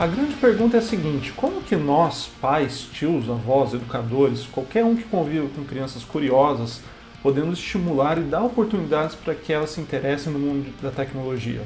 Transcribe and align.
A 0.00 0.06
grande 0.06 0.34
pergunta 0.36 0.78
é 0.78 0.80
a 0.80 0.82
seguinte: 0.82 1.30
como 1.32 1.60
que 1.60 1.76
nós, 1.76 2.26
pais, 2.40 2.88
tios, 2.90 3.28
avós, 3.28 3.74
educadores, 3.74 4.46
qualquer 4.46 4.82
um 4.82 4.96
que 4.96 5.02
conviva 5.02 5.46
com 5.54 5.62
crianças 5.62 6.02
curiosas, 6.02 6.80
podemos 7.22 7.58
estimular 7.58 8.16
e 8.16 8.22
dar 8.22 8.42
oportunidades 8.42 9.14
para 9.14 9.34
que 9.34 9.52
elas 9.52 9.68
se 9.68 9.80
interessem 9.82 10.32
no 10.32 10.38
mundo 10.38 10.72
da 10.80 10.90
tecnologia? 10.90 11.60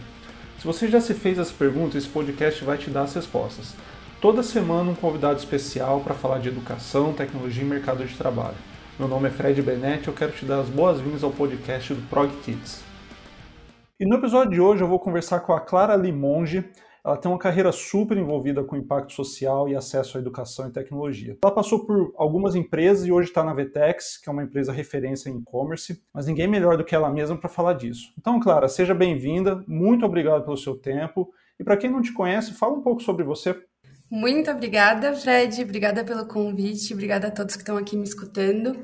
Se 0.59 0.67
você 0.67 0.89
já 0.89 1.01
se 1.01 1.15
fez 1.15 1.39
essa 1.39 1.55
pergunta, 1.57 1.97
esse 1.97 2.09
podcast 2.09 2.65
vai 2.65 2.77
te 2.77 2.91
dar 2.91 3.03
as 3.03 3.15
respostas. 3.15 3.73
Toda 4.21 4.43
semana 4.43 4.91
um 4.91 4.97
convidado 4.97 5.39
especial 5.39 6.01
para 6.01 6.13
falar 6.13 6.41
de 6.41 6.49
educação, 6.49 7.13
tecnologia 7.13 7.63
e 7.63 7.67
mercado 7.67 8.05
de 8.05 8.17
trabalho. 8.17 8.57
Meu 8.99 9.07
nome 9.07 9.29
é 9.29 9.31
Fred 9.31 9.63
Benetti 9.63 10.07
e 10.07 10.09
eu 10.09 10.13
quero 10.13 10.33
te 10.33 10.45
dar 10.45 10.59
as 10.59 10.69
boas-vindas 10.69 11.23
ao 11.23 11.31
podcast 11.31 11.95
do 11.95 12.03
Prog 12.09 12.33
Kids. 12.43 12.83
E 14.01 14.05
no 14.05 14.17
episódio 14.17 14.51
de 14.51 14.61
hoje 14.61 14.83
eu 14.83 14.89
vou 14.89 14.99
conversar 14.99 15.39
com 15.39 15.53
a 15.53 15.61
Clara 15.61 15.95
Limonge, 15.95 16.69
ela 17.05 17.19
tem 17.19 17.31
uma 17.31 17.39
carreira 17.39 17.71
super 17.71 18.17
envolvida 18.17 18.65
com 18.65 18.77
impacto 18.77 19.13
social 19.13 19.69
e 19.69 19.77
acesso 19.77 20.17
à 20.17 20.21
educação 20.21 20.67
e 20.67 20.73
tecnologia. 20.73 21.37
Ela 21.43 21.53
passou 21.53 21.85
por 21.85 22.15
algumas 22.17 22.55
empresas 22.55 23.07
e 23.07 23.13
hoje 23.13 23.29
está 23.29 23.45
na 23.45 23.53
Vetex, 23.53 24.17
que 24.17 24.29
é 24.29 24.33
uma 24.33 24.43
empresa 24.43 24.73
referência 24.73 25.29
em 25.29 25.37
e-commerce, 25.39 26.03
mas 26.15 26.27
ninguém 26.27 26.49
melhor 26.49 26.79
do 26.79 26.85
que 26.85 26.95
ela 26.95 27.11
mesma 27.11 27.37
para 27.37 27.51
falar 27.51 27.75
disso. 27.75 28.15
Então, 28.19 28.41
Clara, 28.41 28.69
seja 28.69 28.95
bem-vinda, 28.95 29.63
muito 29.69 30.07
obrigado 30.07 30.45
pelo 30.45 30.57
seu 30.57 30.77
tempo. 30.77 31.31
E 31.61 31.63
para 31.63 31.77
quem 31.77 31.91
não 31.91 32.01
te 32.01 32.13
conhece, 32.13 32.55
fala 32.55 32.73
um 32.73 32.83
pouco 32.83 33.03
sobre 33.03 33.23
você. 33.23 33.55
Muito 34.11 34.51
obrigada, 34.51 35.13
Fred. 35.15 35.63
Obrigada 35.63 36.05
pelo 36.05 36.27
convite. 36.27 36.95
Obrigada 36.95 37.29
a 37.29 37.31
todos 37.31 37.55
que 37.55 37.63
estão 37.63 37.77
aqui 37.77 37.97
me 37.97 38.05
escutando. 38.05 38.77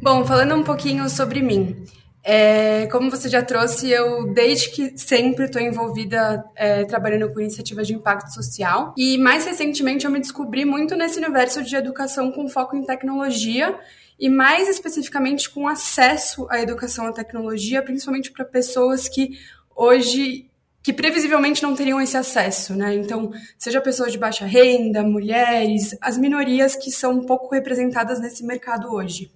Bom, 0.00 0.24
falando 0.24 0.54
um 0.54 0.62
pouquinho 0.62 1.08
sobre 1.08 1.42
mim. 1.42 1.84
É, 2.30 2.86
como 2.88 3.10
você 3.10 3.26
já 3.26 3.42
trouxe, 3.42 3.88
eu 3.88 4.30
desde 4.34 4.68
que 4.68 4.92
sempre 4.98 5.46
estou 5.46 5.62
envolvida 5.62 6.44
é, 6.54 6.84
trabalhando 6.84 7.32
com 7.32 7.40
iniciativas 7.40 7.86
de 7.86 7.94
impacto 7.94 8.34
social 8.34 8.92
e 8.98 9.16
mais 9.16 9.46
recentemente 9.46 10.04
eu 10.04 10.10
me 10.10 10.20
descobri 10.20 10.66
muito 10.66 10.94
nesse 10.94 11.16
universo 11.16 11.64
de 11.64 11.74
educação 11.74 12.30
com 12.30 12.46
foco 12.46 12.76
em 12.76 12.84
tecnologia 12.84 13.74
e 14.20 14.28
mais 14.28 14.68
especificamente 14.68 15.48
com 15.48 15.66
acesso 15.66 16.46
à 16.50 16.60
educação 16.60 17.06
à 17.06 17.12
tecnologia, 17.12 17.80
principalmente 17.82 18.30
para 18.30 18.44
pessoas 18.44 19.08
que 19.08 19.30
hoje 19.74 20.50
que 20.82 20.92
previsivelmente 20.92 21.62
não 21.62 21.74
teriam 21.74 21.98
esse 21.98 22.16
acesso, 22.16 22.74
né? 22.74 22.94
Então, 22.94 23.32
seja 23.56 23.80
pessoas 23.80 24.12
de 24.12 24.18
baixa 24.18 24.44
renda, 24.44 25.02
mulheres, 25.02 25.96
as 25.98 26.18
minorias 26.18 26.76
que 26.76 26.90
são 26.90 27.22
pouco 27.22 27.54
representadas 27.54 28.20
nesse 28.20 28.44
mercado 28.44 28.92
hoje. 28.92 29.32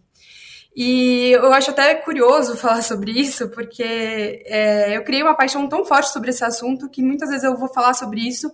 E 0.75 1.33
eu 1.33 1.53
acho 1.53 1.71
até 1.71 1.95
curioso 1.95 2.57
falar 2.59 2.83
sobre 2.83 3.13
isso, 3.13 3.49
porque 3.51 4.43
é, 4.47 4.97
eu 4.97 5.05
criei 5.05 5.23
uma 5.23 5.37
paixão 5.37 5.69
tão 5.69 5.85
forte 5.85 6.11
sobre 6.11 6.31
esse 6.31 6.45
assunto 6.45 6.89
que 6.89 7.03
muitas 7.03 7.29
vezes 7.29 7.45
eu 7.45 7.57
vou 7.57 7.69
falar 7.69 7.95
sobre 7.95 8.21
isso 8.21 8.51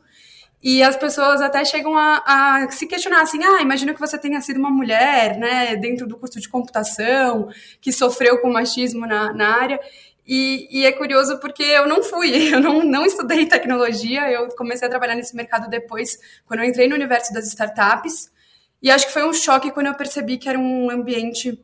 e 0.62 0.82
as 0.82 0.96
pessoas 0.96 1.40
até 1.40 1.64
chegam 1.64 1.96
a, 1.96 2.22
a, 2.26 2.70
se 2.70 2.86
questionar 2.86 3.22
assim, 3.22 3.38
ah, 3.44 3.62
imagina 3.62 3.94
que 3.94 4.00
você 4.00 4.18
tenha 4.18 4.40
sido 4.40 4.58
uma 4.58 4.70
mulher, 4.70 5.38
né, 5.38 5.76
dentro 5.76 6.06
do 6.06 6.16
curso 6.16 6.40
de 6.40 6.48
computação, 6.48 7.48
que 7.80 7.92
sofreu 7.92 8.40
com 8.40 8.50
machismo 8.50 9.06
na, 9.06 9.32
na 9.32 9.48
área. 9.56 9.80
E, 10.26 10.68
e, 10.70 10.84
é 10.84 10.92
curioso 10.92 11.38
porque 11.38 11.62
eu 11.62 11.86
não 11.86 12.02
fui, 12.02 12.30
eu 12.52 12.60
não, 12.60 12.82
não 12.82 13.06
estudei 13.06 13.46
tecnologia, 13.46 14.30
eu 14.30 14.48
comecei 14.56 14.86
a 14.86 14.90
trabalhar 14.90 15.14
nesse 15.14 15.34
mercado 15.36 15.70
depois, 15.70 16.18
quando 16.44 16.60
eu 16.60 16.66
entrei 16.66 16.88
no 16.88 16.96
universo 16.96 17.32
das 17.32 17.46
startups. 17.46 18.30
E 18.82 18.90
acho 18.90 19.06
que 19.06 19.12
foi 19.12 19.24
um 19.24 19.32
choque 19.32 19.70
quando 19.70 19.86
eu 19.86 19.94
percebi 19.94 20.38
que 20.38 20.48
era 20.48 20.58
um 20.58 20.90
ambiente 20.90 21.58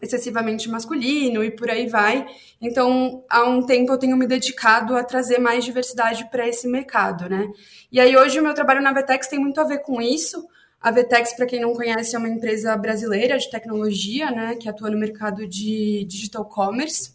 excessivamente 0.00 0.68
masculino 0.68 1.42
e 1.42 1.50
por 1.50 1.70
aí 1.70 1.86
vai. 1.88 2.26
Então, 2.60 3.24
há 3.28 3.44
um 3.44 3.64
tempo 3.64 3.92
eu 3.92 3.98
tenho 3.98 4.16
me 4.16 4.26
dedicado 4.26 4.96
a 4.96 5.02
trazer 5.02 5.38
mais 5.38 5.64
diversidade 5.64 6.28
para 6.30 6.46
esse 6.46 6.68
mercado, 6.68 7.28
né? 7.28 7.48
E 7.90 7.98
aí 8.00 8.16
hoje 8.16 8.38
o 8.38 8.42
meu 8.42 8.54
trabalho 8.54 8.82
na 8.82 8.92
Vetex 8.92 9.26
tem 9.26 9.38
muito 9.38 9.60
a 9.60 9.64
ver 9.64 9.78
com 9.78 10.00
isso. 10.00 10.46
A 10.80 10.92
Vetex, 10.92 11.32
para 11.32 11.46
quem 11.46 11.60
não 11.60 11.74
conhece, 11.74 12.14
é 12.14 12.18
uma 12.18 12.28
empresa 12.28 12.76
brasileira 12.76 13.36
de 13.36 13.50
tecnologia, 13.50 14.30
né, 14.30 14.54
que 14.54 14.68
atua 14.68 14.90
no 14.90 14.98
mercado 14.98 15.46
de 15.46 16.04
digital 16.04 16.44
commerce. 16.44 17.12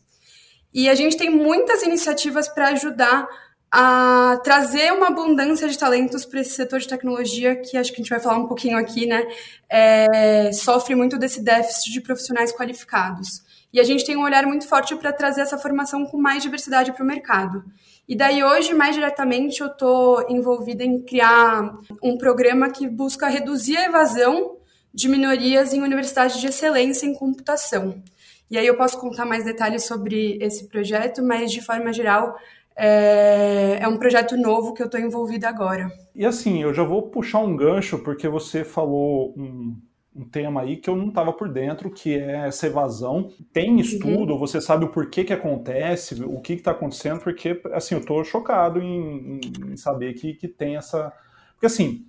E 0.74 0.90
a 0.90 0.96
gente 0.96 1.16
tem 1.16 1.30
muitas 1.30 1.84
iniciativas 1.84 2.48
para 2.50 2.70
ajudar 2.70 3.28
a 3.76 4.40
trazer 4.44 4.94
uma 4.94 5.08
abundância 5.08 5.68
de 5.68 5.76
talentos 5.76 6.26
para 6.26 6.42
esse 6.42 6.52
setor 6.52 6.80
de 6.80 6.88
tecnologia, 6.88 7.56
que 7.56 7.76
acho 7.76 7.92
que 7.92 7.96
a 7.96 8.04
gente 8.04 8.10
vai 8.12 8.20
falar 8.20 8.38
um 8.38 8.46
pouquinho 8.46 8.78
aqui, 8.78 9.08
né? 9.08 9.26
É, 9.68 10.52
sofre 10.54 10.94
muito 10.94 11.18
desse 11.18 11.42
déficit 11.42 11.92
de 11.92 12.00
profissionais 12.00 12.54
qualificados. 12.54 13.42
E 13.74 13.80
a 13.80 13.84
gente 13.84 14.06
tem 14.06 14.16
um 14.16 14.22
olhar 14.22 14.46
muito 14.46 14.68
forte 14.68 14.96
para 14.96 15.12
trazer 15.12 15.42
essa 15.42 15.58
formação 15.58 16.06
com 16.06 16.18
mais 16.18 16.44
diversidade 16.44 16.92
para 16.92 17.04
o 17.04 17.08
mercado. 17.08 17.66
E 18.08 18.16
daí 18.16 18.44
hoje, 18.44 18.76
mais 18.76 18.94
diretamente, 18.94 19.60
eu 19.62 19.68
estou 19.68 20.24
envolvida 20.30 20.84
em 20.84 21.02
criar 21.02 21.74
um 22.04 22.16
programa 22.16 22.70
que 22.70 22.88
busca 22.88 23.28
reduzir 23.28 23.76
a 23.78 23.86
evasão 23.86 24.58
de 24.94 25.10
minorias 25.10 25.74
em 25.74 25.82
universidades 25.82 26.40
de 26.40 26.46
excelência 26.46 27.08
em 27.08 27.16
computação. 27.16 28.04
E 28.52 28.58
aí 28.58 28.68
eu 28.68 28.78
posso 28.78 29.00
contar 29.00 29.26
mais 29.26 29.46
detalhes 29.46 29.84
sobre 29.86 30.38
esse 30.40 30.68
projeto, 30.68 31.24
mas 31.24 31.52
de 31.52 31.60
forma 31.60 31.92
geral, 31.92 32.38
é, 32.76 33.80
é 33.82 33.88
um 33.88 33.98
projeto 33.98 34.36
novo 34.36 34.74
que 34.74 34.82
eu 34.82 34.88
estou 34.88 35.00
envolvida 35.00 35.48
agora. 35.48 35.92
E 36.16 36.26
assim, 36.26 36.62
eu 36.62 36.74
já 36.74 36.84
vou 36.84 37.04
puxar 37.04 37.40
um 37.40 37.56
gancho, 37.56 38.00
porque 38.00 38.28
você 38.28 38.64
falou 38.64 39.34
um, 39.38 39.76
um 40.16 40.26
tema 40.26 40.62
aí 40.62 40.78
que 40.78 40.90
eu 40.90 40.96
não 40.96 41.10
estava 41.10 41.34
por 41.34 41.50
dentro, 41.50 41.90
que 41.90 42.18
é 42.18 42.48
essa 42.48 42.68
evasão. 42.68 43.32
Tem 43.52 43.72
uhum. 43.72 43.80
estudo, 43.80 44.34
uhum. 44.34 44.40
você 44.40 44.60
sabe 44.60 44.86
o 44.86 44.90
porquê 44.90 45.24
que 45.24 45.34
acontece, 45.34 46.24
o 46.24 46.40
que 46.40 46.54
está 46.54 46.72
acontecendo, 46.72 47.20
porque 47.22 47.62
assim, 47.74 47.96
eu 47.96 48.02
estou 48.02 48.24
chocado 48.24 48.82
em, 48.82 49.40
em, 49.72 49.78
saber 49.78 50.14
que, 50.14 50.34
que 50.34 50.48
tem 50.48 50.76
essa. 50.76 51.12
Porque 51.54 51.68
assim, 51.68 52.06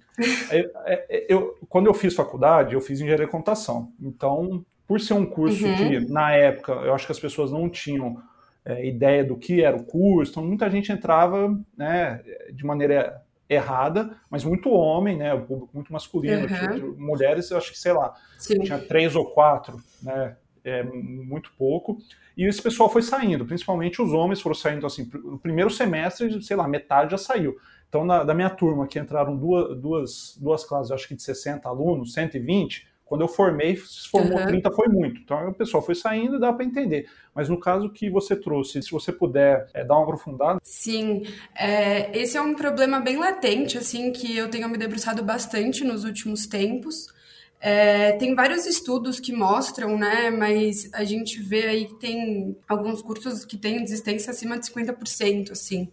eu, 0.50 0.70
é, 0.84 1.06
é, 1.08 1.26
eu, 1.28 1.58
quando 1.68 1.86
eu 1.86 1.94
fiz 1.94 2.14
faculdade, 2.14 2.74
eu 2.74 2.80
fiz 2.80 3.00
engenharia 3.00 3.26
de 3.26 3.32
computação. 3.32 3.92
Então, 4.00 4.64
por 4.86 5.00
ser 5.00 5.14
um 5.14 5.26
curso 5.26 5.66
uhum. 5.66 5.76
que, 5.76 6.00
na 6.00 6.32
época, 6.32 6.72
eu 6.72 6.94
acho 6.94 7.06
que 7.06 7.12
as 7.12 7.20
pessoas 7.20 7.50
não 7.50 7.68
tinham 7.68 8.22
é, 8.64 8.86
ideia 8.86 9.24
do 9.24 9.36
que 9.36 9.62
era 9.62 9.76
o 9.76 9.84
curso, 9.84 10.32
então 10.32 10.44
muita 10.44 10.70
gente 10.70 10.90
entrava 10.90 11.58
né, 11.76 12.22
de 12.52 12.64
maneira 12.64 13.22
errada, 13.48 14.16
mas 14.30 14.42
muito 14.42 14.70
homem, 14.70 15.16
né, 15.16 15.34
o 15.34 15.42
público 15.42 15.70
muito 15.74 15.92
masculino, 15.92 16.46
uhum. 16.46 16.94
mulheres, 16.98 17.50
eu 17.50 17.58
acho 17.58 17.72
que, 17.72 17.78
sei 17.78 17.92
lá, 17.92 18.14
Sim. 18.38 18.60
tinha 18.60 18.78
três 18.78 19.14
ou 19.14 19.26
quatro, 19.26 19.76
né, 20.02 20.36
é, 20.64 20.82
muito 20.82 21.52
pouco, 21.58 21.98
e 22.36 22.44
esse 22.46 22.60
pessoal 22.60 22.88
foi 22.88 23.02
saindo, 23.02 23.44
principalmente 23.44 24.00
os 24.00 24.12
homens 24.12 24.40
foram 24.40 24.54
saindo, 24.54 24.86
assim, 24.86 25.08
no 25.12 25.38
primeiro 25.38 25.70
semestre, 25.70 26.42
sei 26.42 26.56
lá, 26.56 26.66
metade 26.66 27.12
já 27.12 27.18
saiu. 27.18 27.56
Então, 27.88 28.04
na, 28.04 28.24
da 28.24 28.34
minha 28.34 28.50
turma, 28.50 28.88
que 28.88 28.98
entraram 28.98 29.36
duas, 29.36 29.78
duas, 29.78 30.38
duas 30.40 30.64
classes, 30.64 30.90
acho 30.90 31.06
que 31.06 31.14
de 31.14 31.22
60 31.22 31.68
alunos, 31.68 32.12
120, 32.12 32.88
quando 33.04 33.20
eu 33.20 33.28
formei, 33.28 33.76
se 33.76 34.08
formou 34.08 34.38
uhum. 34.38 34.46
30 34.46 34.70
foi 34.72 34.88
muito. 34.88 35.20
Então 35.20 35.48
o 35.48 35.54
pessoal 35.54 35.82
foi 35.82 35.94
saindo 35.94 36.36
e 36.36 36.40
dá 36.40 36.52
para 36.52 36.64
entender. 36.64 37.06
Mas 37.34 37.48
no 37.48 37.58
caso 37.58 37.90
que 37.90 38.08
você 38.08 38.34
trouxe, 38.34 38.82
se 38.82 38.90
você 38.90 39.12
puder 39.12 39.68
é, 39.74 39.84
dar 39.84 39.94
uma 39.96 40.04
aprofundada. 40.04 40.58
Sim, 40.62 41.22
é, 41.54 42.16
esse 42.18 42.36
é 42.36 42.42
um 42.42 42.54
problema 42.54 43.00
bem 43.00 43.16
latente, 43.16 43.76
assim, 43.76 44.10
que 44.12 44.36
eu 44.36 44.48
tenho 44.48 44.68
me 44.68 44.78
debruçado 44.78 45.22
bastante 45.22 45.84
nos 45.84 46.04
últimos 46.04 46.46
tempos. 46.46 47.12
É, 47.66 48.12
tem 48.18 48.34
vários 48.34 48.66
estudos 48.66 49.18
que 49.18 49.32
mostram, 49.32 49.96
né? 49.96 50.28
Mas 50.28 50.90
a 50.92 51.02
gente 51.02 51.40
vê 51.40 51.66
aí 51.66 51.86
que 51.86 51.94
tem 51.94 52.54
alguns 52.68 53.00
cursos 53.00 53.42
que 53.42 53.56
têm 53.56 53.82
desistência 53.82 54.32
acima 54.32 54.58
de 54.58 54.66
50%, 54.66 55.50
assim. 55.50 55.88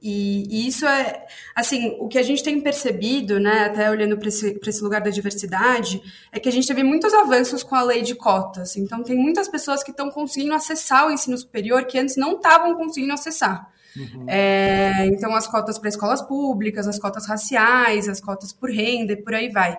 E, 0.00 0.44
e, 0.48 0.68
isso 0.68 0.86
é, 0.86 1.26
assim, 1.56 1.96
o 1.98 2.06
que 2.06 2.18
a 2.18 2.22
gente 2.22 2.40
tem 2.40 2.60
percebido, 2.60 3.40
né, 3.40 3.64
até 3.64 3.90
olhando 3.90 4.16
para 4.16 4.28
esse, 4.28 4.60
esse 4.64 4.80
lugar 4.80 5.00
da 5.00 5.10
diversidade, 5.10 6.00
é 6.30 6.38
que 6.38 6.48
a 6.48 6.52
gente 6.52 6.68
teve 6.68 6.84
muitos 6.84 7.12
avanços 7.12 7.64
com 7.64 7.74
a 7.74 7.82
lei 7.82 8.00
de 8.00 8.14
cotas. 8.14 8.76
Então, 8.76 9.02
tem 9.02 9.16
muitas 9.16 9.48
pessoas 9.48 9.82
que 9.82 9.90
estão 9.90 10.12
conseguindo 10.12 10.54
acessar 10.54 11.08
o 11.08 11.10
ensino 11.10 11.36
superior 11.36 11.84
que 11.84 11.98
antes 11.98 12.16
não 12.16 12.36
estavam 12.36 12.76
conseguindo 12.76 13.12
acessar. 13.12 13.68
Uhum. 13.96 14.24
É, 14.28 15.06
então, 15.06 15.34
as 15.34 15.48
cotas 15.48 15.80
para 15.80 15.88
escolas 15.88 16.22
públicas, 16.22 16.86
as 16.86 17.00
cotas 17.00 17.26
raciais, 17.26 18.08
as 18.08 18.20
cotas 18.20 18.52
por 18.52 18.70
renda 18.70 19.14
e 19.14 19.16
por 19.16 19.34
aí 19.34 19.48
vai. 19.48 19.76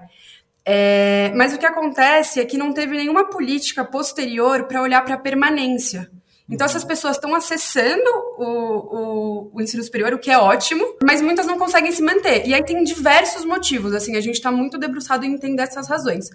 É, 0.71 1.31
mas 1.35 1.51
o 1.51 1.57
que 1.57 1.65
acontece 1.65 2.39
é 2.39 2.45
que 2.45 2.55
não 2.55 2.71
teve 2.71 2.95
nenhuma 2.95 3.27
política 3.27 3.83
posterior 3.83 4.65
para 4.65 4.83
olhar 4.83 5.03
para 5.03 5.15
a 5.15 5.17
permanência. 5.17 6.11
Então, 6.47 6.63
essas 6.63 6.83
pessoas 6.83 7.15
estão 7.15 7.33
acessando 7.33 8.09
o, 8.37 8.45
o, 8.45 9.51
o, 9.51 9.61
ensino 9.61 9.81
superior, 9.81 10.13
o 10.13 10.19
que 10.19 10.29
é 10.29 10.37
ótimo, 10.37 10.85
mas 11.03 11.23
muitas 11.23 11.47
não 11.47 11.57
conseguem 11.57 11.91
se 11.91 12.03
manter. 12.03 12.45
E 12.45 12.53
aí 12.53 12.63
tem 12.63 12.83
diversos 12.83 13.45
motivos, 13.45 13.95
assim, 13.95 14.15
a 14.15 14.21
gente 14.21 14.35
está 14.35 14.51
muito 14.51 14.77
debruçado 14.77 15.25
em 15.25 15.33
entender 15.33 15.63
essas 15.63 15.87
razões. 15.87 16.29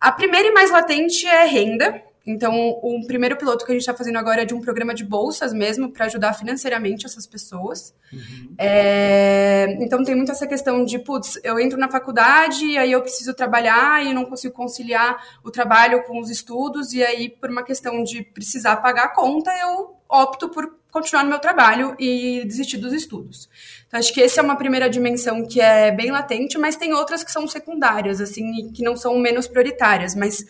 A 0.00 0.10
primeira 0.10 0.48
e 0.48 0.52
mais 0.52 0.72
latente 0.72 1.24
é 1.24 1.44
renda. 1.44 2.02
Então, 2.26 2.52
o 2.82 3.06
primeiro 3.06 3.36
piloto 3.36 3.64
que 3.64 3.70
a 3.70 3.74
gente 3.74 3.82
está 3.82 3.94
fazendo 3.94 4.18
agora 4.18 4.42
é 4.42 4.44
de 4.44 4.52
um 4.52 4.60
programa 4.60 4.92
de 4.92 5.04
bolsas 5.04 5.52
mesmo, 5.52 5.92
para 5.92 6.06
ajudar 6.06 6.32
financeiramente 6.32 7.06
essas 7.06 7.26
pessoas. 7.26 7.94
Uhum. 8.12 8.54
É, 8.58 9.76
então, 9.80 10.02
tem 10.02 10.16
muito 10.16 10.32
essa 10.32 10.46
questão 10.46 10.84
de, 10.84 10.98
putz, 10.98 11.38
eu 11.44 11.58
entro 11.60 11.78
na 11.78 11.88
faculdade, 11.88 12.64
e 12.64 12.76
aí 12.76 12.90
eu 12.90 13.00
preciso 13.00 13.32
trabalhar 13.32 14.04
e 14.04 14.12
não 14.12 14.24
consigo 14.24 14.52
conciliar 14.52 15.38
o 15.44 15.50
trabalho 15.50 16.02
com 16.04 16.18
os 16.20 16.28
estudos, 16.28 16.92
e 16.92 17.02
aí, 17.04 17.28
por 17.28 17.48
uma 17.48 17.62
questão 17.62 18.02
de 18.02 18.22
precisar 18.22 18.76
pagar 18.76 19.04
a 19.04 19.14
conta, 19.14 19.50
eu 19.60 19.95
opto 20.08 20.48
por 20.48 20.76
continuar 20.90 21.24
no 21.24 21.30
meu 21.30 21.38
trabalho 21.38 21.94
e 21.98 22.42
desistir 22.46 22.78
dos 22.78 22.92
estudos. 22.92 23.48
Então, 23.86 24.00
acho 24.00 24.12
que 24.14 24.22
essa 24.22 24.40
é 24.40 24.42
uma 24.42 24.56
primeira 24.56 24.88
dimensão 24.88 25.46
que 25.46 25.60
é 25.60 25.90
bem 25.92 26.10
latente, 26.10 26.56
mas 26.56 26.76
tem 26.76 26.94
outras 26.94 27.22
que 27.22 27.30
são 27.30 27.46
secundárias, 27.46 28.20
assim, 28.20 28.70
que 28.72 28.82
não 28.82 28.96
são 28.96 29.18
menos 29.18 29.46
prioritárias. 29.46 30.14
Mas 30.14 30.44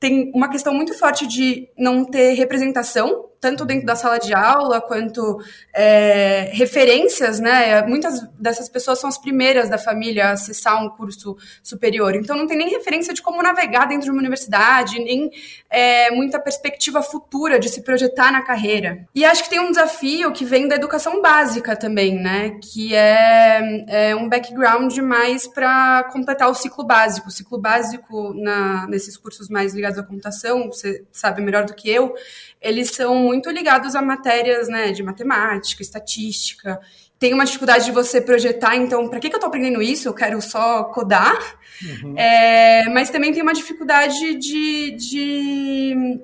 tem 0.00 0.32
uma 0.34 0.48
questão 0.48 0.74
muito 0.74 0.92
forte 0.98 1.26
de 1.26 1.68
não 1.78 2.04
ter 2.04 2.34
representação 2.34 3.31
tanto 3.42 3.64
dentro 3.64 3.84
da 3.84 3.96
sala 3.96 4.18
de 4.18 4.32
aula 4.32 4.80
quanto 4.80 5.42
é, 5.74 6.48
referências, 6.52 7.40
né? 7.40 7.82
Muitas 7.82 8.24
dessas 8.38 8.68
pessoas 8.68 9.00
são 9.00 9.08
as 9.10 9.18
primeiras 9.18 9.68
da 9.68 9.76
família 9.76 10.28
a 10.28 10.30
acessar 10.30 10.80
um 10.80 10.88
curso 10.88 11.36
superior, 11.60 12.14
então 12.14 12.36
não 12.36 12.46
tem 12.46 12.56
nem 12.56 12.70
referência 12.70 13.12
de 13.12 13.20
como 13.20 13.42
navegar 13.42 13.86
dentro 13.86 14.04
de 14.04 14.10
uma 14.12 14.20
universidade, 14.20 14.96
nem 15.00 15.28
é, 15.68 16.12
muita 16.12 16.38
perspectiva 16.38 17.02
futura 17.02 17.58
de 17.58 17.68
se 17.68 17.82
projetar 17.82 18.30
na 18.30 18.42
carreira. 18.42 19.08
E 19.12 19.24
acho 19.24 19.42
que 19.42 19.50
tem 19.50 19.58
um 19.58 19.70
desafio 19.70 20.30
que 20.30 20.44
vem 20.44 20.68
da 20.68 20.76
educação 20.76 21.20
básica 21.20 21.74
também, 21.74 22.14
né? 22.14 22.58
Que 22.62 22.94
é, 22.94 23.84
é 23.88 24.14
um 24.14 24.28
background 24.28 24.96
mais 24.98 25.48
para 25.48 26.04
completar 26.12 26.48
o 26.48 26.54
ciclo 26.54 26.84
básico. 26.84 27.26
O 27.26 27.32
ciclo 27.32 27.58
básico 27.58 28.32
na, 28.34 28.86
nesses 28.86 29.16
cursos 29.16 29.48
mais 29.48 29.74
ligados 29.74 29.98
à 29.98 30.04
computação, 30.04 30.68
você 30.68 31.04
sabe 31.10 31.42
melhor 31.42 31.64
do 31.64 31.74
que 31.74 31.90
eu, 31.90 32.14
eles 32.62 32.90
são 32.90 33.16
muito 33.16 33.50
ligados 33.50 33.96
a 33.96 34.00
matérias 34.00 34.68
né, 34.68 34.92
de 34.92 35.02
matemática, 35.02 35.82
estatística. 35.82 36.80
Tem 37.18 37.34
uma 37.34 37.44
dificuldade 37.44 37.84
de 37.84 37.92
você 37.92 38.20
projetar, 38.20 38.76
então, 38.76 39.08
para 39.08 39.20
que, 39.20 39.28
que 39.28 39.34
eu 39.34 39.38
estou 39.38 39.48
aprendendo 39.48 39.82
isso? 39.82 40.08
Eu 40.08 40.14
quero 40.14 40.40
só 40.40 40.84
codar. 40.84 41.58
Uhum. 41.82 42.16
É, 42.16 42.88
mas 42.88 43.10
também 43.10 43.32
tem 43.32 43.42
uma 43.42 43.52
dificuldade 43.52 44.34
de, 44.36 44.92
de 44.92 46.20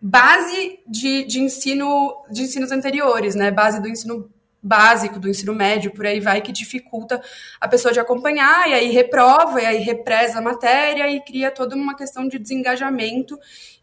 base 0.00 0.80
de, 0.86 1.24
de 1.24 1.40
ensino 1.40 2.24
de 2.30 2.42
ensinos 2.42 2.72
anteriores, 2.72 3.34
né? 3.34 3.50
Base 3.50 3.80
do 3.80 3.88
ensino 3.88 4.28
básico, 4.62 5.18
do 5.18 5.28
ensino 5.28 5.54
médio, 5.54 5.92
por 5.92 6.06
aí 6.06 6.20
vai, 6.20 6.40
que 6.40 6.52
dificulta 6.52 7.20
a 7.60 7.68
pessoa 7.68 7.92
de 7.92 8.00
acompanhar, 8.00 8.68
e 8.68 8.74
aí 8.74 8.90
reprova, 8.90 9.60
e 9.60 9.66
aí 9.66 9.78
represa 9.78 10.38
a 10.38 10.42
matéria, 10.42 11.10
e 11.10 11.20
cria 11.20 11.50
toda 11.50 11.74
uma 11.74 11.96
questão 11.96 12.28
de 12.28 12.38
desengajamento 12.38 13.38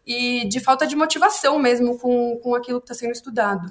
e 0.06 0.46
de 0.48 0.60
falta 0.60 0.86
de 0.86 0.96
motivação 0.96 1.58
mesmo 1.58 1.98
com, 1.98 2.38
com 2.42 2.54
aquilo 2.54 2.80
que 2.80 2.84
está 2.84 2.94
sendo 2.94 3.12
estudado. 3.12 3.70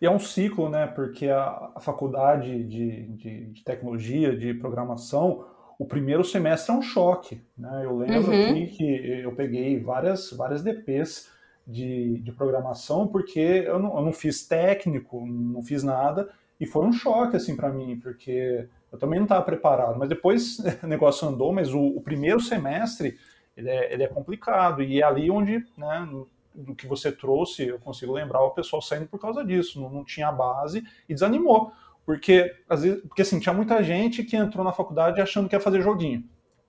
E 0.00 0.06
é 0.06 0.10
um 0.10 0.18
ciclo, 0.18 0.68
né? 0.68 0.86
Porque 0.86 1.28
a, 1.28 1.70
a 1.74 1.80
faculdade 1.80 2.64
de, 2.64 3.02
de, 3.16 3.46
de, 3.46 3.64
tecnologia, 3.64 4.36
de 4.36 4.52
programação, 4.54 5.46
o 5.78 5.86
primeiro 5.86 6.22
semestre 6.22 6.74
é 6.74 6.78
um 6.78 6.82
choque. 6.82 7.40
Né? 7.56 7.82
Eu 7.84 7.96
lembro 7.96 8.30
uhum. 8.30 8.50
aqui 8.50 8.66
que 8.66 9.22
eu 9.22 9.34
peguei 9.34 9.80
várias, 9.80 10.30
várias 10.32 10.62
DPs 10.62 11.30
de, 11.66 12.18
de 12.20 12.32
programação, 12.32 13.06
porque 13.06 13.40
eu 13.40 13.78
não, 13.78 13.96
eu 13.96 14.04
não 14.04 14.12
fiz 14.12 14.46
técnico, 14.46 15.26
não 15.26 15.62
fiz 15.62 15.82
nada, 15.82 16.30
e 16.60 16.66
foi 16.66 16.86
um 16.86 16.92
choque 16.92 17.36
assim 17.36 17.56
para 17.56 17.70
mim, 17.70 17.98
porque 17.98 18.68
eu 18.92 18.98
também 18.98 19.18
não 19.18 19.24
estava 19.24 19.44
preparado. 19.44 19.98
Mas 19.98 20.08
depois 20.08 20.58
o 20.82 20.86
negócio 20.86 21.26
andou, 21.28 21.52
mas 21.52 21.72
o, 21.74 21.80
o 21.80 22.00
primeiro 22.00 22.40
semestre 22.40 23.18
ele 23.56 23.70
é, 23.70 23.92
ele 23.92 24.02
é 24.02 24.08
complicado. 24.08 24.82
E 24.82 25.00
é 25.00 25.04
ali 25.04 25.30
onde, 25.30 25.64
né, 25.76 26.08
do 26.54 26.74
que 26.74 26.86
você 26.86 27.10
trouxe, 27.10 27.66
eu 27.66 27.78
consigo 27.78 28.12
lembrar 28.12 28.42
o 28.42 28.50
pessoal 28.50 28.80
saindo 28.80 29.06
por 29.06 29.20
causa 29.20 29.44
disso, 29.44 29.80
não, 29.80 29.90
não 29.90 30.04
tinha 30.04 30.30
base 30.30 30.84
e 31.08 31.14
desanimou. 31.14 31.72
Porque, 32.04 32.54
às 32.68 32.82
vezes, 32.82 33.02
porque 33.02 33.22
assim, 33.22 33.40
tinha 33.40 33.52
muita 33.52 33.82
gente 33.82 34.22
que 34.22 34.36
entrou 34.36 34.64
na 34.64 34.72
faculdade 34.72 35.20
achando 35.20 35.48
que 35.48 35.56
ia 35.56 35.60
fazer 35.60 35.82
joguinho. 35.82 36.24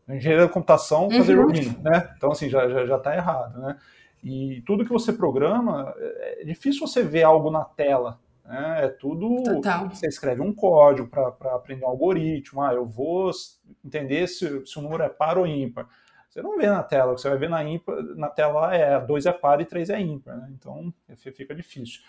Engenharia 0.10 0.48
da 0.48 0.52
computação, 0.52 1.12
fazer 1.12 1.38
uhum. 1.38 1.50
joguinho, 1.50 1.76
né? 1.82 2.14
Então, 2.16 2.32
assim, 2.32 2.50
já, 2.50 2.68
já, 2.70 2.86
já 2.86 2.98
tá 2.98 3.14
errado, 3.14 3.60
né? 3.60 3.78
E 4.24 4.62
tudo 4.66 4.84
que 4.84 4.92
você 4.92 5.14
programa, 5.14 5.94
é, 5.98 6.42
é 6.42 6.46
difícil 6.46 6.86
você 6.86 7.04
ver 7.04 7.24
algo 7.24 7.50
na 7.52 7.64
tela, 7.64 8.19
né? 8.48 8.86
É 8.86 8.88
tudo. 8.88 9.44
Total. 9.44 9.90
Você 9.90 10.08
escreve 10.08 10.42
um 10.42 10.54
código 10.54 11.08
para 11.08 11.56
aprender 11.56 11.84
um 11.84 11.90
algoritmo. 11.90 12.62
Ah, 12.62 12.74
eu 12.74 12.86
vou 12.86 13.30
entender 13.84 14.28
se, 14.28 14.66
se 14.66 14.80
o 14.80 14.81
número 14.81 15.04
é 15.04 15.10
par 15.10 15.38
ou 15.38 15.46
ímpar. 15.46 15.88
Você 16.30 16.42
não 16.42 16.58
vê 16.58 16.68
na 16.68 16.84
tela, 16.84 17.12
o 17.12 17.16
que 17.16 17.22
você 17.22 17.30
vai 17.30 17.38
ver 17.38 17.50
na, 17.50 17.64
ímpar, 17.64 17.96
na 18.16 18.30
tela 18.30 18.74
é 18.75 19.00
2 19.00 19.25
é 19.25 19.34
par 19.34 19.60
e 19.62 19.66
3 19.66 19.90
é 19.90 20.00
ímpar, 20.00 20.38
né? 20.38 20.50
então 20.52 20.94
fica 21.16 21.56
difícil. 21.56 22.02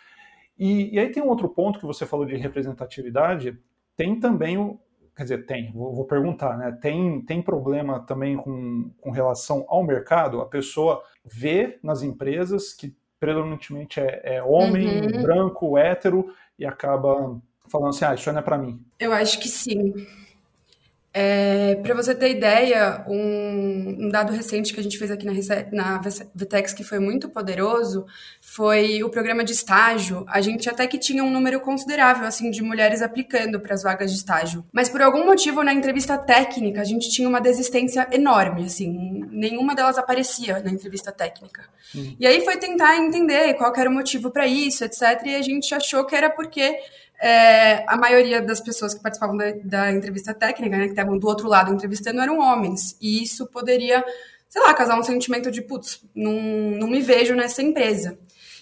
E, 0.59 0.95
e, 0.95 0.99
aí 0.99 1.11
tem 1.11 1.23
um 1.23 1.29
outro 1.29 1.49
ponto 1.49 1.79
que 1.79 1.87
você 1.87 2.05
falou 2.05 2.27
de 2.27 2.37
representatividade, 2.37 3.59
tem 3.97 4.19
também 4.19 4.59
o, 4.59 4.79
quer 5.19 5.25
dizer, 5.25 5.47
tem, 5.47 5.73
vou, 5.73 5.93
vou, 5.93 6.05
perguntar, 6.05 6.57
né? 6.57 6.71
Tem, 6.81 7.21
tem 7.23 7.43
problema 7.43 7.99
também 8.07 8.37
com, 8.37 8.89
com 9.01 9.11
relação 9.11 9.65
ao 9.67 9.83
mercado? 9.83 10.41
A 10.41 10.47
pessoa 10.47 11.03
vê 11.25 11.77
nas 11.83 12.03
empresas 12.03 12.73
que 12.73 12.97
predominantemente 13.19 13.99
é, 13.99 14.37
é 14.37 14.43
homem, 14.45 15.01
uhum. 15.01 15.23
branco, 15.23 15.77
hétero, 15.77 16.33
e 16.57 16.65
acaba 16.65 17.37
falando 17.69 17.89
assim, 17.89 18.05
ah, 18.05 18.15
isso 18.15 18.33
não 18.33 18.39
é 18.39 18.43
para 18.43 18.57
mim. 18.57 18.81
Eu 18.97 19.13
acho 19.13 19.41
que 19.41 19.49
sim. 19.49 19.93
É, 21.21 21.75
para 21.83 21.95
você 21.95 22.15
ter 22.15 22.31
ideia, 22.31 23.05
um, 23.09 24.05
um, 24.07 24.09
dado 24.09 24.33
recente 24.33 24.73
que 24.73 24.79
a 24.79 24.83
gente 24.85 24.97
fez 24.97 25.11
aqui 25.11 25.27
na, 25.27 25.33
na 25.73 26.01
Vtex 26.33 26.73
que 26.73 26.85
foi 26.85 27.01
muito 27.01 27.29
poderoso 27.29 28.07
foi 28.41 29.03
o 29.03 29.11
programa 29.11 29.43
de 29.43 29.53
estágio. 29.53 30.25
A 30.29 30.41
gente 30.41 30.71
até 30.71 30.87
que 30.87 30.97
tinha 30.97 31.25
um 31.25 31.31
número 31.31 31.59
considerável 31.59 32.25
assim 32.25 32.53
de 32.53 32.63
mulheres 32.63 33.03
aplicando 33.03 33.59
para 33.59 33.75
as 33.75 33.83
vagas 33.83 34.13
de 34.13 34.17
estágio, 34.19 34.65
mas 34.73 34.89
por 34.89 35.03
algum 35.03 35.27
motivo 35.27 35.65
na 35.65 35.73
entrevista 35.73 36.17
técnica 36.17 36.83
a 36.83 36.85
gente 36.85 37.11
tinha 37.11 37.29
uma 37.29 37.41
desistência 37.41 38.07
enorme, 38.13 38.67
assim, 38.67 39.27
nenhuma 39.33 39.75
delas 39.75 39.99
aparecia 39.99 40.61
na 40.61 40.71
entrevista 40.71 41.11
técnica. 41.11 41.65
Uhum. 41.97 42.15
E 42.21 42.29
aí 42.29 42.45
foi 42.45 42.59
tentar 42.59 42.97
entender 42.97 43.55
qual 43.55 43.75
era 43.75 43.91
o 43.91 43.93
motivo 43.93 44.31
para 44.31 44.47
isso, 44.47 44.85
etc. 44.85 45.21
E 45.25 45.35
a 45.35 45.43
gente 45.43 45.75
achou 45.75 46.05
que 46.05 46.15
era 46.15 46.31
porque 46.31 46.79
é, 47.21 47.85
a 47.89 47.97
maioria 47.97 48.41
das 48.41 48.61
pessoas 48.61 48.95
que 48.95 49.03
participavam 49.03 49.37
da, 49.37 49.53
da 49.65 49.93
entrevista 49.93 50.33
técnica, 50.33 50.77
né, 50.77 50.85
que 50.85 50.91
estavam 50.91 51.19
do 51.19 51.27
outro 51.27 51.49
lado 51.49 51.73
entrevistando, 51.73 52.21
eram 52.21 52.39
homens. 52.39 52.97
E 53.01 53.23
isso 53.23 53.47
poderia, 53.47 54.05
sei 54.49 54.63
lá, 54.63 54.73
causar 54.75 54.99
um 54.99 55.03
sentimento 55.03 55.51
de, 55.51 55.63
putz, 55.63 56.03
não, 56.15 56.33
não 56.33 56.89
me 56.89 57.01
vejo 57.01 57.35
nessa 57.35 57.63
empresa. 57.63 58.19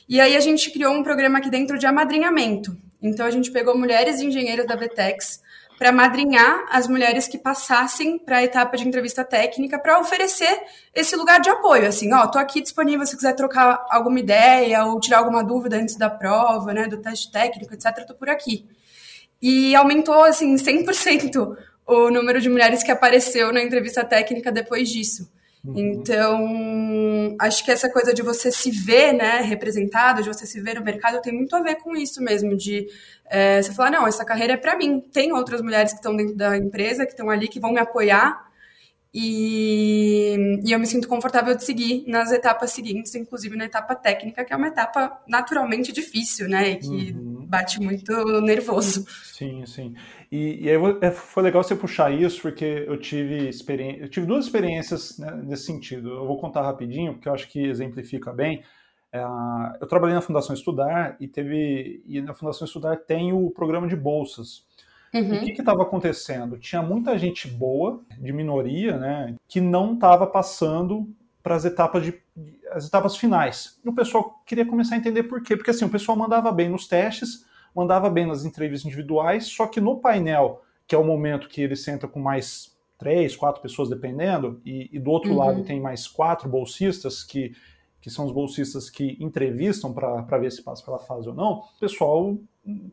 E 0.09 0.21
aí 0.21 0.37
a 0.37 0.41
gente 0.41 0.71
criou 0.71 0.95
um 0.95 1.03
programa 1.03 1.39
aqui 1.39 1.51
dentro 1.51 1.79
de 1.79 1.87
amadrinhamento. 1.87 2.77
Então 3.03 3.27
a 3.27 3.31
gente 3.31 3.51
pegou 3.51 3.77
mulheres 3.77 4.21
engenheiras 4.21 4.67
da 4.67 4.77
Vtex 4.77 5.41
para 5.79 5.93
madrinhar 5.93 6.65
as 6.71 6.89
mulheres 6.89 7.29
que 7.29 7.39
passassem 7.39 8.19
para 8.19 8.39
a 8.39 8.43
etapa 8.43 8.77
de 8.77 8.87
entrevista 8.87 9.25
técnica 9.25 9.79
para 9.79 9.99
oferecer 10.01 10.63
esse 10.95 11.15
lugar 11.17 11.41
de 11.41 11.51
apoio, 11.51 11.87
assim, 11.87 12.13
ó, 12.13 12.27
tô 12.27 12.39
aqui 12.39 12.63
disponível 12.63 13.07
se 13.07 13.15
quiser 13.15 13.35
trocar 13.35 13.85
alguma 13.91 14.19
ideia 14.19 14.85
ou 14.85 14.99
tirar 14.99 15.19
alguma 15.19 15.45
dúvida 15.45 15.77
antes 15.77 15.97
da 15.97 16.09
prova, 16.09 16.73
né, 16.73 16.87
do 16.87 16.99
teste 16.99 17.31
técnico, 17.31 17.75
etc, 17.75 18.07
tô 18.07 18.15
por 18.15 18.29
aqui. 18.29 18.67
E 19.41 19.77
aumentou 19.77 20.25
assim 20.25 20.57
100% 20.57 21.57
o 21.87 22.11
número 22.11 22.41
de 22.41 22.49
mulheres 22.49 22.83
que 22.83 22.91
apareceu 22.91 23.53
na 23.53 23.63
entrevista 23.63 24.05
técnica 24.05 24.51
depois 24.51 24.89
disso. 24.89 25.31
Uhum. 25.67 25.79
Então, 25.79 27.37
acho 27.41 27.65
que 27.65 27.71
essa 27.71 27.91
coisa 27.91 28.15
de 28.15 28.23
você 28.23 28.53
se 28.53 28.71
ver, 28.71 29.13
né, 29.13 29.41
representado, 29.41 30.23
de 30.23 30.29
você 30.29 30.47
se 30.47 30.61
ver 30.61 30.77
no 30.77 30.85
mercado, 30.85 31.21
tem 31.21 31.33
muito 31.33 31.55
a 31.57 31.63
ver 31.63 31.77
com 31.77 31.97
isso 31.97 32.23
mesmo, 32.23 32.57
de 32.57 32.87
é, 33.29 33.61
você 33.61 33.73
falar, 33.73 33.91
não, 33.91 34.07
essa 34.07 34.25
carreira 34.25 34.55
é 34.55 34.57
para 34.57 34.77
mim. 34.77 35.01
Tem 35.13 35.33
outras 35.33 35.61
mulheres 35.61 35.93
que 35.93 35.99
estão 35.99 36.15
dentro 36.15 36.37
da 36.37 36.57
empresa, 36.57 37.05
que 37.05 37.13
estão 37.13 37.29
ali, 37.29 37.49
que 37.49 37.59
vão 37.61 37.73
me 37.73 37.81
apoiar, 37.81 38.47
e, 39.19 40.61
e, 40.63 40.73
eu 40.73 40.79
me 40.79 40.87
sinto 40.87 41.09
confortável 41.09 41.57
de 41.57 41.65
seguir 41.65 42.05
nas 42.07 42.31
etapas 42.33 42.73
seguintes, 42.73 43.15
inclusive 43.15 43.57
na 43.57 43.65
etapa 43.65 43.95
técnica, 43.95 44.45
que 44.45 44.53
é 44.53 44.57
uma 44.57 44.69
etapa 44.69 45.23
naturalmente 45.27 45.91
difícil, 45.91 46.47
né? 46.51 46.73
E 46.73 46.77
que 46.77 47.13
uhum. 47.13 47.36
Bate 47.47 47.81
muito 47.81 48.13
nervoso. 48.41 49.05
Sim, 49.25 49.65
sim. 49.67 49.95
E, 50.31 50.65
e 50.65 50.71
aí 50.71 50.77
é, 51.01 51.11
foi 51.11 51.43
legal 51.43 51.63
você 51.63 51.75
puxar 51.75 52.11
isso, 52.13 52.43
porque 52.43 52.85
eu 52.87 52.99
tive 52.99 53.49
experiência, 53.49 54.03
eu 54.03 54.09
tive 54.09 54.27
duas 54.27 54.47
experiências 54.47 55.19
né, 55.19 55.31
nesse 55.45 55.65
sentido. 55.65 56.11
Eu 56.11 56.27
vou 56.27 56.39
contar 56.41 56.63
rapidinho, 56.63 57.15
porque 57.15 57.29
eu 57.29 57.35
acho 57.35 57.49
que 57.49 57.65
exemplifica 57.65 58.33
bem. 58.33 58.63
É, 59.13 59.23
eu 59.81 59.87
trabalhei 59.87 60.15
na 60.15 60.21
Fundação 60.21 60.55
Estudar 60.55 61.17
e 61.21 61.29
teve 61.29 62.03
e 62.07 62.21
na 62.21 62.35
Fundação 62.35 62.67
Estudar 62.67 62.97
tem 62.97 63.33
o 63.33 63.51
programa 63.51 63.87
de 63.87 63.97
bolsas. 63.97 64.67
Uhum. 65.15 65.37
O 65.37 65.45
que 65.45 65.53
estava 65.53 65.83
acontecendo? 65.83 66.59
Tinha 66.59 66.83
muita 66.83 67.17
gente 67.19 67.49
boa, 67.49 68.03
de 68.19 68.33
minoria, 68.33 68.99
né, 68.99 69.35
que 69.49 69.61
não 69.61 69.95
estava 69.95 70.27
passando 70.27 71.09
para 71.47 71.55
as 71.55 71.65
etapas 71.65 72.03
de 72.03 72.13
as 72.73 72.89
etapas 72.89 73.17
finais. 73.17 73.79
E 73.85 73.89
o 73.89 73.93
pessoal 73.93 74.43
queria 74.45 74.67
começar 74.67 74.97
a 74.97 74.99
entender 74.99 75.23
por 75.23 75.41
quê, 75.41 75.57
porque 75.57 75.71
assim, 75.71 75.85
o 75.85 75.89
pessoal 75.89 76.19
mandava 76.19 76.51
bem 76.51 76.69
nos 76.69 76.89
testes, 76.89 77.47
mandava 77.73 78.11
bem 78.11 78.27
nas 78.27 78.45
entrevistas 78.45 78.85
individuais, 78.85 79.47
só 79.47 79.69
que 79.69 79.81
no 79.81 80.01
painel, 80.01 80.65
que 80.89 80.95
é 80.97 80.99
o 80.99 81.05
momento 81.05 81.49
que 81.49 81.63
ele 81.63 81.77
senta 81.77 82.09
com 82.09 82.19
mais 82.19 82.77
três, 82.99 83.37
quatro 83.37 83.63
pessoas 83.63 83.89
dependendo, 83.89 84.61
e, 84.67 84.91
e 84.93 84.99
do 84.99 85.09
outro 85.09 85.31
uhum. 85.31 85.39
lado 85.39 85.63
tem 85.63 85.81
mais 85.81 86.09
quatro 86.09 86.49
bolsistas 86.49 87.23
que, 87.23 87.55
que 88.01 88.11
são 88.11 88.25
os 88.25 88.33
bolsistas 88.33 88.91
que 88.91 89.17
entrevistam 89.21 89.93
para 89.93 90.39
ver 90.39 90.51
se 90.51 90.65
passa 90.65 90.85
pela 90.85 90.99
fase 90.99 91.29
ou 91.29 91.35
não, 91.35 91.61
o 91.61 91.79
pessoal 91.79 92.37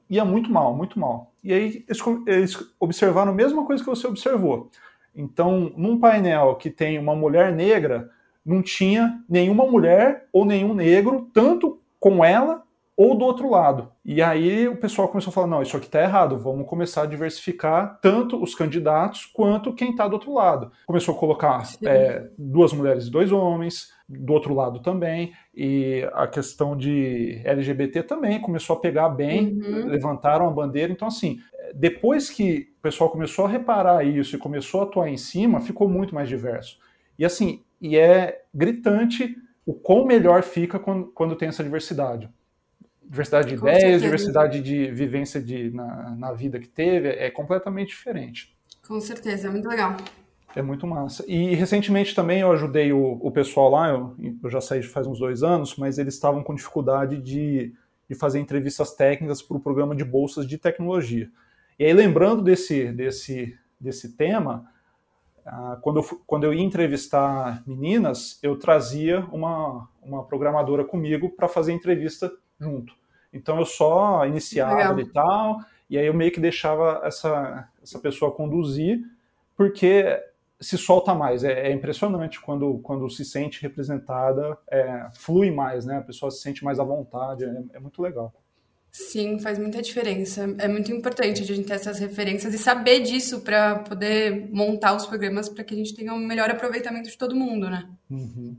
ia 0.08 0.24
muito 0.24 0.52
mal, 0.52 0.78
muito 0.78 1.00
mal. 1.00 1.34
E 1.44 1.52
aí 1.52 1.86
eles, 1.88 2.00
eles 2.28 2.74
observaram 2.80 3.32
a 3.32 3.36
mesma 3.36 3.66
coisa 3.66 3.84
que 3.84 3.90
você 3.90 4.06
observou. 4.06 4.70
Então, 5.16 5.74
num 5.76 6.00
painel 6.00 6.56
que 6.56 6.70
tem 6.70 7.00
uma 7.00 7.16
mulher 7.16 7.52
negra, 7.52 8.12
não 8.46 8.62
tinha 8.62 9.24
nenhuma 9.30 9.66
mulher 9.66 10.28
ou 10.32 10.46
nenhum 10.46 10.74
negro, 10.74 11.30
tanto 11.34 11.80
com 12.00 12.24
ela 12.24 12.64
ou 12.96 13.16
do 13.16 13.26
outro 13.26 13.50
lado. 13.50 13.92
E 14.06 14.22
aí 14.22 14.68
o 14.68 14.78
pessoal 14.78 15.08
começou 15.08 15.32
a 15.32 15.34
falar: 15.34 15.48
não, 15.48 15.62
isso 15.62 15.76
aqui 15.76 15.88
está 15.88 16.02
errado, 16.02 16.38
vamos 16.38 16.68
começar 16.68 17.04
a 17.04 17.08
diversificar 17.08 18.00
tanto 18.02 18.42
os 18.42 18.54
candidatos 18.54 19.26
quanto 19.26 19.74
quem 19.74 19.92
está 19.92 20.08
do 20.08 20.14
outro 20.14 20.34
lado. 20.34 20.72
Começou 20.86 21.16
a 21.16 21.18
colocar 21.18 21.64
é, 21.84 22.30
duas 22.38 22.74
mulheres 22.74 23.08
e 23.08 23.12
dois 23.12 23.32
homens, 23.32 23.88
do 24.08 24.34
outro 24.34 24.54
lado 24.54 24.80
também, 24.80 25.34
e 25.56 26.08
a 26.14 26.28
questão 26.28 26.78
de 26.78 27.42
LGBT 27.44 28.04
também 28.04 28.40
começou 28.40 28.76
a 28.76 28.80
pegar 28.80 29.10
bem, 29.10 29.60
uhum. 29.60 29.88
levantaram 29.88 30.48
a 30.48 30.52
bandeira. 30.52 30.92
Então, 30.92 31.08
assim, 31.08 31.40
depois 31.74 32.30
que 32.30 32.68
o 32.78 32.82
pessoal 32.82 33.10
começou 33.10 33.46
a 33.46 33.50
reparar 33.50 34.06
isso 34.06 34.36
e 34.36 34.40
começou 34.40 34.82
a 34.82 34.84
atuar 34.84 35.10
em 35.10 35.18
cima, 35.18 35.62
ficou 35.62 35.90
muito 35.90 36.14
mais 36.14 36.30
diverso. 36.30 36.78
E 37.18 37.26
assim, 37.26 37.62
e 37.84 37.98
é 37.98 38.44
gritante 38.54 39.36
o 39.66 39.74
quão 39.74 40.06
melhor 40.06 40.42
fica 40.42 40.80
quando, 40.80 41.08
quando 41.08 41.36
tem 41.36 41.50
essa 41.50 41.64
diversidade 41.64 42.30
diversidade 43.06 43.50
de 43.50 43.58
Com 43.58 43.68
ideias, 43.68 43.82
certeza. 43.82 44.04
diversidade 44.04 44.62
de 44.62 44.92
vivência 44.92 45.42
de, 45.42 45.70
na, 45.72 46.16
na 46.16 46.32
vida 46.32 46.60
que 46.60 46.68
teve, 46.68 47.10
é 47.10 47.30
completamente 47.30 47.90
diferente. 47.90 48.58
Com 48.88 49.00
certeza, 49.00 49.48
é 49.48 49.52
muito 49.52 49.68
legal. 49.68 49.96
É 50.56 50.62
muito 50.62 50.88
massa. 50.88 51.24
E 51.28 51.54
recentemente 51.54 52.16
também 52.16 52.42
eu 52.42 52.52
ajudei 52.52 52.92
o, 52.92 53.20
o 53.22 53.32
pessoal 53.32 53.70
lá, 53.70 53.90
eu, 53.90 54.16
eu, 54.42 54.50
já 54.50 54.62
saí 54.62 54.82
faz 54.82 55.06
uns 55.06 55.20
dois 55.20 55.44
anos, 55.44 55.76
mas 55.78 55.98
eles 55.98 56.14
estavam 56.14 56.44
com 56.44 56.56
dificuldade 56.56 57.18
de, 57.18 57.74
de 58.10 58.16
fazer 58.16 58.40
entrevistas 58.40 58.96
técnicas 58.96 59.42
para 59.42 59.58
o 59.58 59.60
programa 59.60 59.96
de 59.96 60.04
bolsas 60.04 60.48
de 60.48 60.58
tecnologia. 60.58 61.30
E 61.78 61.86
aí, 61.86 61.94
lembrando 61.94 62.42
desse, 62.42 62.92
desse, 62.92 63.58
desse 63.80 64.16
tema, 64.16 64.66
ah, 65.46 65.78
quando, 65.82 66.00
eu, 66.00 66.22
quando 66.26 66.44
eu 66.46 66.54
ia 66.54 66.64
entrevistar 66.64 67.64
meninas, 67.68 68.40
eu 68.42 68.58
trazia 68.58 69.22
uma, 69.32 69.88
uma 70.02 70.24
programadora 70.24 70.86
comigo 70.86 71.30
para 71.30 71.48
fazer 71.48 71.74
entrevista 71.74 72.32
junto. 72.60 72.96
Então 73.32 73.60
eu 73.60 73.66
só 73.66 74.26
iniciava 74.26 74.76
Legal. 74.76 75.00
e 75.00 75.10
tal, 75.10 75.60
e 75.90 75.98
aí 75.98 76.06
eu 76.06 76.14
meio 76.14 76.32
que 76.32 76.40
deixava 76.40 77.02
essa, 77.04 77.68
essa 77.82 78.00
pessoa 78.00 78.32
conduzir, 78.32 79.00
porque 79.56 80.22
se 80.60 80.78
solta 80.78 81.14
mais. 81.14 81.44
É, 81.44 81.68
é 81.68 81.72
impressionante 81.72 82.40
quando, 82.40 82.80
quando 82.80 83.10
se 83.10 83.26
sente 83.26 83.62
representada, 83.62 84.58
é, 84.72 85.08
flui 85.14 85.52
mais, 85.52 85.86
né? 85.86 85.98
A 85.98 86.02
pessoa 86.02 86.32
se 86.32 86.42
sente 86.42 86.64
mais 86.64 86.80
à 86.80 86.84
vontade, 86.84 87.44
é, 87.44 87.64
é 87.74 87.80
muito 87.80 88.02
legal. 88.02 88.34
Sim, 88.96 89.40
faz 89.40 89.58
muita 89.58 89.82
diferença. 89.82 90.56
É 90.60 90.68
muito 90.68 90.92
importante 90.92 91.42
a 91.42 91.46
gente 91.46 91.66
ter 91.66 91.74
essas 91.74 91.98
referências 91.98 92.54
e 92.54 92.60
saber 92.60 93.00
disso 93.00 93.42
para 93.42 93.80
poder 93.80 94.48
montar 94.52 94.96
os 94.96 95.08
programas 95.08 95.50
para 95.50 95.64
que 95.64 95.74
a 95.74 95.78
gente 95.78 95.96
tenha 95.96 96.14
um 96.14 96.20
melhor 96.20 96.48
aproveitamento 96.52 97.10
de 97.10 97.18
todo 97.18 97.36
mundo, 97.36 97.68
né? 97.72 97.90
Uhum. 98.08 98.56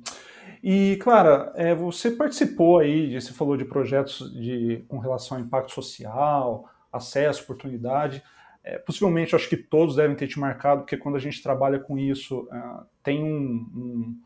E, 0.61 0.97
Clara, 0.97 1.53
é, 1.55 1.73
você 1.73 2.11
participou 2.11 2.81
aí, 2.81 3.15
você 3.15 3.33
falou 3.33 3.57
de 3.57 3.65
projetos 3.65 4.35
de, 4.35 4.85
com 4.89 4.99
relação 4.99 5.37
ao 5.37 5.45
impacto 5.45 5.73
social, 5.73 6.69
acesso, 6.93 7.45
oportunidade. 7.45 8.21
É, 8.65 8.77
possivelmente, 8.79 9.37
acho 9.37 9.49
que 9.49 9.57
todos 9.57 9.95
devem 9.95 10.17
ter 10.17 10.27
te 10.27 10.41
marcado, 10.41 10.81
porque 10.81 10.97
quando 10.97 11.15
a 11.15 11.21
gente 11.21 11.41
trabalha 11.45 11.79
com 11.79 11.97
isso, 11.97 12.49
é, 12.51 12.85
tem 13.05 13.23
um. 13.23 13.71
um 13.73 14.21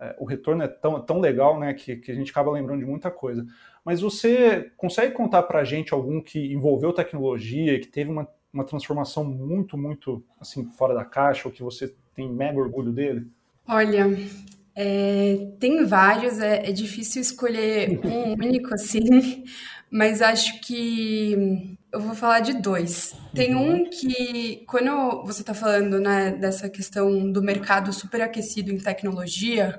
é, 0.00 0.16
o 0.18 0.24
retorno 0.24 0.62
é 0.62 0.68
tão, 0.68 0.98
tão 1.02 1.20
legal 1.20 1.60
né, 1.60 1.74
que, 1.74 1.96
que 1.96 2.10
a 2.10 2.14
gente 2.14 2.30
acaba 2.30 2.50
lembrando 2.50 2.80
de 2.80 2.86
muita 2.86 3.10
coisa. 3.10 3.44
Mas 3.84 4.00
você 4.00 4.70
consegue 4.76 5.12
contar 5.12 5.42
para 5.42 5.60
a 5.60 5.64
gente 5.64 5.92
algum 5.92 6.20
que 6.20 6.52
envolveu 6.52 6.92
tecnologia, 6.92 7.80
que 7.80 7.88
teve 7.88 8.10
uma, 8.10 8.28
uma 8.52 8.64
transformação 8.64 9.24
muito, 9.24 9.76
muito 9.76 10.22
assim, 10.40 10.70
fora 10.72 10.94
da 10.94 11.04
caixa, 11.04 11.48
ou 11.48 11.54
que 11.54 11.62
você 11.62 11.92
tem 12.14 12.30
mega 12.30 12.58
orgulho 12.58 12.92
dele? 12.92 13.26
Olha, 13.66 14.06
é, 14.74 15.48
tem 15.58 15.84
vários, 15.84 16.38
é, 16.38 16.68
é, 16.68 16.72
difícil 16.72 17.20
escolher 17.20 18.00
um 18.04 18.32
único 18.42 18.72
assim, 18.72 19.44
mas 19.90 20.22
acho 20.22 20.60
que 20.60 21.76
eu 21.92 22.00
vou 22.00 22.14
falar 22.14 22.40
de 22.40 22.54
dois. 22.54 23.14
Tem 23.34 23.54
um 23.54 23.72
uhum. 23.72 23.90
que, 23.90 24.64
quando 24.66 25.24
você 25.24 25.42
está 25.42 25.54
falando 25.54 26.00
né, 26.00 26.30
dessa 26.32 26.68
questão 26.70 27.30
do 27.30 27.42
mercado 27.42 27.92
superaquecido 27.92 28.72
em 28.72 28.78
tecnologia, 28.78 29.78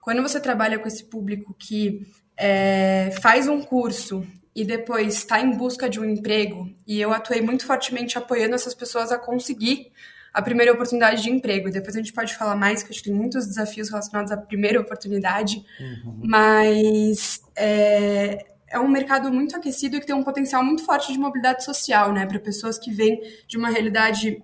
quando 0.00 0.22
você 0.22 0.40
trabalha 0.40 0.78
com 0.78 0.88
esse 0.88 1.04
público 1.04 1.54
que 1.58 2.06
é, 2.40 3.10
faz 3.20 3.46
um 3.46 3.60
curso 3.60 4.26
e 4.56 4.64
depois 4.64 5.14
está 5.14 5.40
em 5.40 5.50
busca 5.50 5.88
de 5.88 6.00
um 6.00 6.04
emprego, 6.04 6.68
e 6.86 7.00
eu 7.00 7.12
atuei 7.12 7.40
muito 7.40 7.64
fortemente 7.64 8.18
apoiando 8.18 8.54
essas 8.54 8.74
pessoas 8.74 9.12
a 9.12 9.18
conseguir 9.18 9.92
a 10.32 10.40
primeira 10.40 10.72
oportunidade 10.72 11.22
de 11.22 11.30
emprego. 11.30 11.68
E 11.68 11.72
depois 11.72 11.94
a 11.94 11.98
gente 11.98 12.12
pode 12.12 12.34
falar 12.34 12.56
mais, 12.56 12.82
que 12.82 12.90
acho 12.90 13.02
que 13.02 13.10
tem 13.10 13.18
muitos 13.18 13.46
desafios 13.46 13.90
relacionados 13.90 14.32
à 14.32 14.36
primeira 14.36 14.80
oportunidade, 14.80 15.64
uhum. 15.78 16.20
mas 16.24 17.42
é, 17.54 18.46
é 18.68 18.78
um 18.78 18.88
mercado 18.88 19.30
muito 19.32 19.54
aquecido 19.56 19.96
e 19.96 20.00
que 20.00 20.06
tem 20.06 20.16
um 20.16 20.22
potencial 20.22 20.64
muito 20.64 20.84
forte 20.84 21.12
de 21.12 21.18
mobilidade 21.18 21.64
social, 21.64 22.12
né? 22.12 22.26
Para 22.26 22.38
pessoas 22.38 22.78
que 22.78 22.92
vêm 22.92 23.20
de 23.46 23.58
uma 23.58 23.68
realidade 23.68 24.42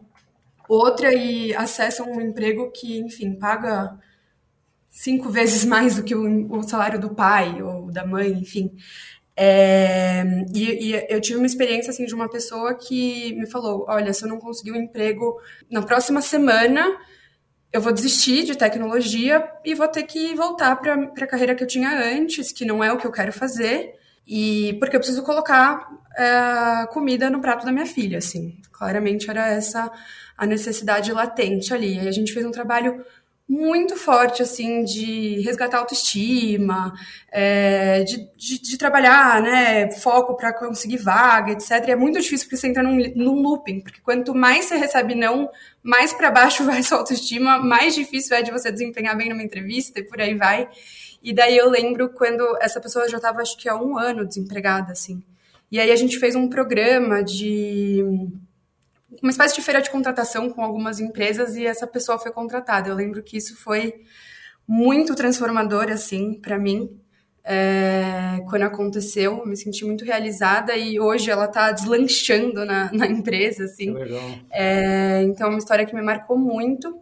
outra 0.69 1.15
e 1.15 1.55
acessam 1.55 2.11
um 2.11 2.21
emprego 2.21 2.71
que, 2.73 2.99
enfim, 2.99 3.35
paga 3.35 3.97
cinco 4.97 5.29
vezes 5.31 5.65
mais 5.67 5.95
do 5.95 6.03
que 6.03 6.15
o, 6.15 6.51
o 6.51 6.63
salário 6.63 6.99
do 6.99 7.15
pai 7.15 7.63
ou 7.63 7.93
da 7.93 8.05
mãe, 8.05 8.33
enfim. 8.33 8.73
É, 9.39 10.25
e, 10.55 10.93
e, 10.93 11.07
eu 11.11 11.21
tive 11.21 11.37
uma 11.37 11.47
experiência 11.47 11.91
assim 11.91 12.07
de 12.07 12.15
uma 12.15 12.29
pessoa 12.29 12.75
que 12.75 13.35
me 13.35 13.47
falou: 13.47 13.85
olha, 13.87 14.13
se 14.13 14.25
eu 14.25 14.29
não 14.29 14.39
conseguir 14.39 14.73
um 14.73 14.77
emprego 14.77 15.39
na 15.71 15.83
próxima 15.83 16.23
semana, 16.23 16.83
eu 17.71 17.81
vou 17.81 17.93
desistir 17.93 18.45
de 18.45 18.57
tecnologia 18.57 19.47
e 19.63 19.75
vou 19.75 19.89
ter 19.89 20.05
que 20.05 20.35
voltar 20.35 20.75
para 20.77 20.95
a 20.95 21.27
carreira 21.27 21.55
que 21.55 21.63
eu 21.63 21.67
tinha 21.67 21.91
antes, 22.15 22.51
que 22.51 22.65
não 22.65 22.83
é 22.83 22.91
o 22.91 22.97
que 22.97 23.07
eu 23.07 23.13
quero 23.13 23.33
fazer, 23.33 23.95
e 24.27 24.75
porque 24.81 24.97
eu 24.97 25.01
preciso 25.01 25.23
colocar 25.23 25.87
é, 26.17 26.87
comida 26.87 27.29
no 27.29 27.41
prato 27.41 27.67
da 27.67 27.73
minha 27.73 27.87
filha, 27.87 28.19
assim. 28.19 28.57
Claramente 28.73 29.29
era 29.29 29.49
essa 29.49 29.93
a 30.37 30.47
necessidade 30.47 31.13
latente 31.13 31.73
ali. 31.75 31.99
E 31.99 32.09
a 32.09 32.13
gente 32.13 32.33
fez 32.33 32.45
um 32.45 32.51
trabalho 32.51 33.05
muito 33.49 33.97
forte, 33.97 34.43
assim, 34.43 34.83
de 34.83 35.41
resgatar 35.43 35.77
a 35.77 35.81
autoestima, 35.81 36.93
é, 37.31 38.03
de, 38.03 38.29
de, 38.37 38.61
de, 38.61 38.77
trabalhar, 38.77 39.41
né, 39.41 39.91
foco 39.93 40.37
para 40.37 40.53
conseguir 40.53 40.97
vaga, 40.97 41.53
etc. 41.53 41.71
E 41.87 41.91
é 41.93 41.97
muito 41.97 42.21
difícil 42.21 42.47
porque 42.47 42.57
você 42.57 42.67
entra 42.67 42.83
num, 42.83 42.97
num 43.15 43.41
looping, 43.41 43.81
porque 43.81 44.01
quanto 44.01 44.35
mais 44.35 44.65
você 44.65 44.77
recebe 44.77 45.15
não, 45.15 45.49
mais 45.83 46.13
para 46.13 46.31
baixo 46.31 46.65
vai 46.67 46.83
sua 46.83 46.99
autoestima, 46.99 47.59
mais 47.59 47.95
difícil 47.95 48.37
é 48.37 48.43
de 48.43 48.51
você 48.51 48.73
desempenhar 48.73 49.17
bem 49.17 49.29
numa 49.29 49.43
entrevista 49.43 50.01
e 50.01 50.03
por 50.03 50.21
aí 50.21 50.35
vai. 50.35 50.69
E 51.23 51.33
daí 51.33 51.57
eu 51.57 51.71
lembro 51.71 52.09
quando 52.11 52.43
essa 52.61 52.81
pessoa 52.81 53.09
já 53.09 53.17
estava, 53.17 53.43
acho 53.43 53.57
que 53.57 53.69
há 53.69 53.77
um 53.77 53.97
ano 53.97 54.27
desempregada, 54.27 54.93
assim. 54.93 55.23
E 55.71 55.79
aí 55.81 55.91
a 55.91 55.97
gente 55.97 56.19
fez 56.19 56.35
um 56.35 56.49
programa 56.49 57.23
de 57.23 58.05
uma 59.23 59.31
espécie 59.31 59.55
de 59.55 59.63
feira 59.63 59.81
de 59.81 59.91
contratação 59.91 60.51
com 60.51 60.63
algumas 60.63 61.01
empresas 61.01 61.57
e 61.57 61.65
essa 61.65 61.87
pessoa 61.87 62.19
foi 62.19 62.33
contratada. 62.33 62.89
Eu 62.89 62.95
lembro 62.95 63.23
que 63.23 63.37
isso 63.37 63.57
foi 63.57 63.95
muito 64.67 65.15
transformador, 65.15 65.91
assim, 65.91 66.35
para 66.35 66.59
mim. 66.59 67.01
É, 67.45 68.43
quando 68.51 68.63
aconteceu, 68.63 69.39
eu 69.39 69.47
me 69.47 69.57
senti 69.57 69.85
muito 69.85 70.05
realizada 70.05 70.77
e 70.77 70.99
hoje 70.99 71.31
ela 71.31 71.45
está 71.45 71.71
deslanchando 71.71 72.65
na, 72.65 72.91
na, 72.93 73.07
empresa, 73.07 73.65
assim. 73.65 73.95
É, 74.51 75.23
então, 75.23 75.47
é 75.47 75.51
uma 75.51 75.59
história 75.59 75.87
que 75.87 75.95
me 75.95 76.03
marcou 76.03 76.37
muito. 76.37 77.01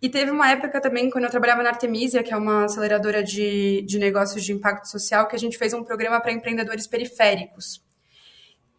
E 0.00 0.08
teve 0.08 0.30
uma 0.30 0.50
época 0.50 0.80
também, 0.80 1.10
quando 1.10 1.24
eu 1.24 1.30
trabalhava 1.30 1.62
na 1.62 1.68
Artemisia, 1.68 2.22
que 2.22 2.32
é 2.32 2.36
uma 2.36 2.64
aceleradora 2.64 3.22
de, 3.22 3.82
de 3.82 3.98
negócios 3.98 4.42
de 4.42 4.52
impacto 4.52 4.88
social, 4.88 5.28
que 5.28 5.36
a 5.36 5.38
gente 5.38 5.58
fez 5.58 5.74
um 5.74 5.84
programa 5.84 6.20
para 6.20 6.32
empreendedores 6.32 6.86
periféricos. 6.86 7.80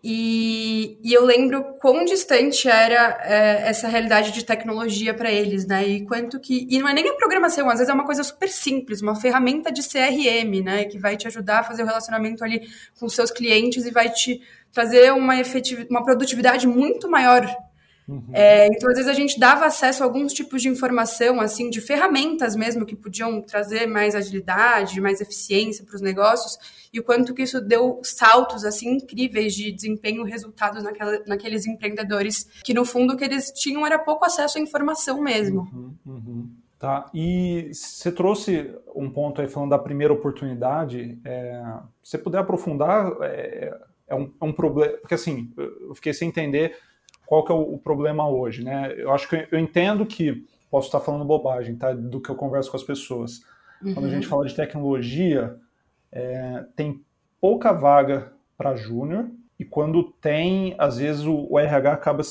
E, 0.06 1.00
e, 1.02 1.14
eu 1.14 1.24
lembro 1.24 1.64
quão 1.80 2.04
distante 2.04 2.68
era 2.68 3.22
é, 3.24 3.70
essa 3.70 3.88
realidade 3.88 4.34
de 4.34 4.44
tecnologia 4.44 5.14
para 5.14 5.32
eles, 5.32 5.66
né? 5.66 5.88
E 5.88 6.06
quanto 6.06 6.42
que. 6.42 6.68
E 6.70 6.78
não 6.78 6.90
é 6.90 6.94
nem 6.94 7.08
a 7.08 7.14
programação, 7.14 7.70
às 7.70 7.76
vezes 7.76 7.90
é 7.90 7.94
uma 7.94 8.06
coisa 8.06 8.22
super 8.22 8.50
simples, 8.50 9.02
uma 9.02 9.16
ferramenta 9.16 9.72
de 9.72 9.82
CRM, 9.82 10.62
né? 10.62 10.84
Que 10.84 11.00
vai 11.00 11.16
te 11.16 11.26
ajudar 11.28 11.60
a 11.60 11.64
fazer 11.64 11.84
o 11.84 11.86
relacionamento 11.86 12.44
ali 12.44 12.68
com 13.00 13.08
seus 13.08 13.32
clientes 13.32 13.86
e 13.86 13.92
vai 13.92 14.10
te 14.10 14.42
trazer 14.74 15.14
uma, 15.14 15.40
efetiv... 15.40 15.88
uma 15.90 16.04
produtividade 16.04 16.68
muito 16.68 17.10
maior 17.10 17.48
Uhum. 18.08 18.24
É, 18.34 18.68
então, 18.68 18.90
às 18.90 18.96
vezes, 18.96 19.10
a 19.10 19.14
gente 19.14 19.40
dava 19.40 19.66
acesso 19.66 20.04
a 20.04 20.06
alguns 20.06 20.34
tipos 20.34 20.62
de 20.62 20.68
informação, 20.68 21.40
assim, 21.40 21.70
de 21.70 21.80
ferramentas 21.80 22.56
mesmo, 22.56 22.86
que 22.86 22.96
podiam 22.96 23.42
trazer 23.42 23.88
mais 23.88 24.16
agilidade, 24.16 25.00
mais 25.00 25.22
eficiência 25.22 25.86
para 25.86 25.96
os 25.96 26.02
negócios, 26.02 26.58
e 26.92 27.00
o 27.00 27.04
quanto 27.04 27.34
que 27.34 27.44
isso 27.44 27.62
deu 27.62 28.00
saltos, 28.04 28.66
assim, 28.66 28.96
incríveis 28.96 29.56
de 29.56 29.72
desempenho, 29.72 30.24
resultados 30.24 30.84
naquela, 30.84 31.20
naqueles 31.26 31.66
empreendedores, 31.66 32.48
que 32.64 32.74
no 32.74 32.86
fundo 32.86 33.14
o 33.14 33.18
que 33.18 33.24
eles 33.24 33.52
tinham 33.52 33.86
era 33.86 33.98
pouco 33.98 34.26
acesso 34.26 34.58
à 34.58 34.62
informação 34.62 35.22
mesmo. 35.22 35.62
Uhum, 35.74 35.96
uhum. 36.06 36.50
Tá, 36.78 37.10
e 37.14 37.72
você 37.74 38.12
trouxe 38.12 38.70
um 38.94 39.10
ponto 39.10 39.40
aí 39.40 39.48
falando 39.48 39.70
da 39.70 39.80
primeira 39.80 40.12
oportunidade, 40.12 41.18
é, 41.24 41.64
se 42.02 42.12
você 42.12 42.18
puder 42.18 42.40
aprofundar, 42.40 43.10
é, 43.22 43.74
é, 44.06 44.14
um, 44.14 44.30
é 44.42 44.44
um 44.44 44.52
problema, 44.52 44.92
porque 44.98 45.14
assim, 45.14 45.50
eu 45.58 45.96
fiquei 45.96 46.14
sem 46.14 46.28
entender 46.28 46.76
qual 47.26 47.44
que 47.44 47.52
é 47.52 47.56
o, 47.56 47.74
o, 47.74 47.78
problema 47.78 48.28
hoje, 48.28 48.64
né? 48.64 48.94
Eu 48.98 49.12
acho 49.12 49.28
que 49.28 49.48
eu 49.52 49.60
entendo 49.60 50.06
que 50.06 50.46
posso 50.70 50.88
estar 50.88 51.00
falando 51.00 51.26
bobagem, 51.26 51.76
tá? 51.76 51.94
Do 51.94 52.22
que 52.22 52.30
eu 52.30 52.36
converso 52.36 52.72
com 52.72 52.78
as 52.78 52.84
pessoas. 52.84 53.42
Uhum. 53.82 53.94
Quando 53.94 54.06
a 54.06 54.10
gente 54.10 54.24
uhum. 54.24 54.30
fala 54.30 54.46
de 54.46 54.56
tecnologia, 54.56 55.56
é, 56.12 56.66
tem 56.76 57.04
pouca 57.40 57.72
vaga 57.74 58.32
para 58.58 58.76
júnior 58.76 59.30
e 59.60 59.66
quando 59.66 60.04
tem, 60.04 60.76
às 60.78 60.98
vezes 60.98 61.26
o, 61.26 61.48
o 61.50 61.60
RH 61.60 61.94
acaba 61.94 62.22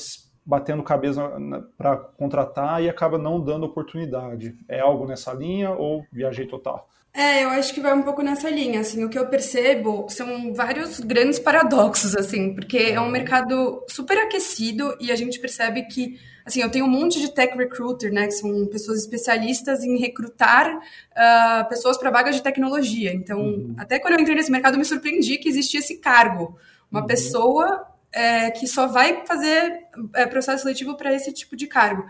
batendo 0.45 0.83
cabeça 0.83 1.31
para 1.77 1.97
contratar 1.97 2.83
e 2.83 2.89
acaba 2.89 3.17
não 3.17 3.39
dando 3.39 3.65
oportunidade. 3.65 4.55
É 4.67 4.79
algo 4.79 5.05
nessa 5.05 5.33
linha 5.33 5.71
ou 5.71 6.05
viajei 6.11 6.45
total? 6.45 6.89
É, 7.15 7.43
eu 7.43 7.49
acho 7.49 7.71
que 7.75 7.79
vai 7.79 7.93
um 7.93 8.01
pouco 8.01 8.23
nessa 8.23 8.49
linha, 8.49 8.79
assim, 8.79 9.03
o 9.03 9.09
que 9.09 9.19
eu 9.19 9.27
percebo 9.27 10.07
são 10.09 10.51
vários 10.51 10.99
grandes 10.99 11.37
paradoxos, 11.37 12.15
assim, 12.15 12.55
porque 12.55 12.77
é 12.77 12.99
um 12.99 13.11
mercado 13.11 13.85
super 13.87 14.17
aquecido 14.17 14.97
e 14.99 15.11
a 15.11 15.15
gente 15.15 15.39
percebe 15.39 15.83
que, 15.83 16.19
assim, 16.43 16.61
eu 16.61 16.71
tenho 16.71 16.85
um 16.85 16.89
monte 16.89 17.21
de 17.21 17.31
tech 17.31 17.55
recruiter, 17.55 18.11
né, 18.11 18.25
que 18.25 18.31
são 18.31 18.65
pessoas 18.65 18.97
especialistas 19.01 19.83
em 19.83 19.95
recrutar 19.99 20.75
uh, 20.75 21.69
pessoas 21.69 21.99
para 21.99 22.09
vagas 22.09 22.35
de 22.35 22.41
tecnologia, 22.41 23.13
então, 23.13 23.41
uhum. 23.41 23.75
até 23.77 23.99
quando 23.99 24.15
eu 24.15 24.19
entrei 24.19 24.35
nesse 24.35 24.51
mercado, 24.51 24.73
eu 24.73 24.79
me 24.79 24.85
surpreendi 24.85 25.37
que 25.37 25.47
existia 25.47 25.81
esse 25.81 25.99
cargo, 25.99 26.57
uma 26.89 27.01
uhum. 27.01 27.07
pessoa 27.07 27.92
é, 28.13 28.51
que 28.51 28.67
só 28.67 28.85
vai 28.85 29.25
fazer 29.25 29.87
é, 30.13 30.25
processo 30.27 30.61
seletivo 30.61 30.95
para 30.95 31.13
esse 31.13 31.33
tipo 31.33 31.55
de 31.55 31.65
cargo. 31.65 32.05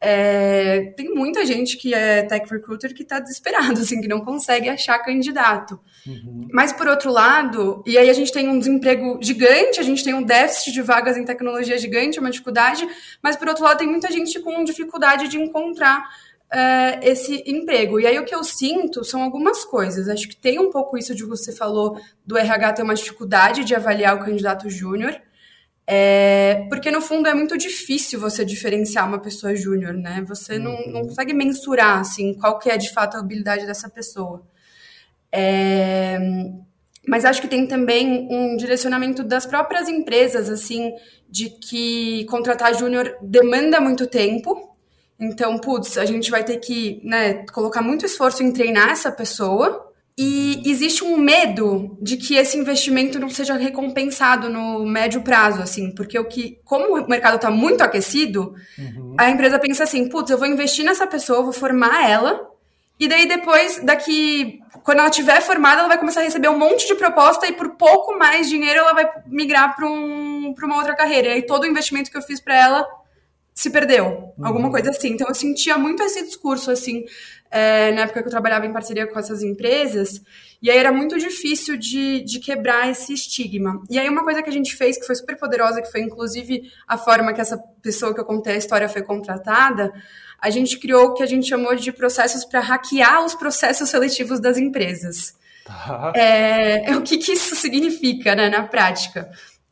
É, 0.00 0.92
tem 0.96 1.12
muita 1.12 1.44
gente 1.44 1.76
que 1.76 1.92
é 1.92 2.22
tech 2.22 2.48
recruiter 2.48 2.94
que 2.94 3.02
está 3.02 3.18
desesperado, 3.18 3.80
assim, 3.82 4.00
que 4.00 4.06
não 4.06 4.20
consegue 4.20 4.68
achar 4.68 4.98
candidato. 5.00 5.80
Uhum. 6.06 6.46
Mas, 6.52 6.72
por 6.72 6.86
outro 6.86 7.10
lado, 7.10 7.82
e 7.84 7.98
aí 7.98 8.08
a 8.08 8.12
gente 8.12 8.32
tem 8.32 8.48
um 8.48 8.58
desemprego 8.58 9.18
gigante, 9.20 9.80
a 9.80 9.82
gente 9.82 10.04
tem 10.04 10.14
um 10.14 10.22
déficit 10.22 10.72
de 10.72 10.80
vagas 10.80 11.16
em 11.16 11.24
tecnologia 11.24 11.76
gigante, 11.76 12.20
uma 12.20 12.30
dificuldade, 12.30 12.86
mas, 13.20 13.34
por 13.34 13.48
outro 13.48 13.64
lado, 13.64 13.78
tem 13.78 13.88
muita 13.88 14.10
gente 14.12 14.38
com 14.40 14.62
dificuldade 14.62 15.26
de 15.28 15.38
encontrar 15.38 16.08
Uh, 16.50 16.96
esse 17.02 17.44
emprego. 17.46 18.00
E 18.00 18.06
aí 18.06 18.18
o 18.18 18.24
que 18.24 18.34
eu 18.34 18.42
sinto 18.42 19.04
são 19.04 19.22
algumas 19.22 19.66
coisas. 19.66 20.08
Acho 20.08 20.26
que 20.26 20.34
tem 20.34 20.58
um 20.58 20.70
pouco 20.70 20.96
isso 20.96 21.14
de 21.14 21.22
você 21.22 21.52
falou 21.52 22.00
do 22.24 22.38
RH 22.38 22.72
ter 22.72 22.82
uma 22.82 22.94
dificuldade 22.94 23.64
de 23.64 23.74
avaliar 23.74 24.16
o 24.16 24.24
candidato 24.24 24.70
júnior. 24.70 25.20
É, 25.90 26.66
porque 26.68 26.90
no 26.90 27.00
fundo 27.00 27.30
é 27.30 27.34
muito 27.34 27.56
difícil 27.56 28.20
você 28.20 28.44
diferenciar 28.44 29.08
uma 29.08 29.18
pessoa 29.18 29.56
júnior, 29.56 29.94
né? 29.94 30.22
Você 30.28 30.58
não, 30.58 30.72
não, 30.86 31.00
uhum. 31.00 31.08
consegue 31.08 31.32
mensurar 31.32 32.00
assim 32.00 32.34
qual 32.34 32.58
que 32.58 32.68
é 32.68 32.76
de 32.76 32.92
fato 32.92 33.16
a 33.16 33.20
habilidade 33.20 33.64
dessa 33.64 33.88
pessoa. 33.88 34.46
É, 35.32 36.18
mas 37.06 37.24
acho 37.24 37.40
que 37.40 37.48
tem 37.48 37.66
também 37.66 38.28
um 38.30 38.54
direcionamento 38.58 39.24
das 39.24 39.46
próprias 39.46 39.88
empresas, 39.88 40.50
assim, 40.50 40.92
de 41.26 41.48
que 41.48 42.26
contratar 42.26 42.74
júnior 42.74 43.16
demanda 43.22 43.80
muito 43.80 44.06
tempo. 44.06 44.76
Então, 45.18 45.56
putz, 45.56 45.96
a 45.96 46.04
gente 46.04 46.30
vai 46.30 46.44
ter 46.44 46.58
que 46.58 47.00
né, 47.02 47.46
colocar 47.46 47.80
muito 47.80 48.04
esforço 48.04 48.42
em 48.42 48.52
treinar 48.52 48.90
essa 48.90 49.10
pessoa 49.10 49.87
e 50.20 50.68
existe 50.68 51.04
um 51.04 51.16
medo 51.16 51.96
de 52.02 52.16
que 52.16 52.34
esse 52.34 52.58
investimento 52.58 53.20
não 53.20 53.30
seja 53.30 53.54
recompensado 53.54 54.50
no 54.50 54.84
médio 54.84 55.22
prazo, 55.22 55.62
assim, 55.62 55.92
porque 55.92 56.18
o 56.18 56.24
que, 56.24 56.58
como 56.64 56.98
o 56.98 57.08
mercado 57.08 57.36
está 57.36 57.52
muito 57.52 57.82
aquecido, 57.82 58.52
uhum. 58.76 59.14
a 59.16 59.30
empresa 59.30 59.60
pensa 59.60 59.84
assim, 59.84 60.08
putz, 60.08 60.28
eu 60.28 60.36
vou 60.36 60.48
investir 60.48 60.84
nessa 60.84 61.06
pessoa, 61.06 61.44
vou 61.44 61.52
formar 61.52 62.10
ela, 62.10 62.50
e 62.98 63.06
daí 63.06 63.28
depois, 63.28 63.78
daqui, 63.84 64.58
quando 64.82 64.98
ela 64.98 65.10
tiver 65.10 65.40
formada, 65.40 65.82
ela 65.82 65.88
vai 65.88 65.98
começar 65.98 66.18
a 66.18 66.24
receber 66.24 66.48
um 66.48 66.58
monte 66.58 66.88
de 66.88 66.96
proposta 66.96 67.46
e 67.46 67.52
por 67.52 67.76
pouco 67.76 68.18
mais 68.18 68.48
dinheiro 68.48 68.80
ela 68.80 68.92
vai 68.92 69.08
migrar 69.24 69.76
para 69.76 69.86
um, 69.86 70.52
uma 70.52 70.76
outra 70.78 70.96
carreira. 70.96 71.28
E 71.28 71.32
aí 71.34 71.42
todo 71.42 71.62
o 71.62 71.66
investimento 71.66 72.10
que 72.10 72.16
eu 72.16 72.22
fiz 72.22 72.40
para 72.40 72.56
ela 72.56 72.88
se 73.54 73.70
perdeu, 73.70 74.32
uhum. 74.36 74.46
alguma 74.46 74.68
coisa 74.68 74.90
assim. 74.90 75.10
Então 75.10 75.28
eu 75.28 75.34
sentia 75.34 75.78
muito 75.78 76.02
esse 76.02 76.24
discurso 76.24 76.72
assim 76.72 77.04
é, 77.50 77.92
na 77.92 78.02
época 78.02 78.20
que 78.20 78.28
eu 78.28 78.30
trabalhava 78.30 78.66
em 78.66 78.72
parceria 78.72 79.06
com 79.06 79.18
essas 79.18 79.42
empresas, 79.42 80.20
e 80.60 80.70
aí 80.70 80.76
era 80.76 80.92
muito 80.92 81.18
difícil 81.18 81.76
de, 81.76 82.22
de 82.22 82.40
quebrar 82.40 82.90
esse 82.90 83.12
estigma. 83.12 83.80
E 83.88 83.98
aí 83.98 84.08
uma 84.08 84.24
coisa 84.24 84.42
que 84.42 84.50
a 84.50 84.52
gente 84.52 84.74
fez, 84.74 84.98
que 84.98 85.06
foi 85.06 85.14
super 85.14 85.36
poderosa, 85.36 85.80
que 85.80 85.90
foi 85.90 86.00
inclusive 86.00 86.70
a 86.86 86.98
forma 86.98 87.32
que 87.32 87.40
essa 87.40 87.58
pessoa 87.82 88.12
que 88.12 88.20
eu 88.20 88.24
contei 88.24 88.54
a 88.54 88.58
história 88.58 88.88
foi 88.88 89.02
contratada, 89.02 89.92
a 90.40 90.50
gente 90.50 90.78
criou 90.78 91.06
o 91.06 91.14
que 91.14 91.22
a 91.22 91.26
gente 91.26 91.48
chamou 91.48 91.74
de 91.74 91.92
processos 91.92 92.44
para 92.44 92.60
hackear 92.60 93.24
os 93.24 93.34
processos 93.34 93.88
seletivos 93.88 94.40
das 94.40 94.56
empresas. 94.56 95.34
Tá. 95.64 96.12
É, 96.16 96.96
o 96.96 97.02
que, 97.02 97.18
que 97.18 97.32
isso 97.32 97.54
significa 97.54 98.34
né, 98.34 98.48
na 98.48 98.62
prática? 98.62 99.30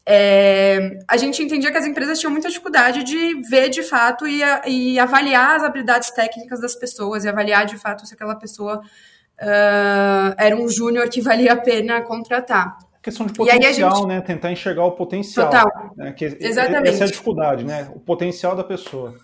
É, 0.08 1.00
a 1.08 1.16
gente 1.16 1.42
entendia 1.42 1.72
que 1.72 1.76
as 1.76 1.84
empresas 1.84 2.20
tinham 2.20 2.30
muita 2.30 2.48
dificuldade 2.48 3.02
de 3.02 3.34
ver 3.50 3.68
de 3.68 3.82
fato 3.82 4.24
e, 4.26 4.40
e 4.66 4.98
avaliar 5.00 5.56
as 5.56 5.64
habilidades 5.64 6.12
técnicas 6.12 6.60
das 6.60 6.76
pessoas 6.76 7.24
e 7.24 7.28
avaliar 7.28 7.66
de 7.66 7.76
fato 7.76 8.06
se 8.06 8.14
aquela 8.14 8.36
pessoa 8.36 8.78
uh, 8.78 10.34
era 10.38 10.54
um 10.54 10.68
júnior 10.68 11.08
que 11.08 11.20
valia 11.22 11.54
a 11.54 11.56
pena 11.56 12.00
contratar. 12.02 12.78
Questão 13.02 13.26
de 13.26 13.32
potencial, 13.32 13.96
gente... 13.96 14.06
né? 14.06 14.20
Tentar 14.20 14.52
enxergar 14.52 14.84
o 14.84 14.92
potencial. 14.92 15.46
Total. 15.46 15.92
Né? 15.96 16.12
Que 16.12 16.36
Exatamente. 16.40 16.88
Essa 16.88 17.04
é 17.04 17.06
a 17.06 17.10
dificuldade, 17.10 17.64
né? 17.64 17.90
O 17.94 18.00
potencial 18.00 18.54
da 18.54 18.64
pessoa 18.64 19.14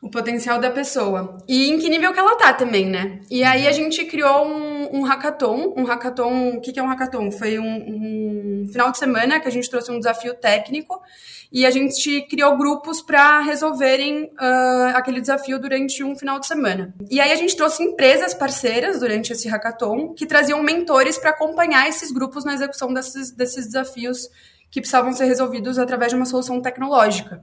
o 0.00 0.08
potencial 0.08 0.60
da 0.60 0.70
pessoa. 0.70 1.42
E 1.48 1.70
em 1.70 1.78
que 1.78 1.88
nível 1.88 2.12
que 2.12 2.20
ela 2.20 2.36
tá 2.36 2.52
também, 2.52 2.86
né? 2.86 3.18
E 3.28 3.42
aí 3.42 3.66
a 3.66 3.72
gente 3.72 4.04
criou 4.04 4.46
um, 4.46 4.98
um 4.98 5.02
hackathon. 5.02 5.74
Um 5.76 5.82
hackathon, 5.84 6.56
o 6.56 6.60
que, 6.60 6.72
que 6.72 6.78
é 6.78 6.82
um 6.82 6.86
hackathon? 6.86 7.32
Foi 7.32 7.58
um, 7.58 7.64
um, 7.64 8.66
final 8.70 8.92
de 8.92 8.98
semana 8.98 9.40
que 9.40 9.48
a 9.48 9.50
gente 9.50 9.68
trouxe 9.68 9.90
um 9.90 9.98
desafio 9.98 10.34
técnico 10.34 11.02
e 11.50 11.66
a 11.66 11.70
gente 11.70 12.22
criou 12.22 12.56
grupos 12.56 13.00
para 13.02 13.40
resolverem 13.40 14.24
uh, 14.24 14.94
aquele 14.94 15.20
desafio 15.20 15.58
durante 15.58 16.04
um 16.04 16.14
final 16.14 16.38
de 16.38 16.46
semana. 16.46 16.94
E 17.10 17.20
aí 17.20 17.32
a 17.32 17.36
gente 17.36 17.56
trouxe 17.56 17.82
empresas 17.82 18.34
parceiras 18.34 19.00
durante 19.00 19.32
esse 19.32 19.48
hackathon 19.48 20.14
que 20.14 20.26
traziam 20.26 20.62
mentores 20.62 21.18
para 21.18 21.30
acompanhar 21.30 21.88
esses 21.88 22.12
grupos 22.12 22.44
na 22.44 22.54
execução 22.54 22.92
desses, 22.92 23.32
desses 23.32 23.66
desafios 23.66 24.28
que 24.70 24.80
precisavam 24.80 25.12
ser 25.12 25.24
resolvidos 25.24 25.78
através 25.78 26.12
de 26.12 26.16
uma 26.16 26.26
solução 26.26 26.60
tecnológica. 26.60 27.42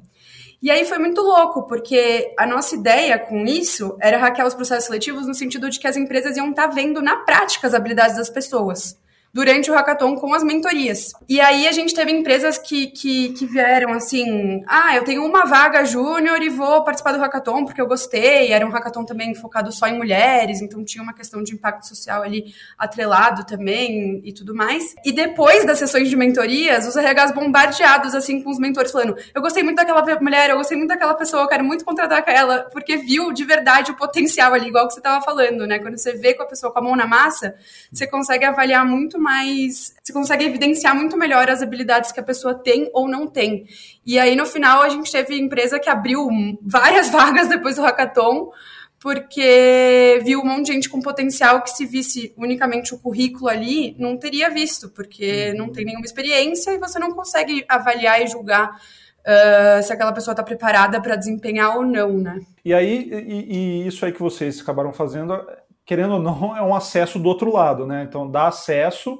E 0.61 0.71
aí 0.71 0.85
foi 0.85 0.97
muito 0.97 1.21
louco, 1.21 1.63
porque 1.67 2.33
a 2.37 2.45
nossa 2.45 2.75
ideia 2.75 3.19
com 3.19 3.45
isso 3.45 3.97
era 4.01 4.17
hackear 4.17 4.47
os 4.47 4.53
processos 4.53 4.85
seletivos 4.85 5.27
no 5.27 5.33
sentido 5.33 5.69
de 5.69 5.79
que 5.79 5.87
as 5.87 5.97
empresas 5.97 6.37
iam 6.37 6.49
estar 6.49 6.69
tá 6.69 6.73
vendo 6.73 7.01
na 7.01 7.17
prática 7.17 7.67
as 7.67 7.73
habilidades 7.73 8.17
das 8.17 8.29
pessoas 8.29 8.97
durante 9.35 9.69
o 9.69 9.73
hackathon 9.73 10.15
com 10.15 10.33
as 10.33 10.45
mentorias. 10.45 11.11
E 11.27 11.41
aí 11.41 11.67
a 11.67 11.71
gente 11.73 11.93
teve 11.93 12.09
empresas 12.09 12.57
que, 12.57 12.87
que, 12.87 13.33
que 13.33 13.45
vieram 13.45 13.91
assim: 13.91 14.63
ah, 14.65 14.95
eu 14.95 15.03
tenho 15.03 15.25
uma 15.25 15.43
vaga 15.43 15.83
júnior 15.83 16.41
e 16.41 16.47
vou 16.47 16.85
participar 16.85 17.11
do 17.11 17.19
hackathon 17.19 17.65
porque 17.65 17.81
eu 17.81 17.85
gostei. 17.85 18.53
Era 18.53 18.65
um 18.65 18.69
hackathon 18.69 19.03
também 19.03 19.35
focado 19.35 19.73
só 19.73 19.87
em 19.87 19.97
mulheres, 19.97 20.61
então 20.61 20.85
tinha 20.85 21.03
uma 21.03 21.11
questão 21.13 21.43
de 21.43 21.53
impacto 21.53 21.85
social 21.85 22.23
ali 22.23 22.45
atrelado 22.77 23.45
também 23.45 24.21
e 24.23 24.31
tudo 24.31 24.55
mais. 24.55 24.95
E 25.03 25.11
depois 25.11 25.65
das 25.65 25.79
sessões 25.79 26.09
de 26.09 26.15
mentorias, 26.15 26.87
os 26.87 26.95
RHs 26.95 27.33
bombardeados 27.33 28.15
assim 28.15 28.41
com 28.41 28.49
os 28.49 28.57
mentores 28.57 28.93
falando: 28.93 29.17
eu 29.33 29.41
gostei 29.41 29.63
muito 29.63 29.75
daquela 29.75 30.01
mulher, 30.21 30.49
eu 30.49 30.55
gostei 30.55 30.77
muito 30.77 30.91
daquela 30.91 31.13
pessoa, 31.13 31.43
eu 31.43 31.49
quero 31.49 31.65
muito 31.65 31.83
contratar 31.83 32.23
ela, 32.27 32.69
porque 32.71 32.95
viu 32.95 33.33
de 33.33 33.43
verdade 33.43 33.91
o 33.91 33.97
potencial 33.97 34.53
ali, 34.53 34.69
igual 34.69 34.87
que 34.87 34.93
você 34.93 35.01
estava 35.01 35.21
falando, 35.21 35.67
né? 35.67 35.77
Quando 35.79 35.97
você 35.97 36.13
vê 36.13 36.33
com 36.33 36.43
a 36.43 36.45
pessoa 36.45 36.71
com 36.71 36.79
a 36.79 36.81
mão 36.81 36.95
na 36.95 37.05
massa, 37.05 37.53
você 37.91 38.07
consegue 38.07 38.45
avaliar 38.45 38.85
muito 38.85 39.24
mais. 39.25 39.95
Você 40.01 40.13
consegue 40.13 40.45
evidenciar 40.45 40.95
muito 40.95 41.17
melhor 41.17 41.49
as 41.49 41.63
habilidades 41.63 42.11
que 42.11 42.19
a 42.19 42.23
pessoa 42.23 42.53
tem 42.53 42.89
ou 42.93 43.07
não 43.07 43.25
tem. 43.27 43.65
E 44.05 44.19
aí, 44.19 44.35
no 44.35 44.45
final, 44.45 44.83
a 44.83 44.89
gente 44.89 45.11
teve 45.11 45.35
empresa 45.35 45.79
que 45.79 45.89
abriu 45.89 46.29
várias 46.61 47.09
vagas 47.11 47.49
depois 47.49 47.75
do 47.75 47.81
hackathon, 47.81 48.51
porque 48.99 50.21
viu 50.23 50.41
um 50.41 50.45
monte 50.45 50.67
de 50.67 50.73
gente 50.73 50.89
com 50.89 51.01
potencial 51.01 51.61
que, 51.63 51.71
se 51.71 51.85
visse 51.85 52.33
unicamente 52.37 52.93
o 52.93 52.99
currículo 52.99 53.49
ali, 53.49 53.95
não 53.97 54.15
teria 54.17 54.49
visto, 54.49 54.89
porque 54.89 55.53
não 55.53 55.71
tem 55.71 55.85
nenhuma 55.85 56.05
experiência 56.05 56.71
e 56.71 56.77
você 56.77 56.99
não 56.99 57.11
consegue 57.11 57.65
avaliar 57.67 58.21
e 58.21 58.27
julgar. 58.27 58.79
Uh, 59.25 59.81
se 59.81 59.91
aquela 59.91 60.13
pessoa 60.13 60.33
está 60.33 60.43
preparada 60.43 61.01
para 61.01 61.15
desempenhar 61.15 61.75
ou 61.75 61.83
não, 61.83 62.15
né? 62.19 62.39
E 62.63 62.71
aí, 62.71 63.09
e, 63.11 63.57
e 63.57 63.87
isso 63.87 64.05
aí 64.05 64.11
que 64.11 64.21
vocês 64.21 64.61
acabaram 64.61 64.93
fazendo 64.93 65.33
querendo 65.85 66.15
ou 66.15 66.19
não, 66.19 66.57
é 66.57 66.61
um 66.61 66.73
acesso 66.73 67.19
do 67.19 67.29
outro 67.29 67.53
lado, 67.53 67.85
né? 67.85 68.03
Então, 68.07 68.29
dá 68.29 68.47
acesso 68.47 69.19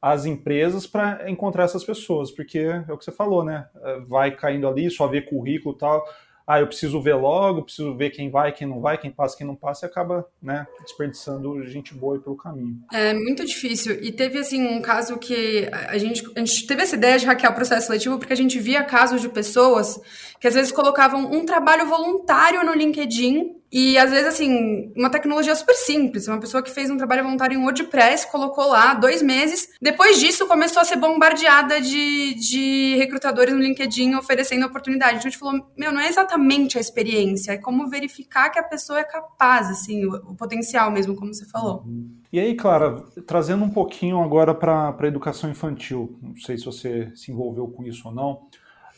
às 0.00 0.26
empresas 0.26 0.86
para 0.86 1.30
encontrar 1.30 1.64
essas 1.64 1.82
pessoas, 1.82 2.30
porque 2.30 2.58
é 2.58 2.92
o 2.92 2.96
que 2.96 3.04
você 3.04 3.12
falou, 3.12 3.44
né? 3.44 3.66
É, 3.82 4.00
vai 4.00 4.30
caindo 4.30 4.68
ali, 4.68 4.90
só 4.90 5.06
ver 5.06 5.22
currículo 5.22 5.74
e 5.74 5.78
tal. 5.78 6.04
Ah, 6.46 6.60
eu 6.60 6.66
preciso 6.66 7.00
ver 7.00 7.14
logo, 7.14 7.62
preciso 7.62 7.96
ver 7.96 8.10
quem 8.10 8.30
vai, 8.30 8.52
quem 8.52 8.68
não 8.68 8.78
vai, 8.78 8.98
quem 8.98 9.10
passa, 9.10 9.34
quem 9.34 9.46
não 9.46 9.56
passa, 9.56 9.86
e 9.86 9.88
acaba, 9.88 10.28
né, 10.42 10.66
desperdiçando 10.82 11.66
gente 11.66 11.94
boa 11.94 12.18
pelo 12.18 12.36
caminho. 12.36 12.80
É 12.92 13.14
muito 13.14 13.46
difícil. 13.46 13.94
E 14.02 14.12
teve, 14.12 14.38
assim, 14.38 14.62
um 14.62 14.82
caso 14.82 15.16
que 15.16 15.66
a 15.72 15.96
gente, 15.96 16.22
a 16.36 16.40
gente 16.40 16.66
teve 16.66 16.82
essa 16.82 16.96
ideia 16.96 17.18
de 17.18 17.24
hackear 17.24 17.50
o 17.50 17.54
processo 17.54 17.86
seletivo 17.86 18.18
porque 18.18 18.34
a 18.34 18.36
gente 18.36 18.58
via 18.58 18.84
casos 18.84 19.22
de 19.22 19.28
pessoas 19.30 19.98
que 20.38 20.46
às 20.46 20.52
vezes 20.52 20.70
colocavam 20.70 21.32
um 21.32 21.46
trabalho 21.46 21.86
voluntário 21.88 22.62
no 22.62 22.74
LinkedIn 22.74 23.63
E 23.74 23.98
às 23.98 24.08
vezes, 24.08 24.28
assim, 24.28 24.92
uma 24.96 25.10
tecnologia 25.10 25.52
super 25.56 25.74
simples. 25.74 26.28
Uma 26.28 26.38
pessoa 26.38 26.62
que 26.62 26.70
fez 26.70 26.88
um 26.88 26.96
trabalho 26.96 27.24
voluntário 27.24 27.58
em 27.58 27.60
WordPress, 27.60 28.30
colocou 28.30 28.68
lá 28.68 28.94
dois 28.94 29.20
meses. 29.20 29.68
Depois 29.82 30.20
disso, 30.20 30.46
começou 30.46 30.80
a 30.80 30.84
ser 30.84 30.94
bombardeada 30.94 31.80
de, 31.80 32.34
de 32.34 32.94
recrutadores 32.98 33.52
no 33.52 33.58
LinkedIn 33.58 34.14
oferecendo 34.14 34.64
oportunidade. 34.64 35.16
Então 35.16 35.26
a 35.26 35.28
gente 35.28 35.40
falou: 35.40 35.60
meu, 35.76 35.90
não 35.90 36.00
é 36.00 36.08
exatamente 36.08 36.78
a 36.78 36.80
experiência, 36.80 37.50
é 37.50 37.58
como 37.58 37.88
verificar 37.88 38.48
que 38.50 38.60
a 38.60 38.62
pessoa 38.62 39.00
é 39.00 39.04
capaz, 39.04 39.68
assim, 39.68 40.06
o, 40.06 40.14
o 40.14 40.36
potencial 40.36 40.92
mesmo, 40.92 41.16
como 41.16 41.34
você 41.34 41.44
falou. 41.46 41.84
E 42.32 42.38
aí, 42.38 42.54
Clara, 42.54 43.02
trazendo 43.26 43.64
um 43.64 43.70
pouquinho 43.70 44.22
agora 44.22 44.54
para 44.54 44.96
a 44.96 45.06
educação 45.08 45.50
infantil, 45.50 46.16
não 46.22 46.36
sei 46.36 46.56
se 46.56 46.64
você 46.64 47.10
se 47.16 47.32
envolveu 47.32 47.66
com 47.66 47.82
isso 47.82 48.06
ou 48.06 48.14
não. 48.14 48.46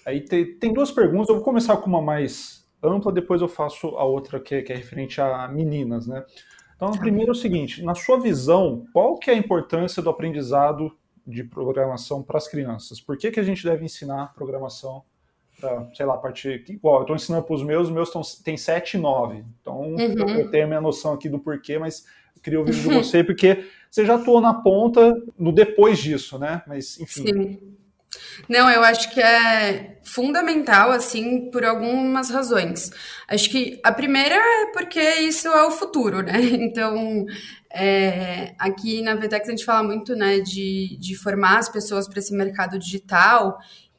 Aí 0.04 0.20
tem 0.20 0.74
duas 0.74 0.90
perguntas, 0.90 1.30
eu 1.30 1.36
vou 1.36 1.44
começar 1.44 1.78
com 1.78 1.88
uma 1.88 2.02
mais 2.02 2.65
ampla, 2.82 3.12
depois 3.12 3.40
eu 3.40 3.48
faço 3.48 3.88
a 3.96 4.04
outra 4.04 4.40
que, 4.40 4.62
que 4.62 4.72
é 4.72 4.76
referente 4.76 5.20
a 5.20 5.48
meninas, 5.48 6.06
né? 6.06 6.24
Então, 6.76 6.90
primeiro 6.92 7.30
é 7.30 7.32
o 7.32 7.34
seguinte, 7.34 7.82
na 7.82 7.94
sua 7.94 8.20
visão, 8.20 8.84
qual 8.92 9.16
que 9.16 9.30
é 9.30 9.34
a 9.34 9.36
importância 9.36 10.02
do 10.02 10.10
aprendizado 10.10 10.94
de 11.26 11.42
programação 11.42 12.22
para 12.22 12.36
as 12.36 12.46
crianças? 12.46 13.00
Por 13.00 13.16
que, 13.16 13.30
que 13.30 13.40
a 13.40 13.42
gente 13.42 13.64
deve 13.64 13.84
ensinar 13.84 14.34
programação 14.34 15.02
para, 15.58 15.88
sei 15.94 16.04
lá, 16.04 16.14
a 16.14 16.18
partir... 16.18 16.64
Igual, 16.68 16.96
eu 16.96 17.00
estou 17.02 17.16
ensinando 17.16 17.44
para 17.44 17.54
os 17.54 17.62
meus, 17.62 17.88
os 17.88 17.94
meus 17.94 18.10
tão, 18.10 18.20
têm 18.44 18.58
7 18.58 18.98
e 18.98 19.00
9, 19.00 19.42
então 19.60 19.80
uhum. 19.80 20.28
eu 20.28 20.50
tenho 20.50 20.64
a 20.64 20.68
minha 20.68 20.80
noção 20.80 21.14
aqui 21.14 21.30
do 21.30 21.38
porquê, 21.38 21.78
mas 21.78 22.04
eu 22.36 22.42
queria 22.42 22.58
ouvir 22.58 22.74
de 22.74 22.80
você, 22.92 23.24
porque 23.24 23.64
você 23.90 24.04
já 24.04 24.16
atuou 24.16 24.42
na 24.42 24.52
ponta 24.52 25.14
no 25.38 25.52
depois 25.52 25.98
disso, 25.98 26.38
né? 26.38 26.62
Mas, 26.66 27.00
enfim... 27.00 27.26
Sim. 27.26 27.76
Não, 28.48 28.70
eu 28.70 28.82
acho 28.84 29.12
que 29.12 29.20
é 29.20 29.98
fundamental, 30.02 30.92
assim, 30.92 31.50
por 31.50 31.64
algumas 31.64 32.30
razões. 32.30 32.90
Acho 33.28 33.50
que 33.50 33.80
a 33.82 33.92
primeira 33.92 34.34
é 34.34 34.72
porque 34.72 35.00
isso 35.00 35.48
é 35.48 35.66
o 35.66 35.70
futuro, 35.70 36.22
né? 36.22 36.34
Então, 36.66 37.26
é, 37.70 38.54
aqui 38.58 39.02
na 39.02 39.14
Vetex 39.14 39.48
a 39.48 39.50
gente 39.50 39.64
fala 39.64 39.82
muito, 39.82 40.14
né, 40.14 40.40
de, 40.40 40.96
de 40.98 41.14
formar 41.16 41.58
as 41.58 41.68
pessoas 41.68 42.08
para 42.08 42.18
esse 42.18 42.34
mercado 42.34 42.78
digital 42.78 43.58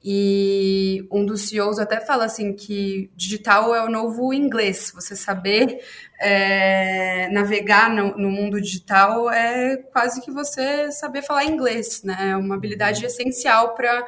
e 0.10 1.06
um 1.12 1.26
dos 1.26 1.50
CEOs 1.50 1.80
até 1.80 2.00
fala 2.00 2.24
assim 2.24 2.54
que 2.54 3.12
digital 3.14 3.76
é 3.76 3.84
o 3.84 3.90
novo 3.90 4.34
inglês. 4.34 4.90
Você 4.96 5.18
saber 5.18 5.82
é, 6.18 7.28
navegar 7.30 7.90
no, 7.90 8.18
no, 8.18 8.32
mundo 8.32 8.62
digital 8.62 9.30
é 9.30 9.76
quase 9.92 10.22
que 10.22 10.32
você 10.32 10.94
saber 10.94 11.24
falar 11.24 11.44
inglês, 11.44 12.04
né? 12.06 12.30
É 12.30 12.38
uma 12.38 12.56
habilidade 12.56 13.06
essencial 13.06 13.76
para 13.76 14.06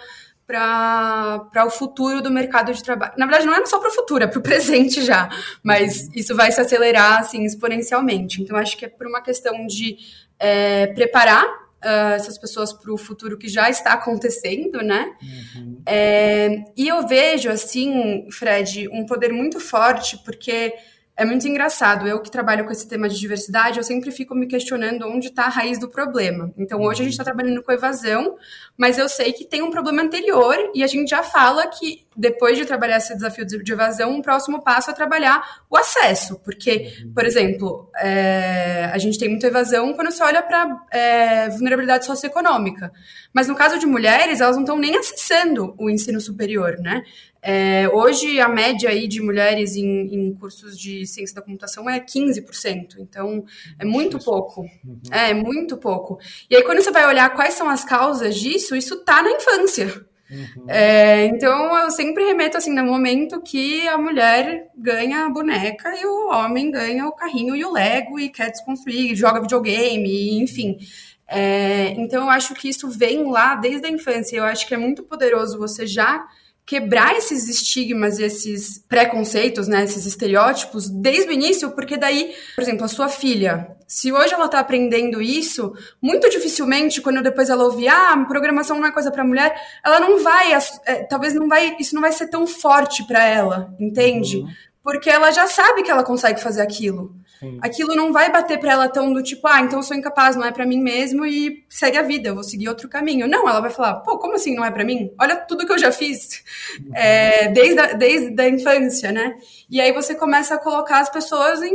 para 0.47 1.65
o 1.65 1.69
futuro 1.69 2.21
do 2.21 2.31
mercado 2.31 2.73
de 2.73 2.81
trabalho. 2.81 3.13
Na 3.17 3.25
verdade, 3.25 3.45
não 3.45 3.53
é 3.53 3.65
só 3.67 3.77
para 3.77 3.89
o 3.89 3.93
futuro, 3.93 4.23
é 4.23 4.27
para 4.27 4.39
o 4.39 4.41
presente 4.41 5.03
já, 5.03 5.29
mas 5.61 6.09
isso 6.15 6.33
vai 6.33 6.49
se 6.51 6.61
acelerar 6.61 7.19
assim 7.19 7.43
exponencialmente. 7.43 8.41
Então, 8.41 8.55
acho 8.55 8.77
que 8.77 8.85
é 8.85 8.89
por 8.89 9.05
uma 9.05 9.21
questão 9.21 9.67
de 9.67 9.97
é, 10.39 10.87
preparar 10.87 11.45
uh, 11.83 12.13
essas 12.13 12.37
pessoas 12.37 12.73
para 12.73 12.93
o 12.93 12.97
futuro 12.97 13.37
que 13.37 13.47
já 13.47 13.69
está 13.69 13.93
acontecendo, 13.93 14.79
né? 14.81 15.13
Uhum. 15.55 15.81
É, 15.85 16.63
e 16.75 16.87
eu 16.87 17.07
vejo, 17.07 17.49
assim, 17.49 18.27
Fred, 18.31 18.87
um 18.89 19.05
poder 19.05 19.31
muito 19.31 19.59
forte, 19.59 20.17
porque 20.23 20.73
é 21.19 21.25
muito 21.25 21.45
engraçado. 21.45 22.07
Eu 22.07 22.21
que 22.21 22.31
trabalho 22.31 22.63
com 22.63 22.71
esse 22.71 22.87
tema 22.87 23.09
de 23.09 23.19
diversidade, 23.19 23.77
eu 23.77 23.83
sempre 23.83 24.09
fico 24.09 24.33
me 24.33 24.47
questionando 24.47 25.05
onde 25.05 25.27
está 25.27 25.43
a 25.43 25.49
raiz 25.49 25.77
do 25.77 25.89
problema. 25.89 26.53
Então, 26.57 26.79
hoje 26.81 27.01
a 27.01 27.03
gente 27.03 27.11
está 27.11 27.25
trabalhando 27.25 27.61
com 27.61 27.71
evasão, 27.73 28.37
mas 28.77 28.97
eu 28.97 29.09
sei 29.09 29.33
que 29.33 29.43
tem 29.43 29.61
um 29.61 29.69
problema 29.69 30.01
anterior 30.01 30.55
e 30.73 30.81
a 30.81 30.87
gente 30.87 31.09
já 31.09 31.21
fala 31.21 31.67
que 31.67 32.07
depois 32.19 32.57
de 32.57 32.65
trabalhar 32.65 32.97
esse 32.97 33.15
desafio 33.15 33.45
de 33.45 33.71
evasão, 33.71 34.11
um 34.11 34.21
próximo 34.21 34.61
passo 34.61 34.91
é 34.91 34.93
trabalhar 34.93 35.63
o 35.69 35.77
acesso. 35.77 36.37
Porque, 36.39 36.91
por 37.15 37.25
exemplo, 37.25 37.89
é, 37.97 38.89
a 38.91 38.97
gente 38.97 39.17
tem 39.17 39.29
muita 39.29 39.47
evasão 39.47 39.93
quando 39.93 40.11
você 40.11 40.21
olha 40.21 40.41
para 40.41 40.85
é, 40.91 41.49
vulnerabilidade 41.49 42.05
socioeconômica. 42.05 42.91
Mas 43.33 43.47
no 43.47 43.55
caso 43.55 43.79
de 43.79 43.85
mulheres, 43.85 44.41
elas 44.41 44.57
não 44.57 44.63
estão 44.63 44.77
nem 44.77 44.97
acessando 44.97 45.73
o 45.77 45.89
ensino 45.89 46.19
superior, 46.19 46.77
né? 46.79 47.03
É, 47.41 47.87
hoje, 47.87 48.41
a 48.41 48.49
média 48.49 48.89
aí 48.89 49.07
de 49.07 49.21
mulheres 49.21 49.77
em, 49.77 50.13
em, 50.13 50.33
cursos 50.33 50.77
de 50.77 51.05
ciência 51.05 51.35
da 51.35 51.41
computação 51.41 51.89
é 51.89 51.97
15%, 51.97 52.97
então 52.99 53.45
é 53.79 53.85
muito 53.85 54.19
pouco. 54.19 54.61
Uhum. 54.83 54.99
É, 55.09 55.33
muito 55.33 55.77
pouco. 55.77 56.19
E 56.49 56.55
aí, 56.57 56.63
quando 56.63 56.81
você 56.81 56.91
vai 56.91 57.07
olhar 57.07 57.33
quais 57.33 57.53
são 57.53 57.69
as 57.69 57.85
causas 57.85 58.35
disso, 58.35 58.75
isso 58.75 58.95
está 58.95 59.23
na 59.23 59.31
infância. 59.31 60.08
Uhum. 60.29 60.69
É, 60.69 61.25
então, 61.25 61.75
eu 61.77 61.89
sempre 61.89 62.23
remeto 62.23 62.57
assim, 62.57 62.73
no 62.73 62.83
momento 62.83 63.41
que 63.41 63.87
a 63.87 63.97
mulher 63.97 64.67
ganha 64.77 65.25
a 65.25 65.29
boneca 65.29 65.93
e 65.99 66.05
o 66.05 66.29
homem 66.29 66.69
ganha 66.69 67.07
o 67.07 67.11
carrinho 67.11 67.55
e 67.55 67.65
o 67.65 67.71
Lego 67.71 68.19
e 68.19 68.29
quer 68.29 68.51
desconstruir, 68.51 69.15
joga 69.15 69.41
videogame, 69.41 70.39
enfim. 70.39 70.77
É, 71.27 71.91
então, 71.97 72.23
eu 72.23 72.29
acho 72.29 72.53
que 72.53 72.69
isso 72.69 72.89
vem 72.89 73.23
lá 73.29 73.55
desde 73.55 73.87
a 73.87 73.89
infância. 73.89 74.37
Eu 74.37 74.43
acho 74.43 74.67
que 74.67 74.73
é 74.73 74.77
muito 74.77 75.03
poderoso 75.03 75.57
você 75.57 75.85
já 75.87 76.25
quebrar 76.69 77.15
esses 77.15 77.49
estigmas, 77.49 78.19
esses 78.19 78.77
preconceitos, 78.87 79.67
né, 79.67 79.83
esses 79.83 80.05
estereótipos 80.05 80.87
desde 80.87 81.27
o 81.27 81.33
início, 81.33 81.71
porque 81.71 81.97
daí, 81.97 82.31
por 82.53 82.61
exemplo, 82.61 82.85
a 82.85 82.87
sua 82.87 83.09
filha, 83.09 83.75
se 83.87 84.13
hoje 84.13 84.35
ela 84.35 84.45
está 84.45 84.59
aprendendo 84.59 85.19
isso, 85.19 85.73
muito 85.99 86.29
dificilmente 86.29 87.01
quando 87.01 87.23
depois 87.23 87.49
ela 87.49 87.63
ouvir, 87.63 87.87
ah, 87.87 88.23
programação 88.27 88.77
não 88.77 88.85
é 88.85 88.91
coisa 88.91 89.09
para 89.09 89.23
mulher, 89.23 89.51
ela 89.83 89.99
não 89.99 90.21
vai, 90.21 90.53
é, 90.85 91.03
talvez 91.05 91.33
não 91.33 91.47
vai, 91.47 91.75
isso 91.79 91.95
não 91.95 92.03
vai 92.03 92.11
ser 92.11 92.27
tão 92.27 92.45
forte 92.45 93.03
para 93.07 93.25
ela, 93.25 93.73
entende? 93.79 94.37
Uhum. 94.37 94.49
Porque 94.83 95.09
ela 95.09 95.31
já 95.31 95.47
sabe 95.47 95.81
que 95.81 95.89
ela 95.89 96.03
consegue 96.03 96.39
fazer 96.39 96.61
aquilo. 96.61 97.18
Sim. 97.39 97.57
Aquilo 97.61 97.95
não 97.95 98.11
vai 98.11 98.29
bater 98.31 98.59
para 98.59 98.73
ela 98.73 98.89
tão 98.89 99.13
do 99.13 99.23
tipo, 99.23 99.47
ah, 99.47 99.61
então 99.61 99.79
eu 99.79 99.83
sou 99.83 99.95
incapaz, 99.95 100.35
não 100.35 100.43
é 100.43 100.51
para 100.51 100.65
mim 100.65 100.81
mesmo 100.81 101.25
e 101.25 101.63
segue 101.69 101.97
a 101.97 102.01
vida, 102.01 102.29
eu 102.29 102.35
vou 102.35 102.43
seguir 102.43 102.67
outro 102.67 102.89
caminho. 102.89 103.27
Não, 103.27 103.47
ela 103.47 103.61
vai 103.61 103.69
falar, 103.69 103.95
pô, 103.95 104.17
como 104.17 104.35
assim 104.35 104.55
não 104.55 104.65
é 104.65 104.71
para 104.71 104.83
mim? 104.83 105.11
Olha 105.19 105.37
tudo 105.37 105.65
que 105.65 105.71
eu 105.71 105.77
já 105.77 105.91
fiz 105.91 106.43
é, 106.93 107.47
desde, 107.47 107.79
a, 107.79 107.93
desde 107.93 108.41
a 108.41 108.49
infância, 108.49 109.11
né? 109.11 109.35
E 109.69 109.79
aí 109.79 109.93
você 109.93 110.13
começa 110.13 110.55
a 110.55 110.59
colocar 110.59 110.99
as 110.99 111.09
pessoas 111.09 111.61
em 111.63 111.73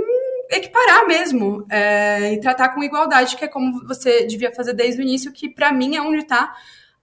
equiparar 0.50 1.06
mesmo 1.06 1.66
é, 1.70 2.34
e 2.34 2.40
tratar 2.40 2.70
com 2.70 2.82
igualdade, 2.82 3.36
que 3.36 3.46
é 3.46 3.48
como 3.48 3.86
você 3.86 4.26
devia 4.26 4.52
fazer 4.52 4.74
desde 4.74 5.00
o 5.00 5.02
início, 5.02 5.32
que 5.32 5.48
para 5.48 5.72
mim 5.72 5.96
é 5.96 6.02
onde 6.02 6.18
está 6.18 6.54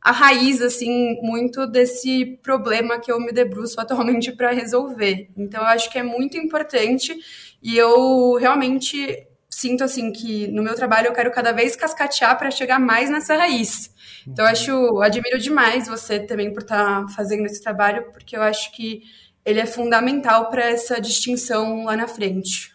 a 0.02 0.12
raiz, 0.12 0.62
assim, 0.62 1.20
muito 1.22 1.68
desse 1.68 2.40
problema 2.42 3.00
que 3.00 3.12
eu 3.12 3.20
me 3.20 3.32
debruço 3.32 3.80
atualmente 3.80 4.32
para 4.32 4.52
resolver. 4.52 5.30
Então, 5.38 5.62
eu 5.62 5.68
acho 5.68 5.92
que 5.92 6.00
é 6.00 6.04
muito 6.04 6.38
importante 6.38 7.16
e 7.62 7.78
eu 7.78 8.36
realmente 8.36 9.28
sinto, 9.50 9.84
assim, 9.84 10.12
que 10.12 10.48
no 10.48 10.64
meu 10.64 10.76
trabalho 10.76 11.08
eu 11.08 11.14
quero 11.14 11.32
cada 11.32 11.52
vez 11.52 11.76
cascatear 11.76 12.38
para 12.38 12.50
chegar 12.50 12.80
mais 12.80 13.10
nessa 13.10 13.36
raiz. 13.36 13.94
Então, 14.28 14.46
eu 14.46 14.52
acho, 14.52 15.02
admiro 15.02 15.38
demais 15.38 15.88
você 15.88 16.20
também 16.20 16.52
por 16.54 16.64
estar 16.64 17.02
tá 17.02 17.08
fazendo 17.10 17.46
esse 17.46 17.62
trabalho, 17.62 18.12
porque 18.12 18.36
eu 18.36 18.42
acho 18.42 18.72
que 18.72 19.04
ele 19.46 19.60
é 19.60 19.66
fundamental 19.66 20.50
para 20.50 20.64
essa 20.66 21.00
distinção 21.00 21.86
lá 21.86 21.96
na 21.96 22.08
frente. 22.08 22.72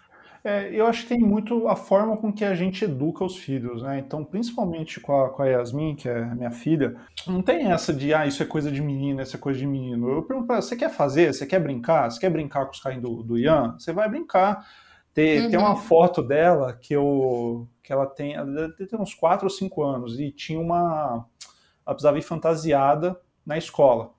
É, 0.47 0.71
eu 0.73 0.87
acho 0.87 1.03
que 1.03 1.09
tem 1.09 1.19
muito 1.19 1.67
a 1.67 1.75
forma 1.75 2.17
com 2.17 2.33
que 2.33 2.45
a 2.45 2.55
gente 2.55 2.85
educa 2.85 3.25
os 3.25 3.37
filhos, 3.37 3.83
né? 3.83 3.99
Então, 3.99 4.25
principalmente 4.25 5.01
com 5.01 5.21
a, 5.21 5.29
com 5.29 5.43
a 5.43 5.47
Yasmin, 5.47 5.97
que 5.97 6.09
é 6.09 6.25
minha 6.37 6.53
filha, 6.53 6.95
não 7.27 7.43
tem 7.43 7.73
essa 7.73 7.93
de, 7.93 8.15
ah, 8.15 8.25
isso 8.29 8.45
é 8.45 8.47
coisa 8.47 8.71
de 8.71 8.81
menina, 8.81 9.23
isso 9.23 9.35
é 9.35 9.41
coisa 9.41 9.59
de 9.59 9.67
menino. 9.67 10.09
Eu 10.09 10.23
pergunto 10.23 10.47
pra 10.47 10.57
ela, 10.57 10.63
você 10.63 10.77
quer 10.77 10.89
fazer? 10.89 11.35
Você 11.35 11.45
quer 11.47 11.59
brincar? 11.59 12.09
Você 12.09 12.21
quer 12.21 12.31
brincar 12.31 12.65
com 12.65 12.71
os 12.71 12.79
carrinhos 12.79 13.03
do, 13.03 13.25
do 13.25 13.37
Ian? 13.37 13.75
Você 13.77 13.93
vai 13.93 14.09
brincar. 14.09 14.65
Tem, 15.13 15.47
uhum. 15.47 15.51
tem 15.51 15.59
uma 15.59 15.75
foto 15.75 16.23
dela 16.23 16.75
que, 16.75 16.95
eu, 16.95 17.67
que 17.83 17.93
ela 17.93 18.07
tem, 18.07 18.35
ela 18.35 18.71
ter 18.71 18.95
uns 18.95 19.15
4 19.15 19.47
ou 19.47 19.51
5 19.51 19.83
anos, 19.83 20.21
e 20.21 20.31
tinha 20.31 20.61
uma. 20.61 21.27
Ela 21.85 21.95
precisava 21.95 22.19
ir 22.19 22.23
fantasiada 22.23 23.21
na 23.45 23.59
escola. 23.59 24.13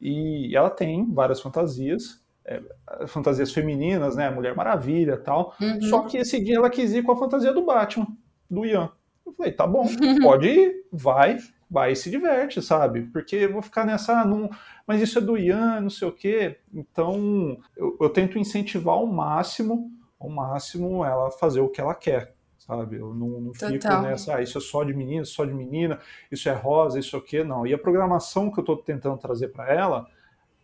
E 0.00 0.56
ela 0.56 0.70
tem 0.70 1.12
várias 1.12 1.42
fantasias, 1.42 2.17
é, 2.48 3.06
fantasias 3.06 3.52
femininas, 3.52 4.16
né? 4.16 4.30
Mulher 4.30 4.56
Maravilha 4.56 5.18
tal. 5.18 5.54
Uhum. 5.60 5.82
Só 5.82 6.00
que 6.04 6.16
esse 6.16 6.42
dia 6.42 6.56
ela 6.56 6.70
quis 6.70 6.94
ir 6.94 7.02
com 7.02 7.12
a 7.12 7.16
fantasia 7.16 7.52
do 7.52 7.62
Batman, 7.64 8.06
do 8.50 8.64
Ian. 8.64 8.90
Eu 9.26 9.34
falei, 9.34 9.52
tá 9.52 9.66
bom, 9.66 9.86
pode 10.22 10.48
ir, 10.48 10.86
vai, 10.90 11.36
vai 11.70 11.92
e 11.92 11.96
se 11.96 12.10
diverte, 12.10 12.62
sabe? 12.62 13.02
Porque 13.02 13.36
eu 13.36 13.52
vou 13.52 13.60
ficar 13.60 13.84
nessa. 13.84 14.24
Não... 14.24 14.48
Mas 14.86 15.02
isso 15.02 15.18
é 15.18 15.20
do 15.20 15.36
Ian, 15.36 15.82
não 15.82 15.90
sei 15.90 16.08
o 16.08 16.12
quê. 16.12 16.56
Então, 16.72 17.58
eu, 17.76 17.98
eu 18.00 18.08
tento 18.08 18.38
incentivar 18.38 18.94
ao 18.94 19.06
máximo, 19.06 19.92
ao 20.18 20.30
máximo, 20.30 21.04
ela 21.04 21.30
fazer 21.30 21.60
o 21.60 21.68
que 21.68 21.82
ela 21.82 21.94
quer 21.94 22.34
sabe? 22.58 22.96
Eu 22.96 23.14
não, 23.14 23.40
não 23.40 23.54
fico 23.54 23.88
nessa, 24.02 24.36
ah, 24.36 24.42
isso 24.42 24.58
é 24.58 24.60
só 24.60 24.84
de 24.84 24.92
menino, 24.92 25.24
só 25.24 25.46
de 25.46 25.54
menina, 25.54 25.98
isso 26.30 26.50
é 26.50 26.52
rosa, 26.52 26.98
isso 26.98 27.16
é 27.16 27.18
o 27.18 27.22
quê, 27.22 27.42
não. 27.42 27.66
E 27.66 27.72
a 27.72 27.78
programação 27.78 28.50
que 28.50 28.58
eu 28.58 28.62
estou 28.62 28.76
tentando 28.76 29.16
trazer 29.16 29.48
para 29.48 29.72
ela 29.72 30.06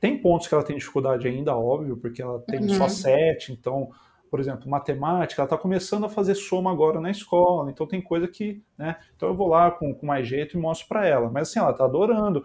tem 0.04 0.18
pontos 0.18 0.46
que 0.46 0.52
ela 0.52 0.62
tem 0.62 0.76
dificuldade 0.76 1.26
ainda, 1.26 1.56
óbvio, 1.56 1.96
porque 1.96 2.20
ela 2.20 2.38
tem 2.40 2.60
uhum. 2.60 2.74
só 2.74 2.90
sete, 2.90 3.52
então, 3.52 3.88
por 4.30 4.38
exemplo, 4.38 4.68
matemática, 4.68 5.40
ela 5.40 5.46
está 5.46 5.56
começando 5.56 6.04
a 6.04 6.10
fazer 6.10 6.34
soma 6.34 6.70
agora 6.70 7.00
na 7.00 7.10
escola, 7.10 7.70
então 7.70 7.86
tem 7.86 8.02
coisa 8.02 8.28
que, 8.28 8.62
né? 8.76 8.96
Então 9.16 9.30
eu 9.30 9.34
vou 9.34 9.48
lá 9.48 9.70
com, 9.70 9.94
com 9.94 10.04
mais 10.04 10.28
jeito 10.28 10.58
e 10.58 10.60
mostro 10.60 10.88
para 10.88 11.06
ela. 11.06 11.30
Mas 11.30 11.48
assim, 11.48 11.58
ela 11.58 11.70
está 11.70 11.86
adorando, 11.86 12.44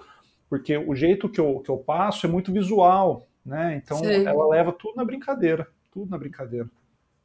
porque 0.49 0.77
o 0.77 0.95
jeito 0.95 1.27
que 1.27 1.41
eu, 1.41 1.59
que 1.59 1.69
eu 1.69 1.75
passo 1.75 2.25
é 2.25 2.29
muito 2.29 2.49
visual, 2.53 3.27
né? 3.45 3.81
Então 3.83 3.97
Sim. 3.97 4.25
ela 4.25 4.47
leva 4.47 4.71
tudo 4.71 4.95
na 4.95 5.03
brincadeira, 5.03 5.67
tudo 5.91 6.09
na 6.09 6.17
brincadeira. 6.17 6.69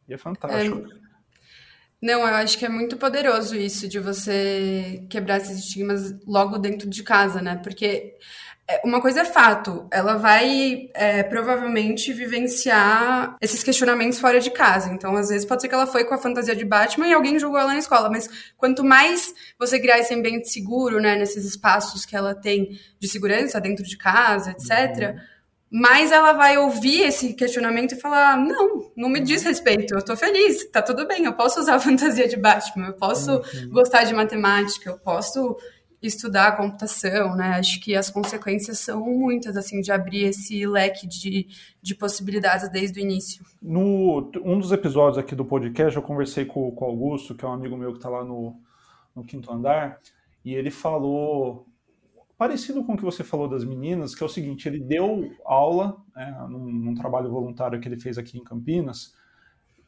E 0.08 0.14
é 0.14 0.18
fantástico. 0.18 0.78
É... 0.78 1.04
Não, 2.02 2.20
eu 2.20 2.34
acho 2.34 2.58
que 2.58 2.66
é 2.66 2.68
muito 2.68 2.96
poderoso 2.96 3.54
isso 3.54 3.88
de 3.88 4.00
você 4.00 5.06
quebrar 5.08 5.36
esses 5.36 5.58
estigmas 5.58 6.20
logo 6.26 6.58
dentro 6.58 6.90
de 6.90 7.04
casa, 7.04 7.40
né? 7.40 7.56
Porque 7.62 8.16
uma 8.82 9.00
coisa 9.00 9.20
é 9.20 9.24
fato, 9.24 9.86
ela 9.90 10.16
vai 10.16 10.88
é, 10.94 11.22
provavelmente 11.22 12.12
vivenciar 12.14 13.36
esses 13.40 13.62
questionamentos 13.62 14.18
fora 14.18 14.40
de 14.40 14.50
casa. 14.50 14.90
Então, 14.90 15.14
às 15.16 15.28
vezes, 15.28 15.44
pode 15.44 15.60
ser 15.60 15.68
que 15.68 15.74
ela 15.74 15.86
foi 15.86 16.04
com 16.04 16.14
a 16.14 16.18
fantasia 16.18 16.56
de 16.56 16.64
Batman 16.64 17.06
e 17.08 17.12
alguém 17.12 17.38
julgou 17.38 17.58
ela 17.58 17.74
na 17.74 17.78
escola. 17.78 18.08
Mas 18.08 18.28
quanto 18.56 18.82
mais 18.82 19.34
você 19.58 19.78
criar 19.78 19.98
esse 19.98 20.14
ambiente 20.14 20.48
seguro, 20.48 20.98
né, 20.98 21.14
nesses 21.14 21.44
espaços 21.44 22.06
que 22.06 22.16
ela 22.16 22.34
tem 22.34 22.80
de 22.98 23.06
segurança 23.06 23.60
dentro 23.60 23.84
de 23.84 23.98
casa, 23.98 24.52
etc., 24.52 25.10
uhum. 25.10 25.20
mais 25.70 26.10
ela 26.10 26.32
vai 26.32 26.56
ouvir 26.56 27.02
esse 27.02 27.34
questionamento 27.34 27.92
e 27.92 28.00
falar: 28.00 28.38
não, 28.38 28.90
não 28.96 29.10
me 29.10 29.20
diz 29.20 29.42
respeito, 29.42 29.94
eu 29.94 30.02
tô 30.02 30.16
feliz, 30.16 30.70
tá 30.70 30.80
tudo 30.80 31.06
bem, 31.06 31.26
eu 31.26 31.34
posso 31.34 31.60
usar 31.60 31.74
a 31.74 31.80
fantasia 31.80 32.26
de 32.26 32.38
Batman, 32.38 32.86
eu 32.86 32.94
posso 32.94 33.30
uhum. 33.30 33.68
gostar 33.68 34.04
de 34.04 34.14
matemática, 34.14 34.88
eu 34.88 34.98
posso 34.98 35.54
estudar 36.06 36.56
computação, 36.56 37.34
né? 37.34 37.54
Acho 37.54 37.80
que 37.80 37.94
as 37.94 38.10
consequências 38.10 38.78
são 38.78 39.00
muitas, 39.04 39.56
assim, 39.56 39.80
de 39.80 39.90
abrir 39.90 40.24
esse 40.24 40.66
leque 40.66 41.06
de, 41.06 41.46
de 41.80 41.94
possibilidades 41.94 42.68
desde 42.70 43.00
o 43.00 43.02
início. 43.02 43.44
No 43.62 44.30
um 44.44 44.58
dos 44.58 44.72
episódios 44.72 45.18
aqui 45.18 45.34
do 45.34 45.44
podcast, 45.44 45.96
eu 45.96 46.02
conversei 46.02 46.44
com, 46.44 46.70
com 46.72 46.84
o 46.84 46.88
Augusto, 46.88 47.34
que 47.34 47.44
é 47.44 47.48
um 47.48 47.52
amigo 47.52 47.76
meu 47.76 47.92
que 47.92 47.98
está 47.98 48.08
lá 48.08 48.24
no, 48.24 48.60
no 49.14 49.24
quinto 49.24 49.52
andar, 49.52 49.98
e 50.44 50.54
ele 50.54 50.70
falou 50.70 51.66
parecido 52.36 52.84
com 52.84 52.94
o 52.94 52.96
que 52.96 53.04
você 53.04 53.22
falou 53.22 53.48
das 53.48 53.64
meninas, 53.64 54.14
que 54.14 54.22
é 54.22 54.26
o 54.26 54.28
seguinte, 54.28 54.68
ele 54.68 54.80
deu 54.80 55.30
aula 55.44 55.96
é, 56.16 56.30
num, 56.48 56.66
num, 56.66 56.94
trabalho 56.94 57.30
voluntário 57.30 57.80
que 57.80 57.88
ele 57.88 57.98
fez 57.98 58.18
aqui 58.18 58.38
em 58.38 58.44
Campinas, 58.44 59.14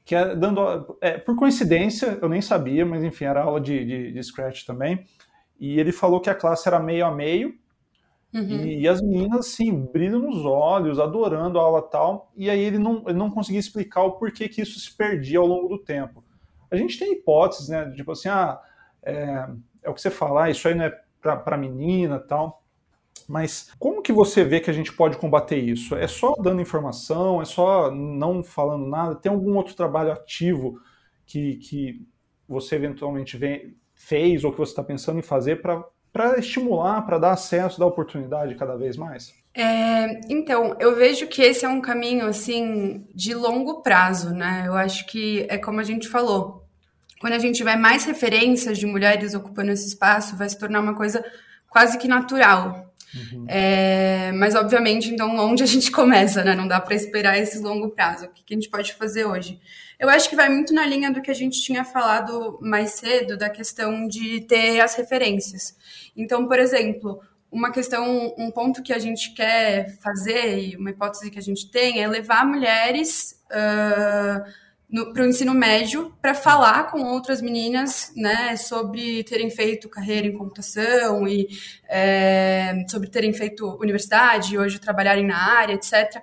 que 0.05 0.14
é 0.14 0.37
dando, 0.37 0.96
é, 1.00 1.18
por 1.18 1.37
coincidência, 1.37 2.18
eu 2.22 2.29
nem 2.29 2.40
sabia, 2.40 2.87
mas 2.87 3.02
enfim, 3.02 3.24
era 3.24 3.42
aula 3.42 3.61
de, 3.61 3.85
de, 3.85 4.12
de 4.12 4.22
Scratch 4.22 4.64
também, 4.64 5.05
e 5.59 5.79
ele 5.79 5.92
falou 5.92 6.21
que 6.21 6.31
a 6.31 6.35
classe 6.35 6.69
era 6.69 6.79
meio 6.79 7.07
a 7.07 7.11
meio, 7.11 7.55
uhum. 8.35 8.64
e, 8.64 8.87
as 8.88 9.01
meninas, 9.01 9.40
assim, 9.40 9.73
brilham 9.92 10.21
nos 10.21 10.45
olhos, 10.45 10.99
adorando 10.99 11.59
a 11.59 11.62
aula 11.62 11.83
tal, 11.83 12.33
e 12.37 12.51
aí 12.51 12.61
ele 12.61 12.79
não, 12.79 13.03
ele 13.07 13.19
não 13.19 13.31
conseguia 13.31 13.61
explicar 13.61 14.03
o 14.03 14.12
porquê 14.12 14.49
que 14.49 14.62
isso 14.62 14.79
se 14.79 14.95
perdia 14.97 15.38
ao 15.38 15.47
longo 15.47 15.69
do 15.69 15.79
tempo. 15.79 16.25
A 16.71 16.77
gente 16.77 16.99
tem 16.99 17.12
hipóteses, 17.12 17.69
né, 17.69 17.90
tipo 17.90 18.12
assim, 18.12 18.29
ah, 18.29 18.61
é, 19.03 19.49
é 19.83 19.90
o 19.90 19.95
que 19.95 20.01
você 20.01 20.11
fala, 20.11 20.45
ah, 20.45 20.51
isso 20.51 20.66
aí 20.66 20.75
não 20.75 20.85
é 20.85 21.01
para 21.21 21.57
menina 21.57 22.19
tal, 22.19 22.62
mas 23.29 23.73
como 23.79 24.03
que 24.03 24.12
você 24.12 24.45
vê 24.45 24.61
que 24.61 24.71
a 24.71 24.73
gente 24.73 24.92
pode 24.92 25.16
combater 25.16 25.57
isso? 25.57 25.97
É 25.97 26.07
só 26.07 26.35
dando 26.35 26.61
informação? 26.61 27.42
É 27.42 27.45
só 27.45 27.90
não 27.90 28.42
falando 28.42 28.87
nada? 28.87 29.16
Tem 29.16 29.33
algum 29.33 29.57
outro 29.57 29.75
trabalho 29.75 30.12
ativo 30.12 30.81
que, 31.25 31.57
que 31.57 32.07
você 32.49 32.77
eventualmente 32.77 33.37
vem, 33.37 33.75
fez 33.97 34.45
ou 34.45 34.53
que 34.53 34.59
você 34.59 34.71
está 34.71 34.85
pensando 34.85 35.19
em 35.19 35.23
fazer 35.23 35.61
para 35.61 36.39
estimular, 36.39 37.03
para 37.03 37.19
dar 37.19 37.33
acesso, 37.33 37.81
dar 37.81 37.87
oportunidade 37.87 38.55
cada 38.55 38.77
vez 38.77 38.97
mais? 38.97 39.35
É, 39.53 40.21
então, 40.29 40.77
eu 40.79 40.95
vejo 40.95 41.27
que 41.27 41.43
esse 41.43 41.65
é 41.65 41.69
um 41.69 41.81
caminho 41.81 42.27
assim 42.27 43.07
de 43.15 43.35
longo 43.35 43.83
prazo, 43.83 44.35
né? 44.35 44.65
Eu 44.67 44.75
acho 44.75 45.07
que 45.07 45.47
é 45.49 45.57
como 45.57 45.81
a 45.81 45.83
gente 45.83 46.07
falou. 46.09 46.63
Quando 47.19 47.33
a 47.33 47.39
gente 47.39 47.57
tiver 47.57 47.77
mais 47.77 48.05
referências 48.05 48.77
de 48.79 48.85
mulheres 48.85 49.35
ocupando 49.35 49.71
esse 49.71 49.89
espaço, 49.89 50.37
vai 50.37 50.49
se 50.49 50.59
tornar 50.59 50.81
uma 50.81 50.95
coisa 50.95 51.25
quase 51.71 51.97
que 51.97 52.07
natural. 52.07 52.95
Uhum. 53.14 53.47
É, 53.49 54.33
mas, 54.33 54.55
obviamente, 54.55 55.11
então, 55.11 55.37
onde 55.37 55.62
a 55.62 55.66
gente 55.66 55.90
começa, 55.92 56.42
né? 56.45 56.55
Não 56.55 56.66
dá 56.66 56.81
para 56.81 56.95
esperar 56.95 57.38
esse 57.38 57.59
longo 57.59 57.90
prazo. 57.90 58.27
O 58.27 58.29
que, 58.29 58.42
que 58.42 58.55
a 58.55 58.57
gente 58.57 58.69
pode 58.69 58.95
fazer 58.95 59.25
hoje? 59.25 59.61
Eu 59.99 60.09
acho 60.09 60.29
que 60.29 60.37
vai 60.37 60.49
muito 60.49 60.75
na 60.75 60.87
linha 60.87 61.11
do 61.11 61.23
que 61.23 61.31
a 61.31 61.35
gente 61.35 61.61
tinha 61.62 61.85
falado 61.85 62.59
mais 62.61 62.92
cedo, 62.92 63.37
da 63.37 63.49
questão 63.49 64.07
de 64.07 64.40
ter 64.42 64.81
as 64.81 64.95
referências. 64.95 65.77
Então, 66.16 66.47
por 66.47 66.59
exemplo, 66.59 67.21
uma 67.51 67.73
questão, 67.73 68.35
um 68.37 68.51
ponto 68.51 68.83
que 68.83 68.92
a 68.92 68.99
gente 68.99 69.33
quer 69.33 69.97
fazer, 70.01 70.59
e 70.59 70.77
uma 70.77 70.90
hipótese 70.90 71.31
que 71.31 71.38
a 71.38 71.42
gente 71.42 71.71
tem, 71.71 72.03
é 72.03 72.09
levar 72.09 72.45
mulheres. 72.45 73.40
Uh, 73.51 74.65
para 75.12 75.22
o 75.22 75.27
ensino 75.27 75.53
médio 75.53 76.12
para 76.22 76.35
falar 76.35 76.90
com 76.90 77.03
outras 77.03 77.42
meninas 77.42 78.12
né, 78.14 78.57
sobre 78.57 79.25
terem 79.25 79.51
feito 79.51 79.88
carreira 79.88 80.27
em 80.27 80.33
computação 80.33 81.27
e 81.27 81.49
é, 81.88 82.85
sobre 82.88 83.09
terem 83.09 83.33
feito 83.33 83.77
universidade 83.81 84.55
e 84.55 84.59
hoje 84.59 84.79
trabalharem 84.79 85.27
na 85.27 85.37
área, 85.37 85.75
etc. 85.75 86.22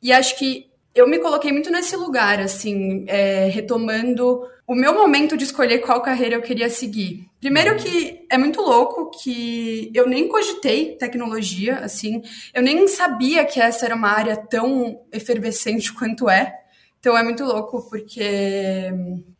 E 0.00 0.12
acho 0.12 0.38
que 0.38 0.70
eu 0.94 1.06
me 1.06 1.18
coloquei 1.18 1.52
muito 1.52 1.70
nesse 1.70 1.94
lugar, 1.94 2.40
assim, 2.40 3.04
é, 3.06 3.48
retomando 3.48 4.40
o 4.66 4.74
meu 4.74 4.94
momento 4.94 5.36
de 5.36 5.44
escolher 5.44 5.80
qual 5.80 6.00
carreira 6.00 6.36
eu 6.36 6.42
queria 6.42 6.70
seguir. 6.70 7.28
Primeiro 7.38 7.76
que 7.76 8.26
é 8.30 8.38
muito 8.38 8.62
louco 8.62 9.10
que 9.10 9.90
eu 9.94 10.08
nem 10.08 10.26
cogitei 10.26 10.96
tecnologia, 10.96 11.80
assim, 11.80 12.22
eu 12.54 12.62
nem 12.62 12.88
sabia 12.88 13.44
que 13.44 13.60
essa 13.60 13.84
era 13.84 13.94
uma 13.94 14.08
área 14.08 14.36
tão 14.36 15.02
efervescente 15.12 15.92
quanto 15.92 16.30
é. 16.30 16.65
Então 17.06 17.16
é 17.16 17.22
muito 17.22 17.44
louco, 17.44 17.88
porque 17.88 18.90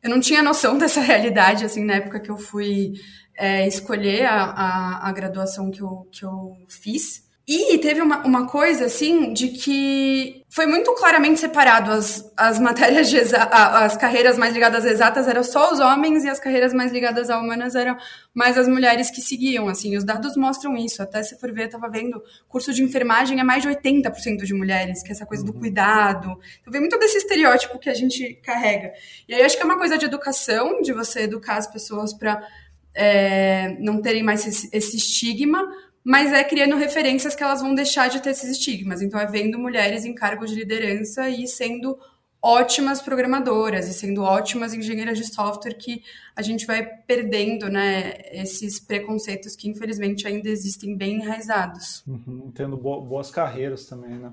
eu 0.00 0.08
não 0.08 0.20
tinha 0.20 0.40
noção 0.40 0.78
dessa 0.78 1.00
realidade, 1.00 1.64
assim, 1.64 1.84
na 1.84 1.94
época 1.94 2.20
que 2.20 2.30
eu 2.30 2.38
fui 2.38 2.92
é, 3.36 3.66
escolher 3.66 4.24
a, 4.24 4.44
a, 4.44 5.08
a, 5.08 5.12
graduação 5.12 5.68
que 5.68 5.82
eu, 5.82 6.06
que 6.12 6.24
eu 6.24 6.52
fiz. 6.68 7.25
E 7.48 7.78
teve 7.78 8.02
uma, 8.02 8.26
uma 8.26 8.48
coisa, 8.48 8.86
assim, 8.86 9.32
de 9.32 9.48
que 9.48 10.44
foi 10.48 10.66
muito 10.66 10.92
claramente 10.94 11.38
separado. 11.38 11.92
As, 11.92 12.32
as 12.36 12.58
matérias 12.58 13.08
de 13.08 13.18
as 13.18 13.96
carreiras 13.96 14.36
mais 14.36 14.52
ligadas 14.52 14.84
às 14.84 14.90
exatas 14.90 15.28
eram 15.28 15.44
só 15.44 15.72
os 15.72 15.78
homens 15.78 16.24
e 16.24 16.28
as 16.28 16.40
carreiras 16.40 16.74
mais 16.74 16.90
ligadas 16.90 17.30
a 17.30 17.38
humanas 17.38 17.76
eram 17.76 17.96
mais 18.34 18.58
as 18.58 18.66
mulheres 18.66 19.10
que 19.10 19.20
seguiam, 19.20 19.68
assim, 19.68 19.96
os 19.96 20.02
dados 20.02 20.36
mostram 20.36 20.76
isso, 20.76 21.00
até 21.00 21.22
se 21.22 21.38
for 21.38 21.52
ver, 21.52 21.64
eu 21.64 21.70
tava 21.70 21.88
vendo, 21.88 22.22
curso 22.48 22.72
de 22.72 22.82
enfermagem 22.82 23.38
é 23.38 23.44
mais 23.44 23.62
de 23.62 23.68
80% 23.68 24.44
de 24.44 24.52
mulheres, 24.52 25.02
que 25.02 25.10
é 25.10 25.12
essa 25.12 25.24
coisa 25.24 25.44
do 25.44 25.52
uhum. 25.52 25.60
cuidado, 25.60 26.38
então 26.60 26.70
vem 26.70 26.80
muito 26.80 26.98
desse 26.98 27.16
estereótipo 27.16 27.78
que 27.78 27.88
a 27.88 27.94
gente 27.94 28.34
carrega, 28.42 28.92
e 29.26 29.34
aí 29.34 29.42
acho 29.42 29.56
que 29.56 29.62
é 29.62 29.64
uma 29.64 29.78
coisa 29.78 29.96
de 29.96 30.04
educação, 30.04 30.82
de 30.82 30.92
você 30.92 31.20
educar 31.20 31.56
as 31.56 31.66
pessoas 31.66 32.12
para 32.12 32.46
é, 32.94 33.76
não 33.78 34.00
terem 34.00 34.22
mais 34.22 34.46
esse, 34.46 34.68
esse 34.72 34.96
estigma, 34.96 35.66
mas 36.06 36.32
é 36.32 36.44
criando 36.44 36.76
referências 36.76 37.34
que 37.34 37.42
elas 37.42 37.60
vão 37.60 37.74
deixar 37.74 38.08
de 38.08 38.22
ter 38.22 38.30
esses 38.30 38.48
estigmas. 38.48 39.02
Então, 39.02 39.18
é 39.18 39.26
vendo 39.26 39.58
mulheres 39.58 40.04
em 40.04 40.14
cargos 40.14 40.50
de 40.50 40.56
liderança 40.56 41.28
e 41.28 41.48
sendo 41.48 41.98
ótimas 42.40 43.02
programadoras 43.02 43.88
e 43.88 43.92
sendo 43.92 44.22
ótimas 44.22 44.72
engenheiras 44.72 45.18
de 45.18 45.24
software 45.24 45.74
que 45.74 46.04
a 46.36 46.42
gente 46.42 46.64
vai 46.64 46.86
perdendo, 46.86 47.68
né, 47.68 48.18
esses 48.30 48.78
preconceitos 48.78 49.56
que 49.56 49.68
infelizmente 49.68 50.28
ainda 50.28 50.48
existem 50.48 50.96
bem 50.96 51.16
enraizados. 51.16 52.04
Uhum, 52.06 52.52
tendo 52.54 52.76
boas 52.76 53.28
carreiras 53.28 53.86
também, 53.86 54.14
né? 54.14 54.32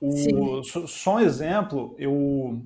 O, 0.00 0.62
só 0.62 1.16
um 1.16 1.20
exemplo, 1.20 1.94
eu 1.98 2.62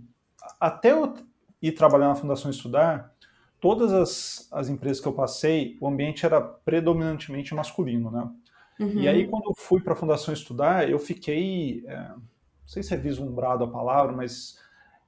até 0.60 0.92
eu 0.92 1.12
ir 1.60 1.72
trabalhar 1.72 2.06
na 2.06 2.14
Fundação 2.14 2.52
Estudar, 2.52 3.12
todas 3.60 3.92
as, 3.92 4.48
as 4.52 4.68
empresas 4.68 5.00
que 5.00 5.08
eu 5.08 5.12
passei, 5.12 5.76
o 5.80 5.88
ambiente 5.88 6.24
era 6.24 6.40
predominantemente 6.40 7.54
masculino, 7.54 8.10
né? 8.10 8.30
Uhum. 8.78 9.00
E 9.00 9.08
aí, 9.08 9.26
quando 9.26 9.46
eu 9.46 9.54
fui 9.56 9.80
para 9.80 9.92
a 9.92 9.96
Fundação 9.96 10.32
estudar, 10.32 10.88
eu 10.88 10.98
fiquei, 10.98 11.84
é, 11.86 12.08
não 12.10 12.22
sei 12.66 12.82
se 12.82 12.94
é 12.94 12.96
vislumbrado 12.96 13.64
a 13.64 13.70
palavra, 13.70 14.12
mas 14.12 14.58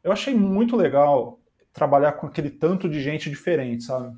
eu 0.02 0.10
achei 0.10 0.34
muito 0.34 0.76
legal 0.76 1.38
trabalhar 1.72 2.12
com 2.12 2.26
aquele 2.26 2.50
tanto 2.50 2.88
de 2.88 3.00
gente 3.00 3.30
diferente, 3.30 3.84
sabe? 3.84 4.16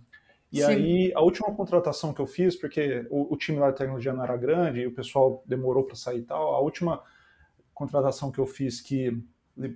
E 0.51 0.59
Sim. 0.59 0.65
aí, 0.65 1.13
a 1.15 1.21
última 1.21 1.55
contratação 1.55 2.15
que 2.15 2.21
eu 2.21 2.27
fiz, 2.27 2.57
porque 2.57 3.07
o, 3.11 3.35
o, 3.35 3.37
time 3.37 3.59
lá 3.59 3.71
de 3.71 3.77
tecnologia 3.77 4.13
não 4.13 4.23
era 4.23 4.37
grande 4.37 4.81
e 4.81 4.87
o 4.87 4.95
pessoal 4.95 5.43
demorou 5.47 5.85
para 5.85 5.97
sair 5.97 6.21
e 6.21 6.23
tal, 6.23 6.55
a 6.55 6.61
última 6.61 7.03
contratação 7.75 8.31
que 8.31 8.39
eu 8.39 8.47
fiz 8.47 8.81
que 8.81 9.19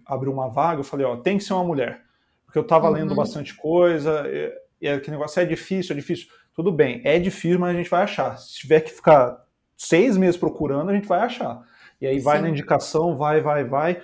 abriu 0.07 0.33
uma 0.33 0.49
vaga, 0.49 0.81
eu 0.81 0.85
falei, 0.85 1.05
ó, 1.07 1.17
tem 1.17 1.39
que 1.39 1.45
ser 1.45 1.55
uma 1.55 1.65
mulher 1.65 2.06
porque 2.47 2.59
eu 2.59 2.63
estava 2.63 2.89
uhum. 2.89 2.95
lendo 2.95 3.15
bastante 3.15 3.55
coisa, 3.55 4.25
e, 4.27 4.53
e 4.81 4.89
aquele 4.89 5.17
negócio 5.17 5.41
é 5.41 5.45
difícil, 5.45 5.93
é 5.93 5.97
difícil. 5.97 6.29
Tudo 6.55 6.73
bem, 6.73 7.03
é 7.05 7.19
difícil, 7.19 7.59
mas 7.59 7.75
a 7.75 7.79
gente 7.79 7.91
vai 7.91 8.03
achar. 8.03 8.39
Se 8.39 8.55
tiver 8.55 8.81
que 8.81 8.91
ficar 8.91 9.45
seis 9.77 10.17
meses 10.17 10.39
procurando, 10.39 10.91
a 10.91 10.95
gente 10.95 11.07
vai 11.07 11.21
achar. 11.21 11.63
E 12.01 12.07
aí 12.07 12.19
vai 12.19 12.39
Sim. 12.39 12.43
na 12.45 12.49
indicação, 12.49 13.17
vai, 13.17 13.41
vai, 13.41 13.65
vai. 13.65 14.03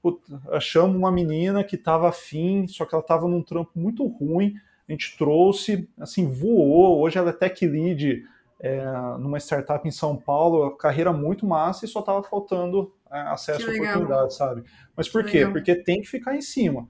Puta, 0.00 0.40
achamos 0.52 0.96
uma 0.96 1.10
menina 1.10 1.64
que 1.64 1.74
estava 1.74 2.08
afim, 2.08 2.66
só 2.68 2.84
que 2.84 2.94
ela 2.94 3.02
estava 3.02 3.26
num 3.26 3.42
trampo 3.42 3.72
muito 3.74 4.06
ruim. 4.06 4.54
A 4.88 4.92
gente 4.92 5.16
trouxe, 5.18 5.88
assim, 5.98 6.30
voou. 6.30 7.00
Hoje 7.00 7.18
ela 7.18 7.30
é 7.30 7.32
tech 7.32 7.66
lead 7.66 8.24
é, 8.60 8.84
numa 9.18 9.38
startup 9.38 9.86
em 9.86 9.90
São 9.90 10.16
Paulo, 10.16 10.70
carreira 10.76 11.12
muito 11.12 11.46
massa 11.46 11.84
e 11.84 11.88
só 11.88 12.00
estava 12.00 12.22
faltando 12.22 12.92
é, 13.10 13.20
acesso 13.20 13.68
à 13.68 13.72
oportunidade, 13.72 14.34
sabe? 14.34 14.64
Mas 14.96 15.08
por 15.08 15.24
que 15.24 15.32
quê? 15.32 15.38
Legal. 15.38 15.52
Porque 15.52 15.74
tem 15.74 16.00
que 16.00 16.08
ficar 16.08 16.36
em 16.36 16.40
cima. 16.40 16.88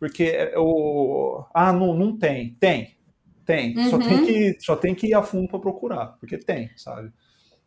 Porque 0.00 0.24
é, 0.24 0.54
o. 0.58 1.44
Ah, 1.54 1.72
não, 1.72 1.94
não 1.94 2.18
tem. 2.18 2.56
Tem. 2.58 2.96
Tem. 3.44 3.76
Uhum. 3.76 3.90
Só, 3.90 3.98
tem 3.98 4.26
que, 4.26 4.56
só 4.60 4.76
tem 4.76 4.94
que 4.94 5.08
ir 5.08 5.14
a 5.14 5.22
fundo 5.22 5.46
para 5.48 5.60
procurar. 5.60 6.06
Porque 6.18 6.38
tem, 6.38 6.70
sabe? 6.76 7.12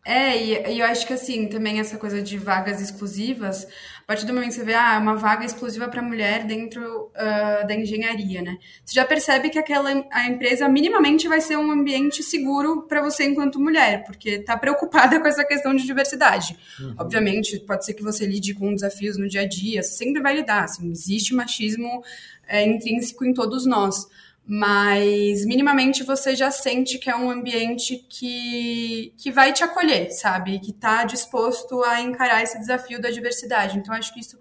É, 0.06 0.36
e, 0.36 0.74
e, 0.74 0.80
eu 0.80 0.86
acho 0.86 1.08
que 1.08 1.13
assim, 1.13 1.48
também 1.48 1.80
essa 1.80 1.98
coisa 1.98 2.22
de 2.22 2.38
vagas 2.38 2.82
exclusivas, 2.82 3.66
a 4.02 4.06
partir 4.06 4.26
do 4.26 4.34
momento 4.34 4.50
que 4.50 4.56
você 4.56 4.63
vê, 4.66 4.74
ah, 4.74 4.98
uma 5.00 5.16
vaga 5.16 5.46
exclusiva 5.46 5.88
para 5.88 6.02
mulher 6.02 6.44
dentro 6.44 7.06
uh, 7.12 7.66
da 7.66 7.74
engenharia, 7.74 8.42
né? 8.42 8.58
Você 8.84 8.96
já 8.96 9.06
percebe 9.06 9.50
que 9.50 9.58
aquela 9.58 9.89
a 10.12 10.28
empresa 10.28 10.68
minimamente 10.68 11.26
vai 11.26 11.39
ser 11.39 11.56
um 11.56 11.72
ambiente 11.72 12.22
seguro 12.22 12.82
para 12.82 13.02
você 13.02 13.24
enquanto 13.24 13.62
mulher, 13.62 14.04
porque 14.04 14.32
está 14.32 14.58
preocupada 14.58 15.20
com 15.22 15.28
essa 15.28 15.46
questão 15.46 15.74
de 15.74 15.86
diversidade. 15.86 16.58
Uhum. 16.82 16.96
Obviamente, 17.00 17.58
pode 17.62 17.86
ser 17.86 17.94
que 17.94 18.04
você 18.04 18.26
lide 18.26 18.54
com 18.54 18.76
desafios 18.76 19.18
no 19.18 19.30
dia 19.30 19.42
a 19.42 19.48
dia, 19.48 19.82
você 19.82 19.94
sempre 19.94 20.22
vai 20.22 20.36
lidar, 20.36 20.66
assim, 20.66 20.92
existe 20.92 21.34
machismo 21.34 22.04
é, 22.46 22.66
intrínseco 22.66 23.24
em 23.24 23.34
todos 23.34 23.66
nós 23.66 24.06
mas 24.46 25.46
minimamente 25.46 26.04
você 26.04 26.36
já 26.36 26.52
sente 26.52 26.98
que 26.98 27.10
é 27.10 27.16
um 27.16 27.30
ambiente 27.30 28.06
que, 28.10 29.14
que 29.18 29.32
vai 29.32 29.54
te 29.54 29.64
acolher, 29.64 30.12
sabe? 30.12 30.60
Que 30.60 30.72
está 30.72 31.06
disposto 31.06 31.82
a 31.84 32.02
encarar 32.02 32.44
esse 32.44 32.60
desafio 32.60 33.02
da 33.02 33.10
diversidade. 33.10 33.78
Então, 33.78 33.96
acho 33.96 34.14
que 34.14 34.20
isso 34.20 34.38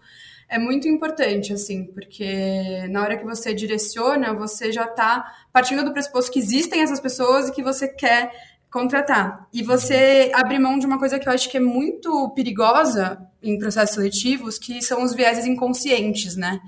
é 0.48 0.58
muito 0.58 0.88
importante, 0.88 1.52
assim, 1.52 1.84
porque 1.84 2.86
na 2.90 3.02
hora 3.02 3.16
que 3.16 3.24
você 3.24 3.54
direciona, 3.54 4.34
você 4.34 4.72
já 4.72 4.84
está 4.84 5.24
partindo 5.52 5.84
do 5.84 5.92
pressuposto 5.92 6.32
que 6.32 6.38
existem 6.40 6.82
essas 6.82 7.00
pessoas 7.00 7.48
e 7.48 7.52
que 7.52 7.62
você 7.62 7.88
quer 7.88 8.30
contratar. 8.70 9.46
E 9.52 9.62
você 9.62 10.32
abre 10.34 10.58
mão 10.58 10.78
de 10.78 10.86
uma 10.86 10.98
coisa 10.98 11.18
que 11.18 11.28
eu 11.28 11.32
acho 11.32 11.48
que 11.48 11.58
é 11.58 11.60
muito 11.60 12.30
perigosa 12.34 13.18
em 13.42 13.56
processos 13.58 13.94
seletivos, 13.94 14.58
que 14.58 14.82
são 14.82 15.04
os 15.04 15.14
vieses 15.14 15.46
inconscientes, 15.46 16.36
né? 16.36 16.60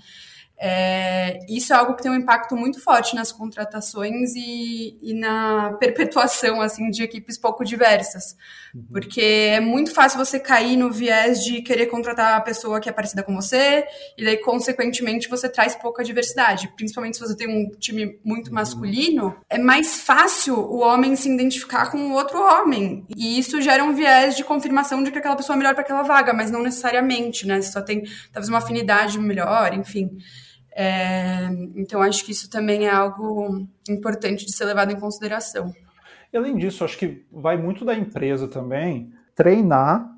É, 0.56 1.40
isso 1.48 1.72
é 1.72 1.76
algo 1.76 1.94
que 1.94 2.02
tem 2.02 2.12
um 2.12 2.14
impacto 2.14 2.56
muito 2.56 2.80
forte 2.80 3.14
nas 3.14 3.32
contratações 3.32 4.34
e, 4.36 4.96
e 5.02 5.12
na 5.12 5.72
perpetuação 5.80 6.60
assim 6.60 6.90
de 6.90 7.02
equipes 7.02 7.36
pouco 7.36 7.64
diversas, 7.64 8.36
uhum. 8.72 8.84
porque 8.92 9.20
é 9.20 9.60
muito 9.60 9.92
fácil 9.92 10.16
você 10.16 10.38
cair 10.38 10.76
no 10.76 10.92
viés 10.92 11.42
de 11.42 11.60
querer 11.60 11.86
contratar 11.86 12.34
a 12.34 12.40
pessoa 12.40 12.78
que 12.78 12.88
é 12.88 12.92
parecida 12.92 13.24
com 13.24 13.34
você 13.34 13.84
e 14.16 14.24
daí 14.24 14.36
consequentemente 14.36 15.28
você 15.28 15.48
traz 15.48 15.74
pouca 15.74 16.04
diversidade, 16.04 16.72
principalmente 16.76 17.16
se 17.16 17.22
você 17.26 17.36
tem 17.36 17.48
um 17.48 17.70
time 17.72 18.20
muito 18.24 18.48
uhum. 18.48 18.54
masculino, 18.54 19.36
é 19.50 19.58
mais 19.58 20.02
fácil 20.02 20.54
o 20.54 20.78
homem 20.78 21.16
se 21.16 21.28
identificar 21.28 21.90
com 21.90 21.98
o 21.98 22.12
outro 22.12 22.40
homem 22.40 23.04
e 23.16 23.40
isso 23.40 23.60
gera 23.60 23.82
um 23.82 23.92
viés 23.92 24.36
de 24.36 24.44
confirmação 24.44 25.02
de 25.02 25.10
que 25.10 25.18
aquela 25.18 25.36
pessoa 25.36 25.56
é 25.56 25.58
melhor 25.58 25.74
para 25.74 25.82
aquela 25.82 26.02
vaga, 26.02 26.32
mas 26.32 26.50
não 26.50 26.62
necessariamente, 26.62 27.44
né? 27.44 27.60
Você 27.60 27.72
só 27.72 27.82
tem 27.82 28.04
talvez 28.32 28.48
uma 28.48 28.58
afinidade 28.58 29.18
melhor, 29.18 29.74
enfim. 29.74 30.16
É, 30.74 31.46
então, 31.76 32.02
acho 32.02 32.24
que 32.24 32.32
isso 32.32 32.50
também 32.50 32.87
é 32.87 32.90
algo 32.90 33.64
importante 33.88 34.44
de 34.44 34.52
ser 34.52 34.64
levado 34.64 34.92
em 34.92 34.98
consideração. 34.98 35.72
E, 36.32 36.37
além 36.37 36.56
disso, 36.56 36.84
acho 36.84 36.98
que 36.98 37.24
vai 37.30 37.56
muito 37.56 37.84
da 37.84 37.94
empresa 37.94 38.48
também 38.48 39.12
treinar, 39.37 40.10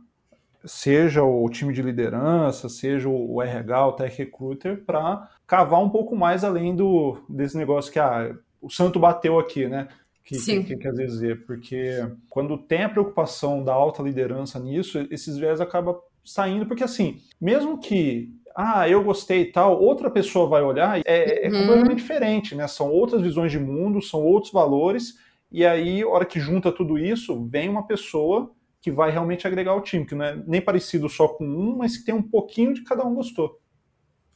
seja 0.64 1.22
o 1.22 1.48
time 1.50 1.72
de 1.74 1.82
liderança, 1.82 2.68
seja 2.68 3.08
o 3.08 3.40
RH, 3.42 3.86
o 3.86 3.92
tech 3.92 4.16
recruiter, 4.16 4.82
para 4.84 5.28
cavar 5.46 5.82
um 5.82 5.90
pouco 5.90 6.16
mais 6.16 6.42
além 6.42 6.74
do, 6.74 7.18
desse 7.28 7.56
negócio 7.56 7.92
que 7.92 7.98
ah, 7.98 8.34
o 8.60 8.70
santo 8.70 8.98
bateu 8.98 9.38
aqui, 9.38 9.68
né? 9.68 9.88
Que, 10.24 10.36
que, 10.40 10.64
que, 10.64 10.76
quer 10.76 10.92
dizer, 10.92 11.46
porque 11.46 12.04
quando 12.28 12.58
tem 12.58 12.82
a 12.82 12.88
preocupação 12.88 13.62
da 13.62 13.72
alta 13.72 14.02
liderança 14.02 14.58
nisso, 14.58 15.06
esses 15.08 15.36
viés 15.36 15.60
acabam 15.60 15.96
saindo, 16.24 16.66
porque 16.66 16.82
assim, 16.82 17.20
mesmo 17.40 17.78
que 17.78 18.34
ah, 18.56 18.88
eu 18.88 19.04
gostei 19.04 19.42
e 19.42 19.52
tal, 19.52 19.80
outra 19.80 20.10
pessoa 20.10 20.48
vai 20.48 20.62
olhar, 20.62 21.00
é, 21.04 21.46
é 21.46 21.50
uhum. 21.50 21.60
completamente 21.60 21.98
diferente, 21.98 22.54
né? 22.54 22.66
São 22.66 22.90
outras 22.90 23.20
visões 23.20 23.52
de 23.52 23.58
mundo, 23.58 24.00
são 24.00 24.24
outros 24.24 24.52
valores, 24.52 25.14
e 25.52 25.64
aí, 25.64 26.02
a 26.02 26.08
hora 26.08 26.24
que 26.24 26.40
junta 26.40 26.72
tudo 26.72 26.98
isso, 26.98 27.46
vem 27.46 27.68
uma 27.68 27.86
pessoa 27.86 28.50
que 28.80 28.90
vai 28.90 29.10
realmente 29.10 29.46
agregar 29.46 29.74
o 29.74 29.80
time, 29.80 30.06
que 30.06 30.14
não 30.14 30.24
é 30.24 30.42
nem 30.46 30.60
parecido 30.60 31.08
só 31.08 31.28
com 31.28 31.44
um, 31.44 31.76
mas 31.76 31.96
que 31.96 32.04
tem 32.04 32.14
um 32.14 32.22
pouquinho 32.22 32.72
de 32.72 32.82
cada 32.82 33.04
um 33.04 33.14
gostou. 33.14 33.60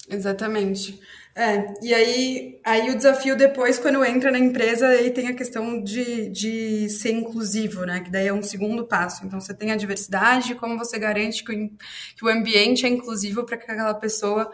Exatamente. 0.08 1.00
É, 1.34 1.74
e 1.80 1.94
aí, 1.94 2.60
aí 2.64 2.90
o 2.90 2.96
desafio 2.96 3.36
depois, 3.36 3.78
quando 3.78 4.04
entra 4.04 4.30
na 4.32 4.38
empresa, 4.38 4.88
aí 4.88 5.10
tem 5.10 5.28
a 5.28 5.34
questão 5.34 5.82
de, 5.82 6.28
de 6.28 6.88
ser 6.88 7.12
inclusivo, 7.12 7.84
né? 7.84 8.00
Que 8.00 8.10
daí 8.10 8.26
é 8.26 8.32
um 8.32 8.42
segundo 8.42 8.84
passo. 8.84 9.24
Então, 9.24 9.40
você 9.40 9.54
tem 9.54 9.70
a 9.70 9.76
diversidade, 9.76 10.54
como 10.56 10.76
você 10.76 10.98
garante 10.98 11.44
que 11.44 11.52
o, 11.52 11.70
que 12.16 12.24
o 12.24 12.28
ambiente 12.28 12.84
é 12.84 12.88
inclusivo 12.88 13.44
para 13.44 13.56
que 13.56 13.70
aquela 13.70 13.94
pessoa 13.94 14.50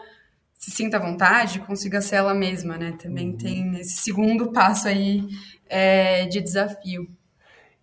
se 0.53 0.71
sinta 0.71 0.97
à 0.97 0.99
vontade, 0.99 1.59
consiga 1.59 2.01
ser 2.01 2.15
ela 2.15 2.33
mesma, 2.33 2.77
né? 2.77 2.95
Também 3.01 3.29
uhum. 3.29 3.37
tem 3.37 3.79
esse 3.79 3.97
segundo 3.97 4.51
passo 4.51 4.87
aí 4.87 5.27
é, 5.67 6.25
de 6.25 6.41
desafio. 6.41 7.09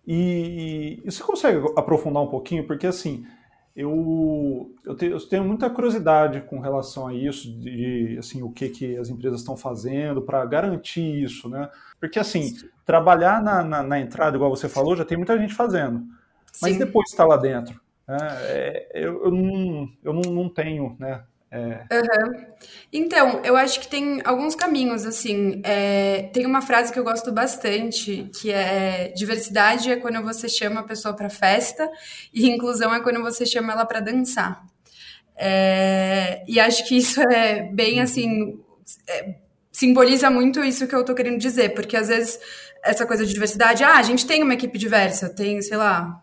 E, 0.07 1.01
e 1.03 1.11
você 1.11 1.23
consegue 1.23 1.59
aprofundar 1.75 2.23
um 2.23 2.27
pouquinho? 2.27 2.65
Porque, 2.65 2.87
assim, 2.87 3.25
eu, 3.75 4.73
eu, 4.85 4.95
tenho, 4.95 5.11
eu, 5.11 5.19
tenho, 5.27 5.43
muita 5.43 5.69
curiosidade 5.69 6.41
com 6.41 6.59
relação 6.59 7.07
a 7.07 7.13
isso, 7.13 7.51
de 7.59 8.15
assim, 8.17 8.41
o 8.41 8.49
que, 8.49 8.69
que 8.69 8.97
as 8.97 9.09
empresas 9.09 9.41
estão 9.41 9.57
fazendo 9.57 10.21
para 10.21 10.45
garantir 10.45 11.23
isso, 11.23 11.49
né? 11.49 11.69
Porque 11.99 12.17
assim, 12.17 12.53
trabalhar 12.85 13.43
na, 13.43 13.63
na, 13.63 13.83
na, 13.83 13.99
entrada, 13.99 14.37
igual 14.37 14.49
você 14.49 14.69
falou, 14.69 14.95
já 14.95 15.03
tem 15.03 15.17
muita 15.17 15.37
gente 15.37 15.53
fazendo. 15.53 16.03
Mas 16.61 16.73
Sim. 16.73 16.79
depois 16.79 17.09
está 17.09 17.25
lá 17.25 17.35
dentro. 17.35 17.81
Né? 18.07 18.17
É, 18.43 18.91
eu, 18.93 19.25
eu, 19.25 19.31
não, 19.31 19.89
eu 20.03 20.13
não, 20.13 20.31
não 20.31 20.49
tenho 20.49 20.95
né, 20.97 21.23
é... 21.55 21.87
Uhum. 21.95 22.45
Então, 22.91 23.41
eu 23.43 23.55
acho 23.55 23.79
que 23.79 23.87
tem 23.87 24.21
alguns 24.25 24.55
caminhos, 24.55 25.05
assim. 25.05 25.61
É, 25.63 26.29
tem 26.33 26.45
uma 26.45 26.61
frase 26.61 26.91
que 26.91 26.99
eu 26.99 27.03
gosto 27.03 27.31
bastante, 27.31 28.29
que 28.39 28.51
é 28.51 29.13
diversidade 29.15 29.91
é 29.91 29.95
quando 29.95 30.21
você 30.21 30.49
chama 30.49 30.81
a 30.81 30.83
pessoa 30.83 31.15
para 31.15 31.29
festa 31.29 31.89
e 32.33 32.49
inclusão 32.49 32.93
é 32.93 32.99
quando 32.99 33.21
você 33.21 33.45
chama 33.45 33.71
ela 33.71 33.85
para 33.85 34.01
dançar. 34.01 34.65
É, 35.37 36.43
e 36.47 36.59
acho 36.59 36.85
que 36.87 36.97
isso 36.97 37.21
é 37.21 37.63
bem, 37.71 38.01
assim, 38.01 38.59
é, 39.07 39.35
simboliza 39.71 40.29
muito 40.29 40.63
isso 40.63 40.87
que 40.87 40.95
eu 40.95 41.05
tô 41.05 41.15
querendo 41.15 41.37
dizer, 41.37 41.73
porque 41.73 41.95
às 41.95 42.09
vezes 42.09 42.39
essa 42.83 43.05
coisa 43.05 43.25
de 43.25 43.33
diversidade, 43.33 43.83
ah, 43.83 43.95
a 43.95 44.03
gente 44.03 44.27
tem 44.27 44.43
uma 44.43 44.53
equipe 44.53 44.77
diversa, 44.77 45.29
tem, 45.29 45.61
sei 45.61 45.77
lá, 45.77 46.21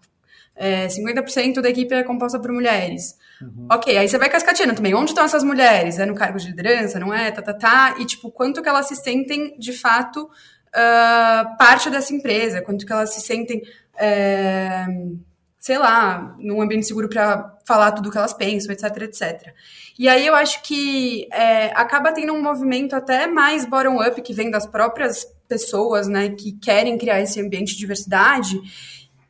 é, 0.56 0.88
50% 0.88 1.60
da 1.60 1.70
equipe 1.70 1.94
é 1.94 2.02
composta 2.02 2.38
por 2.38 2.52
mulheres. 2.52 3.16
Uhum. 3.42 3.66
Ok, 3.70 3.96
aí 3.96 4.08
você 4.08 4.18
vai 4.18 4.28
cascateando 4.28 4.74
também. 4.74 4.94
Onde 4.94 5.10
estão 5.10 5.24
essas 5.24 5.42
mulheres? 5.42 5.98
É 5.98 6.06
no 6.06 6.14
cargo 6.14 6.38
de 6.38 6.46
liderança, 6.46 7.00
não 7.00 7.12
é? 7.12 7.30
Tá, 7.30 7.42
tá, 7.42 7.52
tá. 7.52 7.96
E, 7.98 8.04
tipo, 8.04 8.30
quanto 8.30 8.62
que 8.62 8.68
elas 8.68 8.86
se 8.86 8.96
sentem, 8.96 9.58
de 9.58 9.72
fato, 9.72 10.24
uh, 10.24 11.56
parte 11.58 11.90
dessa 11.90 12.14
empresa? 12.14 12.62
Quanto 12.62 12.86
que 12.86 12.92
elas 12.92 13.12
se 13.12 13.20
sentem, 13.20 13.62
é, 13.98 14.86
sei 15.58 15.78
lá, 15.78 16.36
num 16.38 16.62
ambiente 16.62 16.86
seguro 16.86 17.08
para 17.08 17.56
falar 17.64 17.92
tudo 17.92 18.10
que 18.10 18.18
elas 18.18 18.32
pensam, 18.32 18.72
etc, 18.72 18.84
etc. 19.02 19.52
E 19.98 20.08
aí 20.08 20.26
eu 20.26 20.34
acho 20.34 20.62
que 20.62 21.28
é, 21.32 21.66
acaba 21.74 22.12
tendo 22.12 22.32
um 22.32 22.42
movimento 22.42 22.94
até 22.94 23.26
mais 23.26 23.64
bottom-up, 23.64 24.20
que 24.22 24.32
vem 24.32 24.50
das 24.50 24.66
próprias 24.66 25.26
pessoas, 25.48 26.08
né, 26.08 26.30
que 26.30 26.52
querem 26.52 26.96
criar 26.96 27.20
esse 27.20 27.40
ambiente 27.40 27.74
de 27.74 27.78
diversidade 27.78 28.58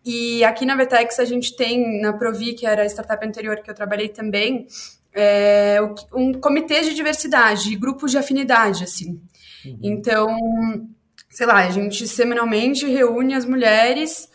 e 0.05 0.43
aqui 0.45 0.67
na 0.67 0.75
Vetex 0.75 1.19
a 1.19 1.25
gente 1.25 1.57
tem, 1.57 2.01
na 2.01 2.12
Provi, 2.12 2.55
que 2.55 2.67
era 2.67 2.83
a 2.83 2.87
startup 2.87 3.25
anterior 3.25 3.61
que 3.61 3.71
eu 3.71 3.75
trabalhei 3.75 4.09
também, 4.09 4.67
é, 5.15 5.79
um 6.12 6.33
comitê 6.33 6.81
de 6.81 6.95
diversidade, 6.95 7.77
grupos 7.77 8.11
de 8.11 8.19
afinidade, 8.19 8.83
assim. 8.83 9.21
Uhum. 9.65 9.79
Então, 9.83 10.91
sei 11.31 11.47
lá, 11.47 11.67
a 11.67 11.71
gente 11.71 12.07
semanalmente 12.09 12.87
reúne 12.87 13.35
as 13.35 13.45
mulheres 13.45 14.29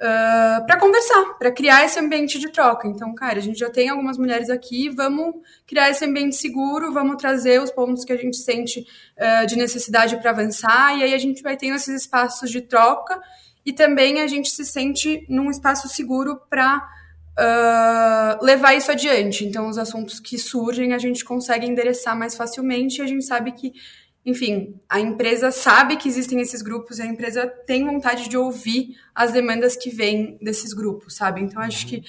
uh, 0.00 0.04
ah, 0.04 0.64
para 0.66 0.78
conversar, 0.78 1.34
para 1.38 1.52
criar 1.52 1.84
esse 1.84 1.98
ambiente 1.98 2.38
de 2.38 2.50
troca. 2.50 2.88
Então, 2.88 3.14
cara, 3.14 3.38
a 3.38 3.42
gente 3.42 3.58
já 3.58 3.70
tem 3.70 3.88
algumas 3.88 4.18
mulheres 4.18 4.50
aqui, 4.50 4.88
vamos 4.88 5.34
criar 5.66 5.90
esse 5.90 6.04
ambiente 6.04 6.36
seguro, 6.36 6.92
vamos 6.92 7.16
trazer 7.16 7.60
os 7.60 7.70
pontos 7.70 8.04
que 8.04 8.12
a 8.12 8.16
gente 8.16 8.36
sente 8.36 8.80
uh, 8.80 9.46
de 9.46 9.56
necessidade 9.56 10.16
para 10.16 10.30
avançar, 10.30 10.98
e 10.98 11.02
aí 11.04 11.14
a 11.14 11.18
gente 11.18 11.42
vai 11.42 11.56
tendo 11.56 11.76
esses 11.76 12.02
espaços 12.02 12.50
de 12.50 12.62
troca 12.62 13.20
e 13.64 13.72
também 13.72 14.20
a 14.20 14.26
gente 14.26 14.50
se 14.50 14.64
sente 14.64 15.24
num 15.28 15.50
espaço 15.50 15.88
seguro 15.88 16.40
para 16.50 16.78
uh, 16.78 16.82
ah, 17.36 18.38
levar 18.42 18.74
isso 18.74 18.90
adiante. 18.90 19.44
Então, 19.44 19.68
os 19.68 19.78
assuntos 19.78 20.20
que 20.20 20.38
surgem 20.38 20.92
a 20.92 20.98
gente 20.98 21.24
consegue 21.24 21.66
endereçar 21.66 22.18
mais 22.18 22.36
facilmente 22.36 22.98
e 22.98 23.02
a 23.02 23.06
gente 23.06 23.24
sabe 23.24 23.52
que, 23.52 23.72
enfim, 24.26 24.74
a 24.88 25.00
empresa 25.00 25.50
sabe 25.50 25.96
que 25.96 26.08
existem 26.08 26.40
esses 26.40 26.62
grupos 26.62 26.98
e 26.98 27.02
a 27.02 27.06
empresa 27.06 27.46
tem 27.46 27.84
vontade 27.84 28.28
de 28.28 28.36
ouvir 28.36 28.96
as 29.14 29.32
demandas 29.32 29.76
que 29.76 29.90
vêm 29.90 30.38
desses 30.40 30.72
grupos, 30.72 31.14
sabe? 31.14 31.40
Então, 31.40 31.62
acho 31.62 31.86
que 31.86 32.02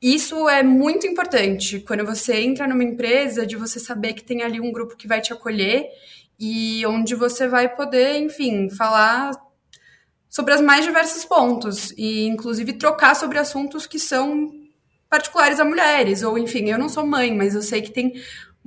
isso 0.00 0.48
é 0.48 0.62
muito 0.62 1.06
importante 1.06 1.80
quando 1.80 2.04
você 2.04 2.40
entra 2.40 2.68
numa 2.68 2.84
empresa, 2.84 3.44
de 3.44 3.56
você 3.56 3.80
saber 3.80 4.12
que 4.12 4.24
tem 4.24 4.42
ali 4.42 4.60
um 4.60 4.70
grupo 4.70 4.96
que 4.96 5.08
vai 5.08 5.20
te 5.20 5.32
acolher 5.32 5.88
e 6.38 6.86
onde 6.86 7.16
você 7.16 7.48
vai 7.48 7.68
poder, 7.68 8.16
enfim, 8.18 8.70
falar 8.70 9.32
sobre 10.28 10.54
os 10.54 10.60
mais 10.60 10.84
diversos 10.84 11.24
pontos 11.24 11.92
e 11.96 12.26
inclusive 12.26 12.74
trocar 12.74 13.14
sobre 13.14 13.38
assuntos 13.38 13.86
que 13.86 13.98
são 13.98 14.50
particulares 15.08 15.58
a 15.58 15.64
mulheres 15.64 16.22
ou 16.22 16.36
enfim 16.36 16.68
eu 16.68 16.78
não 16.78 16.88
sou 16.88 17.06
mãe 17.06 17.34
mas 17.34 17.54
eu 17.54 17.62
sei 17.62 17.80
que 17.80 17.90
tem 17.90 18.12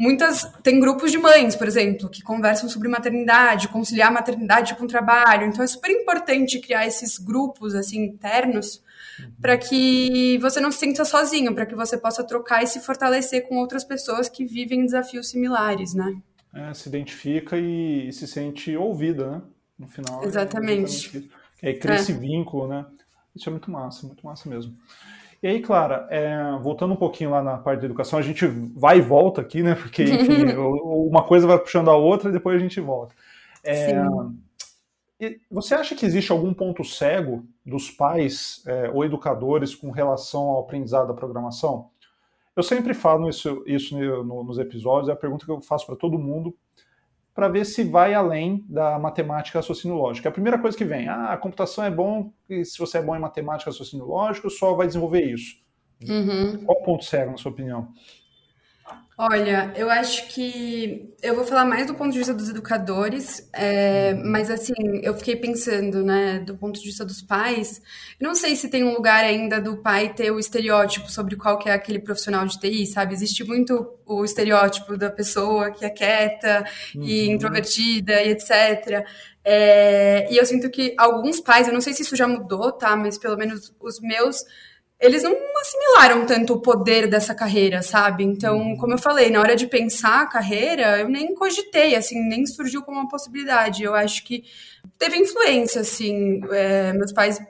muitas 0.01 0.51
tem 0.63 0.79
grupos 0.79 1.11
de 1.11 1.19
mães, 1.19 1.55
por 1.55 1.67
exemplo, 1.67 2.09
que 2.09 2.23
conversam 2.23 2.67
sobre 2.67 2.87
maternidade, 2.87 3.67
conciliar 3.67 4.09
a 4.09 4.13
maternidade 4.13 4.75
com 4.75 4.85
o 4.85 4.87
trabalho. 4.87 5.47
Então 5.47 5.63
é 5.63 5.67
super 5.67 5.91
importante 5.91 6.59
criar 6.59 6.87
esses 6.87 7.19
grupos 7.19 7.75
assim 7.75 8.05
internos 8.05 8.81
uhum. 9.19 9.31
para 9.39 9.57
que 9.57 10.39
você 10.39 10.59
não 10.59 10.71
se 10.71 10.79
sinta 10.79 11.05
sozinho, 11.05 11.53
para 11.53 11.67
que 11.67 11.75
você 11.75 11.97
possa 11.97 12.23
trocar 12.23 12.63
e 12.63 12.67
se 12.67 12.79
fortalecer 12.79 13.47
com 13.47 13.57
outras 13.57 13.83
pessoas 13.83 14.27
que 14.27 14.43
vivem 14.43 14.85
desafios 14.85 15.29
similares, 15.29 15.93
né? 15.93 16.15
É, 16.53 16.73
se 16.73 16.89
identifica 16.89 17.57
e, 17.57 18.09
e, 18.09 18.13
se 18.13 18.27
sente 18.27 18.75
ouvida, 18.75 19.31
né? 19.31 19.41
No 19.79 19.87
final. 19.87 20.23
É 20.23 20.25
exatamente. 20.25 21.17
É, 21.17 21.40
aí 21.67 21.77
cria 21.77 21.95
é. 21.95 21.99
esse 21.99 22.13
vínculo, 22.13 22.67
né? 22.67 22.85
Isso 23.35 23.47
é 23.49 23.51
muito 23.51 23.71
massa, 23.71 24.05
muito 24.05 24.25
massa 24.25 24.49
mesmo. 24.49 24.73
E 25.41 25.47
aí, 25.47 25.61
Clara, 25.61 26.07
é, 26.11 26.57
voltando 26.61 26.93
um 26.93 26.97
pouquinho 26.97 27.31
lá 27.31 27.41
na 27.41 27.57
parte 27.57 27.79
da 27.79 27.85
educação, 27.85 28.19
a 28.19 28.21
gente 28.21 28.45
vai 28.45 28.99
e 28.99 29.01
volta 29.01 29.41
aqui, 29.41 29.63
né? 29.63 29.73
Porque, 29.73 30.03
enfim, 30.03 30.45
uma 30.55 31.23
coisa 31.23 31.47
vai 31.47 31.57
puxando 31.57 31.89
a 31.89 31.95
outra 31.95 32.29
e 32.29 32.33
depois 32.33 32.55
a 32.55 32.59
gente 32.59 32.79
volta. 32.79 33.15
É, 33.63 33.95
você 35.49 35.75
acha 35.75 35.95
que 35.95 36.05
existe 36.05 36.31
algum 36.31 36.53
ponto 36.53 36.83
cego 36.83 37.45
dos 37.65 37.89
pais 37.89 38.63
é, 38.67 38.89
ou 38.89 39.05
educadores 39.05 39.73
com 39.73 39.91
relação 39.91 40.41
ao 40.41 40.59
aprendizado 40.61 41.07
da 41.07 41.13
programação? 41.13 41.89
Eu 42.55 42.63
sempre 42.63 42.93
falo 42.93 43.29
isso, 43.29 43.63
isso 43.65 43.97
no, 43.97 44.43
nos 44.43 44.59
episódios, 44.59 45.09
é 45.09 45.13
a 45.13 45.15
pergunta 45.15 45.45
que 45.45 45.51
eu 45.51 45.61
faço 45.61 45.85
para 45.85 45.95
todo 45.95 46.19
mundo, 46.19 46.55
para 47.33 47.47
ver 47.47 47.65
se 47.65 47.83
vai 47.83 48.13
além 48.13 48.65
da 48.67 48.99
matemática 48.99 49.59
raciocínio 49.59 49.95
lógico. 49.97 50.27
A 50.27 50.31
primeira 50.31 50.59
coisa 50.59 50.77
que 50.77 50.85
vem, 50.85 51.07
ah, 51.07 51.31
a 51.31 51.37
computação 51.37 51.83
é 51.83 51.89
bom, 51.89 52.31
e 52.49 52.65
se 52.65 52.77
você 52.77 52.97
é 52.97 53.01
bom 53.01 53.15
em 53.15 53.19
matemática 53.19 53.69
raciocínio 53.69 54.05
lógico, 54.05 54.49
só 54.49 54.73
vai 54.73 54.87
desenvolver 54.87 55.23
isso. 55.23 55.61
Uhum. 56.07 56.65
Qual 56.65 56.81
ponto 56.81 57.05
cego, 57.05 57.31
na 57.31 57.37
sua 57.37 57.51
opinião? 57.51 57.89
Olha, 59.23 59.71
eu 59.75 59.87
acho 59.87 60.29
que 60.29 61.13
eu 61.21 61.35
vou 61.35 61.45
falar 61.45 61.63
mais 61.63 61.85
do 61.85 61.93
ponto 61.93 62.11
de 62.11 62.17
vista 62.17 62.33
dos 62.33 62.49
educadores, 62.49 63.47
é, 63.53 64.15
mas 64.15 64.49
assim, 64.49 64.73
eu 65.03 65.13
fiquei 65.15 65.35
pensando, 65.35 66.03
né, 66.03 66.39
do 66.39 66.57
ponto 66.57 66.79
de 66.79 66.87
vista 66.87 67.05
dos 67.05 67.21
pais, 67.21 67.79
não 68.19 68.33
sei 68.33 68.55
se 68.55 68.67
tem 68.67 68.83
um 68.83 68.95
lugar 68.95 69.23
ainda 69.23 69.61
do 69.61 69.77
pai 69.77 70.11
ter 70.11 70.31
o 70.31 70.39
estereótipo 70.39 71.07
sobre 71.11 71.35
qual 71.35 71.59
que 71.59 71.69
é 71.69 71.73
aquele 71.73 71.99
profissional 71.99 72.47
de 72.47 72.59
TI, 72.59 72.87
sabe? 72.87 73.13
Existe 73.13 73.43
muito 73.43 73.93
o 74.07 74.25
estereótipo 74.25 74.97
da 74.97 75.11
pessoa 75.11 75.69
que 75.69 75.85
é 75.85 75.91
quieta 75.91 76.65
uhum. 76.95 77.03
e 77.03 77.29
introvertida 77.29 78.23
e 78.23 78.29
etc. 78.29 79.05
É, 79.45 80.33
e 80.33 80.37
eu 80.37 80.45
sinto 80.47 80.67
que 80.71 80.95
alguns 80.97 81.39
pais, 81.39 81.67
eu 81.67 81.73
não 81.75 81.81
sei 81.81 81.93
se 81.93 82.01
isso 82.01 82.15
já 82.15 82.27
mudou, 82.27 82.71
tá? 82.71 82.95
Mas 82.95 83.19
pelo 83.19 83.37
menos 83.37 83.71
os 83.79 83.99
meus 83.99 84.43
eles 85.01 85.23
não 85.23 85.35
assimilaram 85.59 86.27
tanto 86.27 86.53
o 86.53 86.61
poder 86.61 87.07
dessa 87.07 87.33
carreira, 87.33 87.81
sabe? 87.81 88.23
Então, 88.23 88.59
uhum. 88.59 88.77
como 88.77 88.93
eu 88.93 88.99
falei, 88.99 89.31
na 89.31 89.39
hora 89.39 89.55
de 89.55 89.65
pensar 89.65 90.21
a 90.21 90.27
carreira, 90.27 90.99
eu 90.99 91.09
nem 91.09 91.33
cogitei, 91.33 91.95
assim, 91.95 92.21
nem 92.27 92.45
surgiu 92.45 92.83
como 92.83 92.99
uma 92.99 93.09
possibilidade. 93.09 93.83
Eu 93.83 93.95
acho 93.95 94.23
que 94.23 94.43
teve 94.99 95.17
influência, 95.17 95.81
assim. 95.81 96.41
É, 96.51 96.93
meus 96.93 97.11
pais 97.11 97.41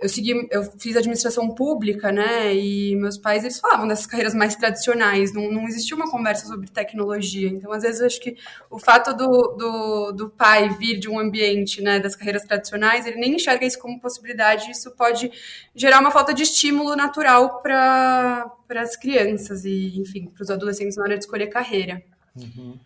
eu 0.00 0.08
segui, 0.08 0.48
eu 0.50 0.64
fiz 0.78 0.96
administração 0.96 1.54
pública, 1.54 2.10
né? 2.10 2.54
E 2.54 2.96
meus 2.96 3.16
pais 3.16 3.44
eles 3.44 3.58
falavam 3.58 3.86
dessas 3.86 4.06
carreiras 4.06 4.34
mais 4.34 4.54
tradicionais, 4.56 5.32
não, 5.32 5.50
não 5.50 5.66
existia 5.66 5.96
uma 5.96 6.10
conversa 6.10 6.46
sobre 6.46 6.68
tecnologia. 6.68 7.48
Então, 7.48 7.72
às 7.72 7.82
vezes, 7.82 8.02
acho 8.02 8.20
que 8.20 8.36
o 8.70 8.78
fato 8.78 9.14
do, 9.14 9.26
do, 9.56 10.12
do 10.12 10.30
pai 10.30 10.68
vir 10.70 10.98
de 10.98 11.08
um 11.08 11.18
ambiente, 11.18 11.80
né, 11.80 11.98
das 11.98 12.16
carreiras 12.16 12.44
tradicionais, 12.44 13.06
ele 13.06 13.16
nem 13.16 13.36
enxerga 13.36 13.64
isso 13.64 13.78
como 13.78 14.00
possibilidade. 14.00 14.70
Isso 14.70 14.90
pode 14.96 15.30
gerar 15.74 16.00
uma 16.00 16.10
falta 16.10 16.34
de 16.34 16.42
estímulo 16.42 16.96
natural 16.96 17.62
para 17.62 18.50
as 18.70 18.96
crianças 18.96 19.64
e, 19.64 19.98
enfim, 19.98 20.26
para 20.26 20.42
os 20.42 20.50
adolescentes 20.50 20.96
na 20.96 21.04
hora 21.04 21.16
de 21.16 21.24
escolher 21.24 21.46
carreira. 21.46 22.02
Uhum. 22.36 22.78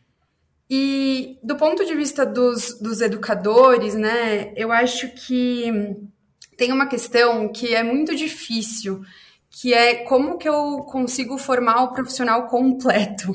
E 0.71 1.39
do 1.43 1.57
ponto 1.57 1.85
de 1.85 1.95
vista 1.95 2.27
dos, 2.27 2.79
dos 2.79 3.01
educadores, 3.01 3.95
né, 3.95 4.53
eu 4.55 4.71
acho 4.71 5.09
que 5.15 5.97
tem 6.59 6.73
uma 6.73 6.87
questão 6.87 7.49
que 7.49 7.73
é 7.73 7.85
muito 7.85 8.17
difícil, 8.17 9.01
que 9.49 9.73
é 9.73 9.95
como 10.05 10.37
que 10.37 10.49
eu 10.49 10.79
consigo 10.91 11.39
formar 11.39 11.85
o 11.85 11.93
profissional 11.93 12.49
completo. 12.49 13.33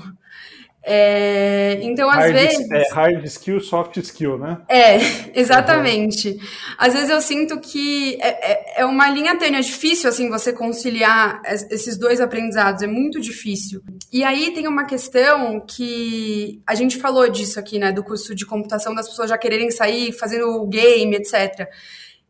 É, 0.85 1.79
então, 1.81 2.09
às 2.09 2.17
hard, 2.17 2.33
vezes. 2.33 2.69
É 2.69 2.93
hard 2.93 3.25
skill, 3.25 3.61
soft 3.61 3.95
skill, 3.95 4.37
né? 4.37 4.57
É, 4.67 4.97
exatamente. 5.39 6.31
Uhum. 6.31 6.39
Às 6.77 6.93
vezes 6.93 7.09
eu 7.09 7.21
sinto 7.21 7.57
que 7.61 8.17
é, 8.21 8.51
é, 8.51 8.81
é 8.81 8.85
uma 8.85 9.09
linha 9.09 9.37
tênue, 9.37 9.59
é 9.59 9.61
difícil 9.61 10.09
assim 10.09 10.29
você 10.29 10.51
conciliar 10.51 11.41
esses 11.45 11.97
dois 11.97 12.19
aprendizados, 12.19 12.83
é 12.83 12.87
muito 12.87 13.21
difícil. 13.21 13.81
E 14.11 14.25
aí 14.25 14.51
tem 14.51 14.67
uma 14.67 14.83
questão 14.83 15.61
que 15.65 16.61
a 16.67 16.75
gente 16.75 16.97
falou 16.97 17.29
disso 17.29 17.57
aqui, 17.57 17.79
né, 17.79 17.93
do 17.93 18.03
curso 18.03 18.35
de 18.35 18.45
computação, 18.45 18.93
das 18.93 19.07
pessoas 19.07 19.29
já 19.29 19.37
quererem 19.37 19.71
sair 19.71 20.11
fazendo 20.11 20.67
game, 20.67 21.15
etc. 21.15 21.69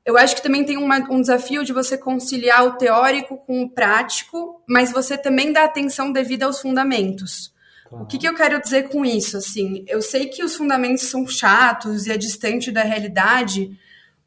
Eu 0.05 0.17
acho 0.17 0.35
que 0.35 0.43
também 0.43 0.65
tem 0.65 0.77
uma, 0.77 0.97
um 1.09 1.21
desafio 1.21 1.63
de 1.63 1.71
você 1.71 1.97
conciliar 1.97 2.65
o 2.65 2.73
teórico 2.73 3.37
com 3.37 3.63
o 3.63 3.69
prático, 3.69 4.61
mas 4.67 4.91
você 4.91 5.17
também 5.17 5.53
dá 5.53 5.63
atenção 5.63 6.11
devida 6.11 6.45
aos 6.45 6.59
fundamentos. 6.59 7.53
O 7.89 8.05
que, 8.05 8.17
que, 8.17 8.27
eu 8.27 8.33
quero 8.33 8.59
dizer 8.59 8.89
com 8.89 9.05
isso? 9.05 9.37
Assim, 9.37 9.85
eu 9.87 10.01
sei 10.01 10.25
que 10.25 10.43
os 10.43 10.55
fundamentos 10.55 11.03
são 11.03 11.27
chatos 11.27 12.07
e 12.07 12.11
é 12.11 12.17
distante 12.17 12.71
da 12.71 12.81
realidade, 12.81 13.77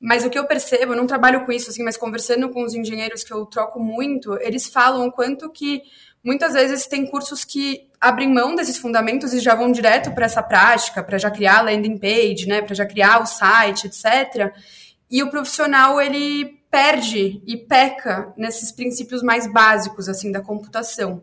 mas 0.01 0.24
o 0.24 0.31
que 0.31 0.39
eu 0.39 0.47
percebo, 0.47 0.93
eu 0.93 0.97
não 0.97 1.07
trabalho 1.07 1.45
com 1.45 1.53
isso, 1.53 1.70
assim, 1.70 1.83
mas 1.83 1.97
conversando 1.97 2.49
com 2.51 2.62
os 2.62 2.74
engenheiros 2.74 3.24
que 3.24 3.33
eu 3.33 3.45
troco 3.45 3.81
muito, 3.81 4.39
eles 4.41 4.68
falam 4.68 5.09
o 5.09 5.12
quanto 5.12 5.51
que 5.51 5.83
muitas 6.22 6.55
vezes 6.55 6.87
tem 6.87 7.07
cursos 7.07 7.45
que 7.45 7.89
abrem 8.01 8.33
mão 8.33 8.55
desses 8.55 8.79
fundamentos 8.79 9.33
e 9.33 9.41
já 9.41 9.55
vão 9.55 9.72
direto 9.72 10.12
para 10.12 10.27
essa 10.27 10.43
prática, 10.43 11.03
para 11.03 11.18
já 11.18 11.31
criar 11.31 11.59
a 11.59 11.62
landing 11.62 11.99
page, 11.99 12.47
né, 12.47 12.62
para 12.62 12.74
já 12.74 12.87
criar 12.87 13.20
o 13.20 13.27
site, 13.27 13.89
etc. 13.89 14.55
E 15.11 15.23
o 15.23 15.31
profissional, 15.31 16.01
ele 16.01 16.61
perde 16.71 17.41
e 17.47 17.57
peca 17.57 18.33
nesses 18.37 18.73
princípios 18.73 19.23
mais 19.23 19.51
básicos, 19.51 20.09
assim, 20.09 20.33
da 20.33 20.41
computação. 20.41 21.23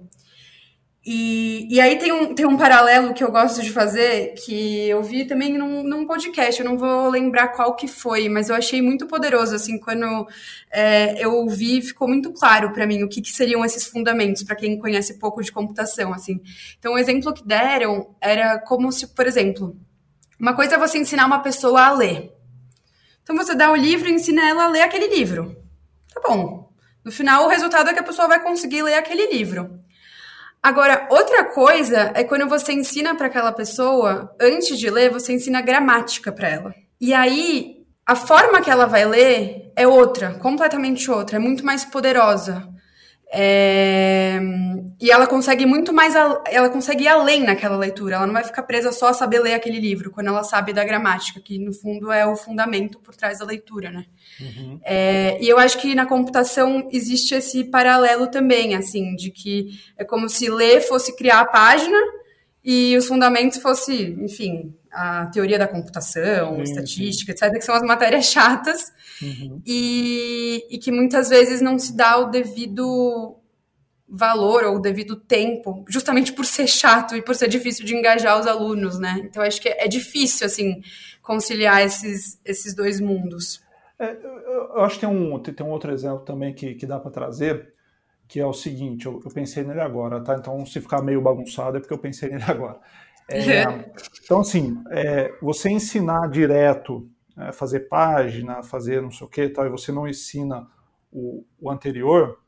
E, 1.05 1.67
e 1.69 1.81
aí 1.81 1.97
tem 1.97 2.13
um, 2.13 2.33
tem 2.33 2.45
um 2.45 2.55
paralelo 2.55 3.13
que 3.13 3.21
eu 3.21 3.29
gosto 3.29 3.61
de 3.61 3.69
fazer, 3.71 4.35
que 4.35 4.87
eu 4.87 5.03
vi 5.03 5.25
também 5.25 5.57
num, 5.57 5.83
num 5.83 6.07
podcast, 6.07 6.61
eu 6.61 6.65
não 6.65 6.77
vou 6.77 7.09
lembrar 7.09 7.49
qual 7.49 7.75
que 7.75 7.89
foi, 7.89 8.29
mas 8.29 8.47
eu 8.47 8.55
achei 8.55 8.81
muito 8.81 9.05
poderoso, 9.05 9.53
assim, 9.53 9.77
quando 9.77 10.25
é, 10.71 11.21
eu 11.21 11.33
ouvi, 11.35 11.81
ficou 11.81 12.07
muito 12.07 12.31
claro 12.31 12.71
para 12.71 12.87
mim 12.87 13.03
o 13.03 13.09
que, 13.09 13.21
que, 13.21 13.33
seriam 13.33 13.65
esses 13.65 13.85
fundamentos, 13.85 14.43
para 14.43 14.55
quem 14.55 14.79
conhece 14.79 15.19
pouco 15.19 15.43
de 15.43 15.51
computação, 15.51 16.13
assim. 16.13 16.39
Então, 16.79 16.93
o 16.93 16.97
exemplo 16.97 17.33
que 17.33 17.45
deram 17.45 18.15
era 18.21 18.57
como 18.59 18.89
se, 18.89 19.07
por 19.07 19.27
exemplo, 19.27 19.75
uma 20.39 20.55
coisa 20.55 20.75
é 20.75 20.77
você 20.77 20.97
ensinar 20.97 21.25
uma 21.25 21.39
pessoa 21.39 21.81
a 21.81 21.91
ler, 21.91 22.31
então 23.23 23.35
você 23.35 23.55
dá 23.55 23.71
o 23.71 23.75
livro 23.75 24.07
e 24.07 24.13
ensina 24.13 24.47
ela 24.47 24.65
a 24.65 24.67
ler 24.67 24.81
aquele 24.81 25.07
livro. 25.07 25.55
Tá 26.13 26.21
bom. 26.27 26.69
No 27.03 27.11
final, 27.11 27.45
o 27.45 27.49
resultado 27.49 27.89
é 27.89 27.93
que 27.93 27.99
a 27.99 28.03
pessoa 28.03 28.27
vai 28.27 28.41
conseguir 28.41 28.83
ler 28.83 28.95
aquele 28.95 29.27
livro. 29.31 29.79
Agora, 30.61 31.07
outra 31.09 31.43
coisa 31.43 32.11
é 32.13 32.23
quando 32.23 32.47
você 32.47 32.71
ensina 32.71 33.15
para 33.15 33.27
aquela 33.27 33.51
pessoa, 33.51 34.33
antes 34.39 34.77
de 34.79 34.89
ler, 34.89 35.11
você 35.11 35.33
ensina 35.33 35.61
gramática 35.61 36.31
para 36.31 36.47
ela. 36.47 36.75
E 37.01 37.13
aí, 37.13 37.85
a 38.05 38.15
forma 38.15 38.61
que 38.61 38.69
ela 38.69 38.85
vai 38.85 39.03
ler 39.03 39.73
é 39.75 39.85
outra, 39.85 40.35
completamente 40.35 41.11
outra, 41.11 41.35
é 41.35 41.39
muito 41.39 41.65
mais 41.65 41.83
poderosa. 41.83 42.72
É... 43.35 44.39
E 45.01 45.11
ela 45.11 45.25
consegue 45.25 45.65
muito 45.65 45.91
mais, 45.91 46.13
ela 46.15 46.69
consegue 46.69 47.05
ir 47.05 47.07
além 47.07 47.43
naquela 47.43 47.75
leitura. 47.75 48.15
Ela 48.15 48.27
não 48.27 48.33
vai 48.33 48.43
ficar 48.43 48.61
presa 48.63 48.91
só 48.91 49.07
a 49.07 49.13
saber 49.13 49.39
ler 49.39 49.53
aquele 49.55 49.79
livro, 49.79 50.11
quando 50.11 50.27
ela 50.27 50.43
sabe 50.43 50.71
da 50.71 50.83
gramática, 50.83 51.41
que 51.41 51.57
no 51.57 51.73
fundo 51.73 52.11
é 52.11 52.25
o 52.25 52.35
fundamento 52.35 52.99
por 52.99 53.15
trás 53.15 53.39
da 53.39 53.45
leitura, 53.45 53.89
né? 53.89 54.05
Uhum. 54.39 54.79
É... 54.83 55.37
E 55.41 55.49
eu 55.49 55.57
acho 55.57 55.79
que 55.79 55.95
na 55.95 56.05
computação 56.05 56.87
existe 56.91 57.33
esse 57.33 57.63
paralelo 57.63 58.27
também, 58.27 58.75
assim, 58.75 59.15
de 59.15 59.31
que 59.31 59.79
é 59.97 60.03
como 60.03 60.29
se 60.29 60.49
ler 60.49 60.81
fosse 60.81 61.15
criar 61.15 61.39
a 61.39 61.45
página 61.45 61.97
e 62.63 62.95
os 62.95 63.07
fundamentos 63.07 63.57
fosse, 63.57 64.15
enfim, 64.19 64.73
a 64.91 65.25
teoria 65.27 65.59
da 65.59 65.67
computação, 65.67 66.53
uhum. 66.53 66.63
estatística, 66.63 67.31
etc., 67.31 67.51
que 67.53 67.65
são 67.65 67.75
as 67.75 67.81
matérias 67.81 68.25
chatas 68.25 68.93
uhum. 69.21 69.61
e, 69.65 70.65
e 70.69 70.77
que 70.77 70.91
muitas 70.91 71.29
vezes 71.29 71.61
não 71.61 71.77
se 71.77 71.95
dá 71.95 72.17
o 72.17 72.29
devido 72.29 73.37
valor 74.07 74.63
ou 74.65 74.75
o 74.75 74.79
devido 74.79 75.15
tempo, 75.15 75.83
justamente 75.89 76.31
por 76.31 76.45
ser 76.45 76.67
chato 76.67 77.15
e 77.15 77.21
por 77.21 77.33
ser 77.35 77.47
difícil 77.47 77.83
de 77.83 77.95
engajar 77.95 78.39
os 78.39 78.45
alunos, 78.45 78.99
né? 78.99 79.19
Então 79.23 79.41
acho 79.41 79.59
que 79.59 79.67
é, 79.67 79.87
difícil 79.87 80.45
assim 80.45 80.81
conciliar 81.21 81.81
esses, 81.81 82.39
esses 82.45 82.75
dois 82.75 82.99
mundos. 82.99 83.63
É, 83.97 84.11
eu, 84.11 84.81
acho 84.81 84.99
que 84.99 85.05
tem 85.05 85.09
um, 85.09 85.39
tem 85.39 85.65
um 85.65 85.71
outro 85.71 85.91
exemplo 85.91 86.19
também 86.19 86.53
que, 86.53 86.75
que 86.75 86.85
dá 86.85 86.99
para 86.99 87.09
trazer, 87.09 87.72
que 88.27 88.39
é 88.39 88.45
o 88.45 88.53
seguinte, 88.53 89.05
eu, 89.05 89.21
eu, 89.23 89.31
pensei 89.31 89.63
nele 89.63 89.81
agora, 89.81 90.21
tá? 90.23 90.35
Então 90.35 90.65
se 90.65 90.81
ficar 90.81 91.01
meio 91.01 91.21
bagunçado 91.21 91.77
é 91.77 91.79
porque 91.79 91.93
eu 91.93 91.99
pensei 91.99 92.29
nele 92.29 92.43
agora. 92.43 92.79
É, 93.29 93.63
então, 94.23 94.41
assim, 94.41 94.81
é, 94.89 95.33
você 95.41 95.69
ensinar 95.69 96.29
direto, 96.29 97.09
é, 97.37 97.51
fazer 97.51 97.81
página, 97.81 98.63
fazer 98.63 99.01
não 99.01 99.11
sei 99.11 99.27
o 99.27 99.29
que 99.29 99.49
tal, 99.49 99.65
e 99.65 99.69
você 99.69 99.91
não 99.91 100.07
ensina 100.07 100.67
o, 101.11 101.45
o, 101.59 101.69
anterior, 101.69 102.39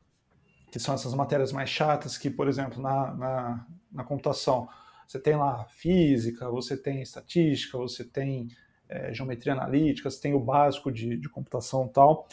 que 0.70 0.78
são 0.78 0.94
essas 0.94 1.14
matérias 1.14 1.52
mais 1.52 1.70
chatas, 1.70 2.18
que, 2.18 2.30
por 2.30 2.48
exemplo, 2.48 2.82
na, 2.82 3.14
na, 3.14 3.66
na 3.92 4.04
computação, 4.04 4.68
Você 5.06 5.20
tem 5.20 5.36
lá 5.36 5.64
física, 5.70 6.50
você 6.50 6.76
tem 6.76 7.00
estatística, 7.00 7.78
você 7.78 8.04
tem 8.04 8.48
é, 8.88 9.12
geometria 9.14 9.52
analítica, 9.52 10.10
você 10.10 10.20
tem 10.20 10.34
o 10.34 10.40
básico 10.40 10.90
de, 10.90 11.16
de 11.16 11.28
computação 11.28 11.86
e 11.86 11.92
tal. 11.92 12.28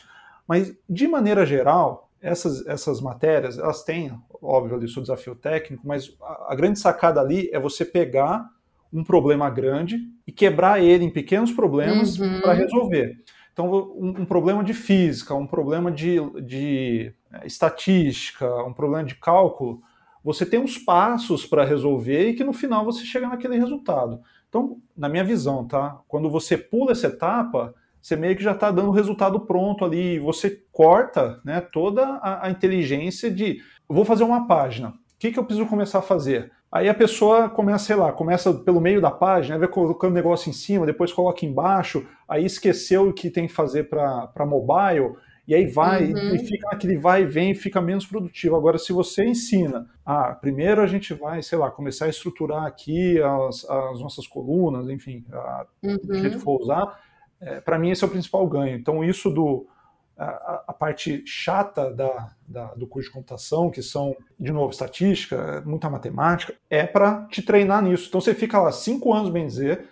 Mas, 0.48 0.76
de 0.89 1.08
maneira 1.08 1.46
geral, 1.46 2.03
essas, 2.24 2.65
essas 2.65 3.01
matérias, 3.01 3.59
elas 3.59 3.84
têm, 3.84 4.17
óbvio, 4.41 4.78
ali 4.78 4.86
o 4.86 4.89
seu 4.89 5.01
desafio 5.01 5.36
técnico, 5.36 5.86
mas 5.86 6.15
a, 6.21 6.53
a 6.53 6.55
grande 6.55 6.80
sacada 6.80 7.19
ali 7.19 7.49
é 7.51 7.59
você 7.59 7.84
pegar 7.84 8.49
um 8.91 9.03
problema 9.03 9.49
grande 9.49 9.99
e 10.26 10.32
quebrar 10.32 10.82
ele 10.82 11.03
em 11.03 11.09
pequenos 11.09 11.51
problemas 11.51 12.17
uhum. 12.17 12.39
para 12.39 12.53
resolver. 12.53 13.17
Então, 13.51 13.69
um, 13.69 14.21
um, 14.21 14.26
problema 14.26 14.63
de 14.63 14.74
física, 14.74 15.36
um 15.36 15.45
problema 15.45 15.91
de, 15.91 16.17
de 16.41 17.13
é, 17.32 17.45
estatística, 17.45 18.47
um 18.63 18.74
problema 18.74 19.03
de 19.03 19.15
cálculo, 19.15 19.82
você 20.24 20.45
tem 20.45 20.59
uns 20.59 20.78
passos 20.78 21.45
para 21.45 21.65
resolver 21.65 22.30
e 22.30 22.34
que 22.34 22.43
no 22.43 22.53
final 22.53 22.86
você 22.86 23.03
chega 23.03 23.28
naquele 23.28 23.57
resultado. 23.57 24.21
Então, 24.47 24.78
na 24.95 25.09
minha 25.09 25.24
visão, 25.24 25.67
tá? 25.67 25.99
Quando 26.07 26.30
você 26.30 26.57
pula 26.57 26.93
essa 26.93 27.07
etapa, 27.07 27.76
você 28.04 28.18
meio 28.18 28.36
que 28.36 28.43
já 28.43 28.51
está 28.51 28.70
dando 28.70 28.89
o 28.89 28.93
resultado 28.93 29.39
pronto 29.39 29.86
ali, 29.86 30.20
você 30.20 30.62
corta 30.74 31.39
né, 31.45 31.62
toda 31.62 32.04
a, 32.18 32.47
a 32.47 32.51
inteligência 32.51 33.32
de 33.32 33.62
vou 33.88 34.04
fazer 34.04 34.26
uma 34.26 34.45
página. 34.45 34.89
O 34.89 34.93
que, 35.18 35.32
que 35.32 35.39
eu 35.39 35.45
preciso 35.45 35.70
começar 35.70 35.99
a 35.99 36.01
fazer? 36.04 36.51
Aí 36.70 36.89
a 36.89 36.93
pessoa 36.93 37.49
começa, 37.49 37.86
sei 37.86 37.95
lá, 37.95 38.12
começa 38.12 38.54
pelo 38.54 38.82
meio 38.82 38.99
da 38.99 39.10
página, 39.10 39.58
vai 39.58 39.70
colocando 39.70 40.14
negócio 40.14 40.49
em 40.49 40.54
cima, 40.54 40.86
depois 40.86 41.14
coloca 41.14 41.45
embaixo, 41.45 42.06
aí 42.28 42.43
esqueceu 42.45 43.08
o 43.08 43.14
que 43.14 43.30
tem 43.30 43.47
que 43.47 43.54
fazer 43.54 43.88
para 43.88 44.45
mobile, 44.45 45.16
e 45.47 45.56
aí 45.56 45.66
vai, 45.66 46.12
uhum. 46.12 46.36
e 46.36 46.39
fica 46.39 46.68
naquele 46.72 46.97
vai 46.97 47.22
e 47.22 47.26
vem, 47.26 47.56
fica 47.56 47.80
menos 47.80 48.06
produtivo. 48.06 48.58
Agora, 48.58 48.78
se 48.78 48.91
você 48.91 49.24
ensina, 49.24 49.88
ah, 50.06 50.34
primeiro 50.34 50.82
a 50.82 50.88
gente 50.88 51.14
vai, 51.14 51.41
sei 51.41 51.58
lá, 51.58 51.72
começar 51.72 52.06
a 52.06 52.10
estruturar 52.10 52.66
aqui 52.66 53.22
as, 53.22 53.64
as 53.70 54.01
nossas 54.01 54.28
colunas, 54.28 54.89
enfim, 54.89 55.24
a, 55.32 55.66
uhum. 55.84 55.97
que 55.97 56.39
for 56.39 56.60
usar, 56.62 56.99
é, 57.46 57.62
para 57.62 57.78
mim 57.78 57.91
esse 57.91 58.04
é 58.04 58.08
o 58.08 58.10
principal 58.10 58.48
ganho. 58.48 58.76
Então 58.76 59.04
isso 59.04 59.30
do 59.30 59.68
a, 60.18 60.64
a 60.68 60.74
parte 60.74 61.24
chata 61.26 61.91
da, 61.91 62.32
da, 62.48 62.66
do 62.76 62.86
curso 62.86 63.10
de 63.10 63.14
computação, 63.14 63.70
que 63.70 63.82
são, 63.82 64.16
de 64.39 64.52
novo, 64.52 64.72
estatística, 64.72 65.64
muita 65.66 65.89
matemática, 65.89 66.54
é 66.70 66.86
para 66.86 67.26
te 67.26 67.41
treinar 67.41 67.82
nisso. 67.82 68.08
Então 68.08 68.22
você 68.22 68.34
fica 68.34 68.62
lá 68.62 68.72
cinco 68.72 69.14
anos, 69.14 69.30
bem 69.30 69.46
dizer, 69.48 69.86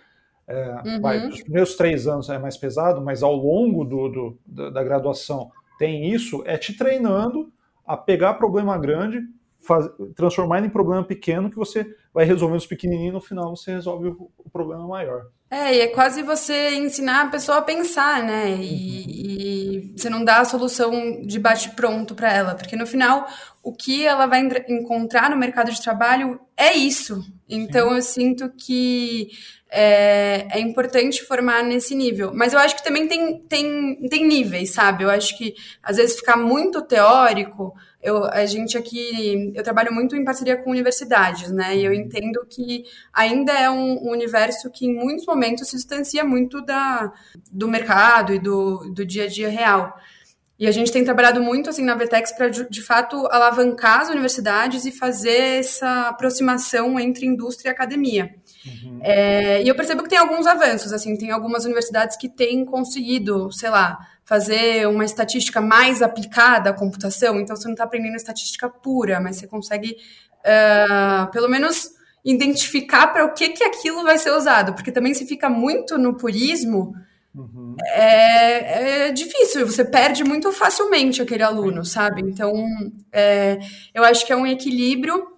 é, 0.46 0.82
uhum. 0.84 1.00
vai, 1.00 1.26
os 1.26 1.42
primeiros 1.42 1.74
três 1.76 2.06
anos 2.06 2.28
é 2.28 2.38
mais 2.38 2.56
pesado, 2.56 3.00
mas 3.00 3.22
ao 3.22 3.34
longo 3.34 3.84
do, 3.84 4.08
do 4.08 4.38
da, 4.46 4.70
da 4.70 4.84
graduação 4.84 5.50
tem 5.78 6.12
isso, 6.12 6.42
é 6.46 6.56
te 6.56 6.76
treinando 6.76 7.52
a 7.84 7.96
pegar 7.96 8.34
problema 8.34 8.78
grande, 8.78 9.20
faz, 9.58 9.88
transformar 10.14 10.58
ele 10.58 10.68
em 10.68 10.70
problema 10.70 11.02
pequeno, 11.02 11.50
que 11.50 11.56
você 11.56 11.96
vai 12.14 12.24
resolvendo 12.24 12.58
os 12.58 12.66
pequenininhos 12.66 13.10
e 13.10 13.14
no 13.14 13.20
final 13.20 13.56
você 13.56 13.72
resolve 13.72 14.08
o, 14.08 14.30
o 14.38 14.50
problema 14.50 14.86
maior. 14.86 15.26
É, 15.52 15.76
e 15.76 15.80
é 15.82 15.88
quase 15.88 16.22
você 16.22 16.76
ensinar 16.76 17.26
a 17.26 17.28
pessoa 17.28 17.58
a 17.58 17.62
pensar, 17.62 18.22
né? 18.22 18.56
E, 18.56 19.90
e 19.90 19.92
você 19.94 20.08
não 20.08 20.24
dá 20.24 20.38
a 20.38 20.46
solução 20.46 21.20
de 21.20 21.38
bate-pronto 21.38 22.14
para 22.14 22.32
ela, 22.32 22.54
porque 22.54 22.74
no 22.74 22.86
final 22.86 23.28
o 23.62 23.70
que 23.70 24.02
ela 24.06 24.24
vai 24.24 24.40
encontrar 24.66 25.28
no 25.28 25.36
mercado 25.36 25.70
de 25.70 25.82
trabalho 25.82 26.40
é 26.56 26.72
isso. 26.72 27.22
Então 27.46 27.90
Sim. 27.90 27.96
eu 27.96 28.02
sinto 28.02 28.50
que 28.56 29.28
é, 29.72 30.46
é, 30.50 30.60
importante 30.60 31.24
formar 31.24 31.64
nesse 31.64 31.94
nível. 31.94 32.30
Mas 32.34 32.52
eu 32.52 32.58
acho 32.58 32.76
que 32.76 32.84
também 32.84 33.08
tem, 33.08 33.40
tem, 33.48 34.08
tem 34.08 34.26
níveis, 34.26 34.70
sabe? 34.70 35.04
Eu 35.04 35.10
acho 35.10 35.36
que 35.38 35.54
às 35.82 35.96
vezes 35.96 36.16
ficar 36.16 36.36
muito 36.36 36.82
teórico 36.82 37.74
eu, 38.02 38.24
a 38.24 38.44
gente 38.46 38.76
aqui, 38.76 39.52
eu 39.54 39.62
trabalho 39.62 39.92
muito 39.94 40.16
em 40.16 40.24
parceria 40.24 40.56
com 40.56 40.70
universidades, 40.70 41.52
né? 41.52 41.76
E 41.76 41.84
eu 41.84 41.92
entendo 41.92 42.44
que 42.50 42.82
ainda 43.12 43.52
é 43.52 43.70
um, 43.70 44.08
um 44.08 44.10
universo 44.10 44.68
que 44.70 44.86
em 44.86 44.94
muitos 44.94 45.24
momentos 45.24 45.68
se 45.68 45.76
distancia 45.76 46.24
muito 46.24 46.60
da, 46.60 47.12
do 47.50 47.68
mercado 47.68 48.34
e 48.34 48.40
do, 48.40 48.92
do 48.92 49.06
dia 49.06 49.24
a 49.24 49.28
dia 49.28 49.48
real. 49.48 49.96
E 50.58 50.66
a 50.66 50.72
gente 50.72 50.92
tem 50.92 51.04
trabalhado 51.04 51.40
muito 51.40 51.70
assim 51.70 51.84
na 51.84 51.94
Vetex 51.94 52.32
para 52.32 52.48
de 52.48 52.82
fato 52.82 53.26
alavancar 53.30 54.00
as 54.00 54.10
universidades 54.10 54.84
e 54.84 54.92
fazer 54.92 55.60
essa 55.60 56.08
aproximação 56.08 56.98
entre 56.98 57.24
indústria 57.24 57.70
e 57.70 57.72
academia. 57.72 58.34
Uhum. 58.66 59.00
É, 59.02 59.62
e 59.62 59.68
eu 59.68 59.74
percebo 59.74 60.02
que 60.02 60.08
tem 60.08 60.18
alguns 60.18 60.46
avanços, 60.46 60.92
assim, 60.92 61.16
tem 61.16 61.30
algumas 61.30 61.64
universidades 61.64 62.16
que 62.16 62.28
têm 62.28 62.64
conseguido, 62.64 63.50
sei 63.50 63.70
lá, 63.70 63.98
fazer 64.24 64.86
uma 64.86 65.04
estatística 65.04 65.60
mais 65.60 66.00
aplicada 66.00 66.70
à 66.70 66.72
computação, 66.72 67.40
então 67.40 67.56
você 67.56 67.64
não 67.64 67.72
está 67.72 67.84
aprendendo 67.84 68.16
estatística 68.16 68.68
pura, 68.68 69.20
mas 69.20 69.36
você 69.36 69.46
consegue, 69.46 69.96
uh, 70.38 71.30
pelo 71.32 71.48
menos, 71.48 71.90
identificar 72.24 73.08
para 73.08 73.24
o 73.24 73.34
que, 73.34 73.48
que 73.50 73.64
aquilo 73.64 74.04
vai 74.04 74.16
ser 74.16 74.30
usado, 74.30 74.74
porque 74.74 74.92
também 74.92 75.12
se 75.12 75.26
fica 75.26 75.50
muito 75.50 75.98
no 75.98 76.16
purismo, 76.16 76.94
uhum. 77.34 77.74
é, 77.84 79.06
é, 79.08 79.12
difícil, 79.12 79.66
você 79.66 79.84
perde 79.84 80.22
muito 80.22 80.52
facilmente 80.52 81.20
aquele 81.20 81.42
aluno, 81.42 81.84
sabe? 81.84 82.22
Então, 82.22 82.64
é, 83.10 83.58
eu 83.92 84.04
acho 84.04 84.24
que 84.24 84.32
é 84.32 84.36
um 84.36 84.46
equilíbrio 84.46 85.31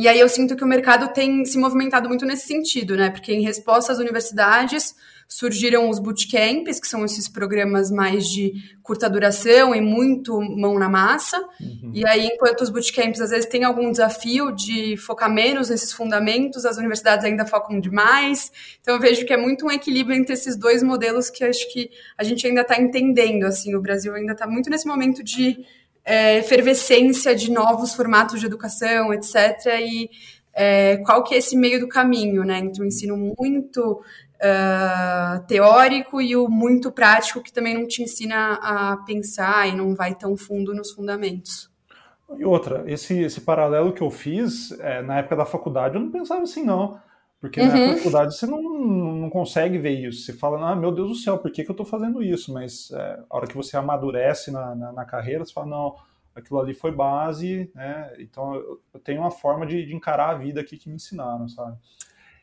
e 0.00 0.08
aí 0.08 0.18
eu 0.18 0.30
sinto 0.30 0.56
que 0.56 0.64
o 0.64 0.66
mercado 0.66 1.12
tem 1.12 1.44
se 1.44 1.58
movimentado 1.58 2.08
muito 2.08 2.24
nesse 2.24 2.46
sentido, 2.46 2.96
né? 2.96 3.10
Porque 3.10 3.34
em 3.34 3.42
resposta 3.42 3.92
às 3.92 3.98
universidades 3.98 4.94
surgiram 5.28 5.90
os 5.90 5.98
bootcamps, 5.98 6.80
que 6.80 6.88
são 6.88 7.04
esses 7.04 7.28
programas 7.28 7.90
mais 7.90 8.26
de 8.26 8.54
curta 8.82 9.10
duração 9.10 9.74
e 9.74 9.80
muito 9.82 10.40
mão 10.40 10.78
na 10.78 10.88
massa. 10.88 11.38
Uhum. 11.60 11.92
E 11.92 12.06
aí, 12.06 12.28
enquanto 12.28 12.62
os 12.62 12.70
bootcamps 12.70 13.20
às 13.20 13.28
vezes 13.28 13.44
têm 13.44 13.62
algum 13.62 13.90
desafio 13.90 14.52
de 14.52 14.96
focar 14.96 15.30
menos 15.30 15.68
nesses 15.68 15.92
fundamentos, 15.92 16.64
as 16.64 16.78
universidades 16.78 17.26
ainda 17.26 17.44
focam 17.44 17.78
demais. 17.78 18.50
Então 18.80 18.94
eu 18.94 19.00
vejo 19.00 19.26
que 19.26 19.34
é 19.34 19.36
muito 19.36 19.66
um 19.66 19.70
equilíbrio 19.70 20.16
entre 20.16 20.32
esses 20.32 20.56
dois 20.56 20.82
modelos 20.82 21.28
que 21.28 21.44
acho 21.44 21.70
que 21.70 21.90
a 22.16 22.24
gente 22.24 22.46
ainda 22.46 22.62
está 22.62 22.80
entendendo. 22.80 23.44
Assim, 23.44 23.74
o 23.74 23.82
Brasil 23.82 24.14
ainda 24.14 24.32
está 24.32 24.46
muito 24.46 24.70
nesse 24.70 24.86
momento 24.86 25.22
de 25.22 25.62
é, 26.04 26.38
efervescência 26.38 27.34
de 27.34 27.50
novos 27.50 27.94
formatos 27.94 28.40
de 28.40 28.46
educação, 28.46 29.12
etc. 29.12 29.34
E 29.80 30.10
é, 30.52 30.98
qual 30.98 31.22
que 31.22 31.34
é 31.34 31.38
esse 31.38 31.56
meio 31.56 31.80
do 31.80 31.88
caminho, 31.88 32.44
né? 32.44 32.58
Entre 32.58 32.82
o 32.82 32.86
ensino 32.86 33.16
muito 33.16 34.02
uh, 34.40 35.46
teórico 35.46 36.20
e 36.20 36.34
o 36.34 36.48
muito 36.48 36.90
prático, 36.90 37.42
que 37.42 37.52
também 37.52 37.74
não 37.74 37.86
te 37.86 38.02
ensina 38.02 38.54
a 38.54 38.96
pensar 38.98 39.68
e 39.68 39.76
não 39.76 39.94
vai 39.94 40.14
tão 40.14 40.36
fundo 40.36 40.74
nos 40.74 40.90
fundamentos. 40.90 41.70
E 42.36 42.44
outra, 42.44 42.84
esse, 42.86 43.18
esse 43.20 43.40
paralelo 43.40 43.92
que 43.92 44.02
eu 44.02 44.10
fiz, 44.10 44.72
é, 44.80 45.02
na 45.02 45.18
época 45.18 45.36
da 45.36 45.44
faculdade, 45.44 45.96
eu 45.96 46.00
não 46.00 46.10
pensava 46.10 46.42
assim, 46.42 46.64
não. 46.64 46.98
Porque 47.40 47.58
uhum. 47.58 47.92
na 47.92 47.96
faculdade 47.96 48.36
você 48.36 48.46
não, 48.46 48.62
não 48.62 49.30
consegue 49.30 49.78
ver 49.78 49.98
isso. 49.98 50.22
Você 50.22 50.32
fala, 50.34 50.70
ah, 50.70 50.76
meu 50.76 50.92
Deus 50.92 51.08
do 51.08 51.14
céu, 51.14 51.38
por 51.38 51.50
que, 51.50 51.64
que 51.64 51.70
eu 51.70 51.72
estou 51.72 51.86
fazendo 51.86 52.22
isso? 52.22 52.52
Mas 52.52 52.90
é, 52.90 53.20
a 53.30 53.36
hora 53.36 53.46
que 53.46 53.56
você 53.56 53.78
amadurece 53.78 54.50
na, 54.50 54.74
na, 54.74 54.92
na, 54.92 55.04
carreira, 55.06 55.42
você 55.42 55.52
fala, 55.52 55.66
não, 55.66 55.96
aquilo 56.34 56.60
ali 56.60 56.74
foi 56.74 56.92
base, 56.92 57.70
né? 57.74 58.12
Então 58.18 58.54
eu 58.54 59.00
tenho 59.02 59.22
uma 59.22 59.30
forma 59.30 59.66
de, 59.66 59.86
de 59.86 59.94
encarar 59.94 60.30
a 60.30 60.34
vida 60.34 60.60
aqui 60.60 60.76
que 60.76 60.90
me 60.90 60.96
ensinaram, 60.96 61.48
sabe? 61.48 61.78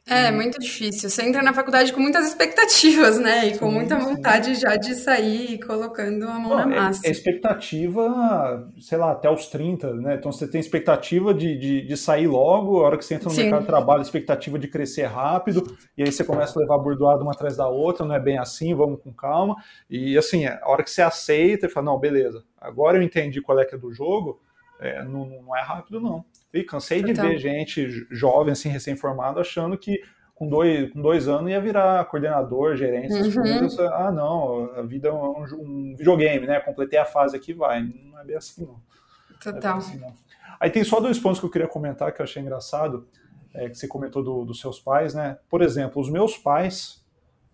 É, 0.07 0.31
muito 0.31 0.57
difícil. 0.57 1.09
Você 1.09 1.21
entra 1.21 1.43
na 1.43 1.53
faculdade 1.53 1.91
com 1.91 1.99
muitas 1.99 2.25
expectativas, 2.27 3.19
né? 3.19 3.47
E 3.47 3.57
com 3.57 3.69
muita 3.69 3.99
vontade 3.99 4.55
já 4.55 4.77
de 4.77 4.95
sair 4.95 5.59
colocando 5.59 6.23
a 6.29 6.39
mão 6.39 6.55
na 6.55 6.61
é, 6.61 6.65
massa. 6.65 7.01
É, 7.05 7.09
é, 7.09 7.11
expectativa, 7.11 8.71
sei 8.79 8.97
lá, 8.97 9.11
até 9.11 9.29
os 9.29 9.47
30, 9.47 9.93
né? 9.95 10.15
Então 10.15 10.31
você 10.31 10.47
tem 10.47 10.61
expectativa 10.61 11.33
de, 11.33 11.57
de, 11.57 11.81
de 11.85 11.97
sair 11.97 12.25
logo, 12.25 12.79
a 12.79 12.85
hora 12.85 12.97
que 12.97 13.03
você 13.03 13.15
entra 13.15 13.27
no 13.27 13.35
sim. 13.35 13.41
mercado 13.43 13.61
de 13.61 13.67
trabalho, 13.67 14.01
expectativa 14.01 14.57
de 14.57 14.69
crescer 14.69 15.03
rápido, 15.03 15.77
e 15.97 16.03
aí 16.03 16.11
você 16.11 16.23
começa 16.23 16.57
a 16.57 16.61
levar 16.61 16.77
bordoada 16.77 17.21
uma 17.21 17.33
atrás 17.33 17.57
da 17.57 17.67
outra, 17.67 18.05
não 18.05 18.15
é 18.15 18.19
bem 18.19 18.37
assim, 18.37 18.73
vamos 18.73 19.01
com 19.01 19.11
calma. 19.11 19.57
E 19.89 20.17
assim, 20.17 20.45
a 20.45 20.61
hora 20.65 20.83
que 20.83 20.89
você 20.89 21.01
aceita 21.01 21.65
e 21.65 21.69
fala, 21.69 21.87
não, 21.87 21.99
beleza, 21.99 22.45
agora 22.61 22.97
eu 22.97 23.01
entendi 23.01 23.41
qual 23.41 23.59
é 23.59 23.65
que 23.65 23.75
é 23.75 23.77
do 23.77 23.91
jogo, 23.91 24.39
é, 24.79 25.03
não, 25.03 25.25
não 25.25 25.55
é 25.55 25.61
rápido, 25.61 25.99
não. 25.99 26.23
E 26.53 26.63
cansei 26.63 27.03
de 27.03 27.13
ver 27.13 27.37
gente 27.37 28.07
jovem, 28.09 28.53
assim, 28.53 28.69
recém-formado, 28.69 29.39
achando 29.39 29.77
que 29.77 30.01
com 30.33 30.47
dois, 30.47 30.91
com 30.91 31.01
dois 31.01 31.27
anos 31.27 31.49
ia 31.49 31.59
virar 31.59 32.05
coordenador, 32.05 32.75
gerente, 32.75 33.13
essas 33.13 33.35
uhum. 33.35 33.41
coisas. 33.41 33.79
Ah, 33.79 34.11
não, 34.11 34.71
a 34.75 34.83
vida 34.83 35.09
é 35.09 35.11
um, 35.11 35.43
um, 35.53 35.95
videogame, 35.97 36.45
né? 36.45 36.59
Completei 36.59 36.99
a 36.99 37.05
fase 37.05 37.35
aqui, 37.35 37.53
vai. 37.53 37.81
Não 37.81 38.19
é 38.19 38.23
bem 38.23 38.37
assim, 38.37 38.63
não. 38.63 38.79
É 39.31 39.51
Total. 39.51 39.75
É 39.75 39.77
assim, 39.77 39.97
não. 39.99 40.13
Aí 40.59 40.69
tem 40.69 40.83
só 40.83 40.99
dois 40.99 41.19
pontos 41.19 41.39
que 41.39 41.45
eu 41.45 41.49
queria 41.49 41.67
comentar 41.67 42.11
que 42.13 42.21
eu 42.21 42.23
achei 42.23 42.41
engraçado, 42.41 43.07
é, 43.53 43.67
que 43.69 43.75
você 43.75 43.87
comentou 43.87 44.23
do, 44.23 44.45
dos 44.45 44.59
seus 44.59 44.79
pais, 44.79 45.13
né? 45.13 45.37
Por 45.49 45.61
exemplo, 45.61 46.01
os 46.01 46.09
meus 46.09 46.37
pais, 46.37 47.03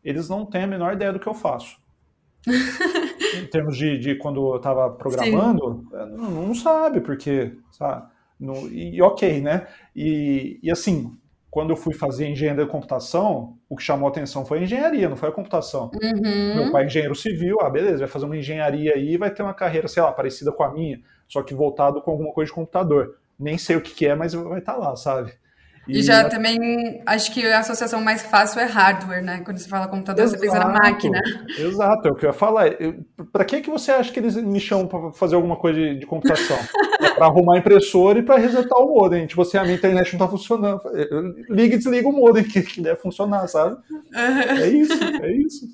eles 0.03 0.27
não 0.27 0.45
têm 0.45 0.63
a 0.63 0.67
menor 0.67 0.93
ideia 0.93 1.13
do 1.13 1.19
que 1.19 1.27
eu 1.27 1.33
faço. 1.33 1.81
em 3.37 3.47
termos 3.47 3.77
de, 3.77 3.97
de 3.97 4.15
quando 4.15 4.51
eu 4.51 4.57
estava 4.57 4.89
programando, 4.89 5.85
não, 5.91 6.31
não, 6.31 6.55
sabe, 6.55 6.99
porque, 6.99 7.57
sabe? 7.71 8.11
No, 8.43 8.67
e 8.69 9.01
ok, 9.01 9.39
né? 9.39 9.67
E, 9.95 10.59
e 10.61 10.69
assim, 10.69 11.17
quando 11.49 11.69
eu 11.69 11.77
fui 11.77 11.93
fazer 11.93 12.27
engenharia 12.27 12.65
de 12.65 12.69
computação, 12.69 13.57
o 13.69 13.75
que 13.77 13.83
chamou 13.83 14.07
a 14.07 14.11
atenção 14.11 14.45
foi 14.45 14.59
a 14.59 14.63
engenharia, 14.63 15.07
não 15.07 15.15
foi 15.15 15.29
a 15.29 15.31
computação. 15.31 15.89
Uhum. 15.93 16.55
Meu 16.55 16.71
pai 16.71 16.83
é 16.83 16.85
engenheiro 16.87 17.15
civil, 17.15 17.57
ah, 17.61 17.69
beleza, 17.69 17.99
vai 17.99 18.07
fazer 18.07 18.25
uma 18.25 18.35
engenharia 18.35 18.95
aí 18.95 19.13
e 19.13 19.17
vai 19.17 19.31
ter 19.31 19.43
uma 19.43 19.53
carreira, 19.53 19.87
sei 19.87 20.03
lá, 20.03 20.11
parecida 20.11 20.51
com 20.51 20.61
a 20.61 20.73
minha, 20.73 20.99
só 21.25 21.41
que 21.41 21.53
voltado 21.53 22.01
com 22.01 22.11
alguma 22.11 22.33
coisa 22.33 22.49
de 22.49 22.55
computador. 22.55 23.17
Nem 23.39 23.57
sei 23.57 23.77
o 23.77 23.81
que, 23.81 23.93
que 23.93 24.05
é, 24.05 24.13
mas 24.13 24.33
vai 24.33 24.59
estar 24.59 24.73
tá 24.73 24.77
lá, 24.77 24.95
sabe? 24.97 25.31
E, 25.88 25.99
e 25.99 26.03
já 26.03 26.21
a... 26.21 26.29
também 26.29 27.01
acho 27.05 27.31
que 27.34 27.45
a 27.45 27.59
associação 27.59 28.01
mais 28.01 28.21
fácil 28.21 28.59
é 28.59 28.65
hardware, 28.65 29.23
né? 29.23 29.41
Quando 29.43 29.57
você 29.57 29.67
fala 29.67 29.88
computador, 29.88 30.23
Exato. 30.23 30.39
você 30.39 30.47
pensa 30.47 30.59
na 30.59 30.71
máquina. 30.71 31.21
Exato, 31.57 32.07
é 32.07 32.11
o 32.11 32.15
que 32.15 32.25
eu 32.25 32.29
ia 32.29 32.34
falar. 32.34 32.65
Para 33.31 33.43
que, 33.45 33.61
que 33.61 33.69
você 33.69 33.91
acha 33.91 34.11
que 34.11 34.19
eles 34.19 34.36
me 34.36 34.59
chamam 34.59 34.88
para 34.88 35.11
fazer 35.11 35.36
alguma 35.36 35.55
coisa 35.55 35.79
de, 35.79 35.99
de 35.99 36.05
computação? 36.05 36.57
é 37.01 37.11
para 37.11 37.25
arrumar 37.25 37.57
impressora 37.57 38.19
e 38.19 38.23
para 38.23 38.38
resetar 38.38 38.77
o 38.79 38.93
modem. 38.93 39.27
Tipo 39.27 39.41
assim, 39.41 39.57
a 39.57 39.63
minha 39.63 39.75
internet 39.75 40.15
não 40.15 40.25
está 40.25 40.27
funcionando. 40.27 40.81
Liga 41.49 41.75
e 41.75 41.77
desliga 41.77 42.07
o 42.07 42.11
modem 42.11 42.43
que, 42.47 42.61
que 42.61 42.81
deve 42.81 42.99
funcionar, 42.99 43.47
sabe? 43.47 43.77
É 44.13 44.67
isso, 44.69 45.03
é 45.03 45.31
isso. 45.34 45.67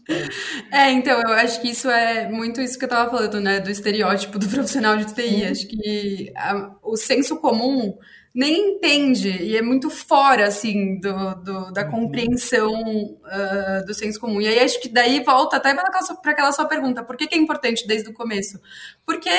É, 0.72 0.92
então, 0.92 1.22
eu 1.22 1.34
acho 1.34 1.62
que 1.62 1.70
isso 1.70 1.90
é 1.90 2.30
muito 2.30 2.60
isso 2.62 2.78
que 2.78 2.86
eu 2.86 2.90
estava 2.90 3.10
falando, 3.10 3.40
né? 3.40 3.60
Do 3.60 3.70
estereótipo 3.70 4.40
do 4.40 4.48
profissional 4.48 4.98
de 4.98 5.14
TI. 5.14 5.46
Acho 5.46 5.68
que 5.68 6.32
a, 6.36 6.72
o 6.84 6.98
senso 6.98 7.38
comum 7.38 7.98
nem 8.34 8.76
entende 8.76 9.30
e 9.30 9.58
é 9.58 9.62
muito 9.62 9.90
fora 9.90 10.48
assim 10.48 11.00
do, 11.00 11.36
do 11.36 11.72
da 11.72 11.86
uhum. 11.86 11.92
compreensão 11.92 12.72
uh, 12.74 13.86
do 13.86 13.94
senso 13.94 14.20
comum. 14.20 14.40
E 14.40 14.48
aí 14.48 14.60
acho 14.60 14.80
que 14.80 14.90
daí 14.90 15.24
volta 15.24 15.58
até 15.58 15.74
para 15.74 15.88
aquela, 15.88 16.20
aquela 16.24 16.52
sua 16.52 16.66
pergunta, 16.66 17.04
por 17.04 17.18
que, 17.18 17.28
que, 17.28 17.36
é 17.36 17.38
importante 17.38 17.88
desde 17.88 18.10
o 18.10 18.14
começo? 18.14 18.60
Porque 19.06 19.30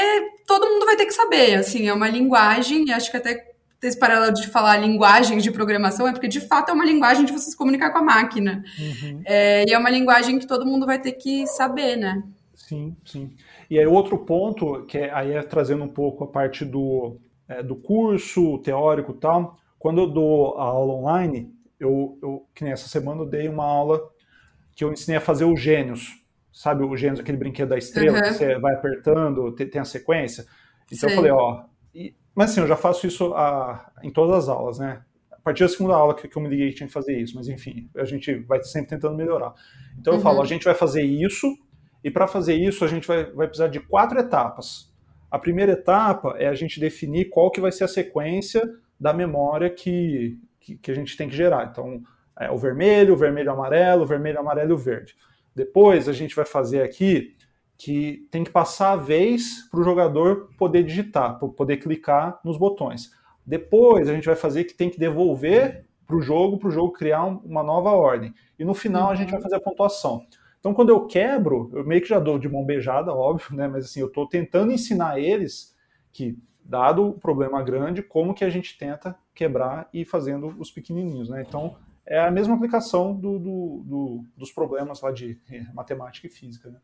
todo 0.47 0.67
mundo 0.67 0.87
vai 0.87 0.97
ter 0.97 1.07
que 1.07 1.15
saber, 1.15 1.55
assim, 1.55 1.89
é 1.89 1.93
uma 1.93 2.09
linguagem, 2.09 2.87
e 2.89 2.93
acho 2.93 3.11
que 3.11 3.17
até 3.17 3.51
esse 3.83 3.99
paralelo 3.99 4.35
de 4.35 4.47
falar 4.49 4.77
linguagem 4.77 5.39
de 5.39 5.51
programação 5.51 6.07
é 6.07 6.13
porque 6.13 6.29
de 6.29 6.41
fato 6.41 6.71
é 6.71 6.75
uma 6.75 6.85
linguagem 6.85 7.25
de 7.25 7.33
você 7.33 7.51
se 7.51 7.57
comunicar 7.57 7.91
com 7.91 7.99
a 7.99 8.03
máquina. 8.03 8.63
Uhum. 8.79 9.23
É, 9.25 9.65
e 9.67 9.73
é 9.73 9.79
uma 9.79 9.89
linguagem 9.89 10.39
que 10.39 10.47
todo 10.47 10.67
mundo 10.67 10.85
vai 10.85 10.99
ter 10.99 11.13
que 11.13 11.47
saber, 11.47 11.97
né? 11.97 12.23
Sim, 12.55 12.95
sim. 13.05 13.31
E 13.71 13.79
aí 13.79 13.87
outro 13.87 14.19
ponto, 14.19 14.85
que 14.85 14.99
é, 14.99 15.11
aí 15.13 15.33
é 15.33 15.43
trazendo 15.43 15.85
um 15.85 15.89
pouco 15.89 16.25
a 16.25 16.27
parte 16.27 16.65
do 16.65 17.17
é, 17.51 17.63
do 17.65 17.75
curso 17.75 18.59
teórico 18.59 19.11
e 19.11 19.17
tal, 19.17 19.59
quando 19.77 20.01
eu 20.01 20.07
dou 20.07 20.57
a 20.57 20.63
aula 20.63 20.95
online, 20.95 21.53
eu, 21.81 22.17
eu, 22.23 22.47
que 22.55 22.63
nem 22.63 22.73
essa 22.73 22.89
semana 22.89 23.23
eu 23.23 23.27
dei 23.27 23.49
uma 23.49 23.65
aula 23.65 24.01
que 24.77 24.85
eu 24.85 24.93
ensinei 24.93 25.17
a 25.17 25.21
fazer 25.21 25.45
os 25.45 25.61
gênios. 25.61 26.21
Sabe 26.53 26.85
o 26.85 26.97
gênios, 26.97 27.19
aquele 27.19 27.39
brinquedo 27.39 27.71
da 27.71 27.79
estrela, 27.79 28.19
uhum. 28.19 28.23
que 28.23 28.35
você 28.35 28.59
vai 28.59 28.75
apertando, 28.75 29.53
tem, 29.53 29.69
tem 29.69 29.81
a 29.81 29.85
sequência? 29.85 30.47
Então 30.93 31.09
Sim. 31.09 31.15
eu 31.15 31.17
falei, 31.17 31.33
ó. 31.33 31.65
E, 31.93 32.15
mas 32.35 32.53
assim, 32.53 32.61
eu 32.61 32.67
já 32.69 32.77
faço 32.77 33.07
isso 33.07 33.35
a, 33.35 33.91
em 34.03 34.11
todas 34.11 34.45
as 34.45 34.49
aulas, 34.49 34.79
né? 34.79 35.03
A 35.33 35.41
partir 35.41 35.65
da 35.65 35.69
segunda 35.69 35.95
aula 35.95 36.15
que, 36.15 36.29
eu 36.33 36.43
me 36.43 36.49
liguei 36.49 36.73
tinha 36.73 36.87
que 36.87 36.93
fazer 36.93 37.19
isso, 37.19 37.35
mas 37.35 37.49
enfim, 37.49 37.91
a 37.97 38.05
gente 38.05 38.35
vai 38.41 38.63
sempre 38.63 38.91
tentando 38.91 39.17
melhorar. 39.17 39.55
Então 39.99 40.13
eu 40.13 40.19
uhum. 40.19 40.23
falo, 40.23 40.41
a 40.41 40.47
gente 40.47 40.65
vai 40.65 40.75
fazer 40.75 41.03
isso, 41.03 41.47
e 42.05 42.11
para 42.11 42.29
fazer 42.29 42.55
isso 42.55 42.85
a 42.85 42.89
gente 42.89 43.09
vai, 43.09 43.25
vai 43.33 43.49
precisar 43.49 43.69
de 43.69 43.81
quatro 43.81 44.19
etapas. 44.21 44.90
A 45.31 45.39
primeira 45.39 45.73
etapa 45.73 46.35
é 46.39 46.49
a 46.49 46.55
gente 46.55 46.81
definir 46.81 47.31
qual 47.31 47.51
que 47.51 47.61
vai 47.61 47.71
ser 47.71 47.85
a 47.85 47.89
sequência 47.89 48.63
da 48.99 49.13
memória 49.13 49.71
que, 49.71 50.39
que, 50.59 50.77
que 50.77 50.91
a 50.91 50.95
gente 50.95 51.17
tem 51.17 51.29
que 51.29 51.37
gerar. 51.37 51.69
Então, 51.71 52.03
é 52.39 52.51
o 52.51 52.59
vermelho, 52.59 53.15
o 53.15 53.17
vermelho, 53.17 53.51
o 53.51 53.55
amarelo, 53.55 54.03
o 54.03 54.07
vermelho, 54.07 54.41
amarelo 54.41 54.71
e 54.71 54.75
o 54.75 54.79
verde. 54.79 55.15
Depois 55.55 56.09
a 56.09 56.13
gente 56.13 56.35
vai 56.35 56.45
fazer 56.45 56.83
aqui 56.83 57.37
que 57.77 58.29
tem 58.31 58.45
que 58.45 58.51
passar 58.51 58.93
a 58.93 58.97
vez 58.97 59.69
para 59.71 59.81
o 59.81 59.85
jogador 59.85 60.51
poder 60.59 60.83
digitar, 60.83 61.39
poder 61.39 61.79
clicar 61.79 62.39
nos 62.45 62.59
botões. 62.59 63.11
Depois 63.45 64.09
a 64.09 64.15
gente 64.15 64.27
vai 64.27 64.37
fazer 64.37 64.65
que 64.65 64.75
tem 64.75 64.91
que 64.91 64.99
devolver 64.99 65.87
para 66.07 66.17
o 66.17 66.21
jogo, 66.21 66.59
para 66.59 66.69
o 66.69 66.71
jogo 66.71 66.93
criar 66.93 67.25
uma 67.25 67.63
nova 67.63 67.91
ordem. 67.91 68.35
E 68.59 68.65
no 68.65 68.75
final 68.75 69.11
a 69.11 69.15
gente 69.15 69.31
vai 69.31 69.39
uhum. 69.39 69.43
fazer 69.43 69.57
a 69.57 69.61
pontuação. 69.61 70.27
Então, 70.61 70.75
quando 70.75 70.91
eu 70.91 71.07
quebro, 71.07 71.71
eu 71.73 71.85
meio 71.85 72.03
que 72.03 72.09
já 72.09 72.21
dou 72.21 72.39
de 72.39 72.49
mão 72.49 72.65
beijada, 72.65 73.13
óbvio, 73.13 73.57
né? 73.57 73.67
Mas 73.67 73.87
assim, 73.87 74.01
eu 74.01 74.07
estou 74.07 74.29
tentando 74.29 74.71
ensinar 74.71 75.19
eles 75.19 75.75
que, 76.13 76.39
dado 76.63 77.09
o 77.09 77.19
problema 77.19 77.63
grande, 77.63 78.03
como 78.03 78.35
que 78.35 78.45
a 78.45 78.51
gente 78.51 78.77
tenta 78.77 79.17
quebrar 79.35 79.89
e 79.93 80.05
fazendo 80.05 80.55
os 80.59 80.71
pequenininhos, 80.71 81.31
né? 81.31 81.45
Então, 81.47 81.77
é 82.07 82.21
a 82.21 82.31
mesma 82.31 82.55
aplicação 82.55 83.15
do, 83.15 83.39
do, 83.39 83.83
do, 83.85 84.25
dos 84.37 84.53
problemas 84.53 85.01
lá 85.01 85.11
de 85.11 85.41
matemática 85.73 86.27
e 86.27 86.31
física, 86.31 86.69
né? 86.69 86.79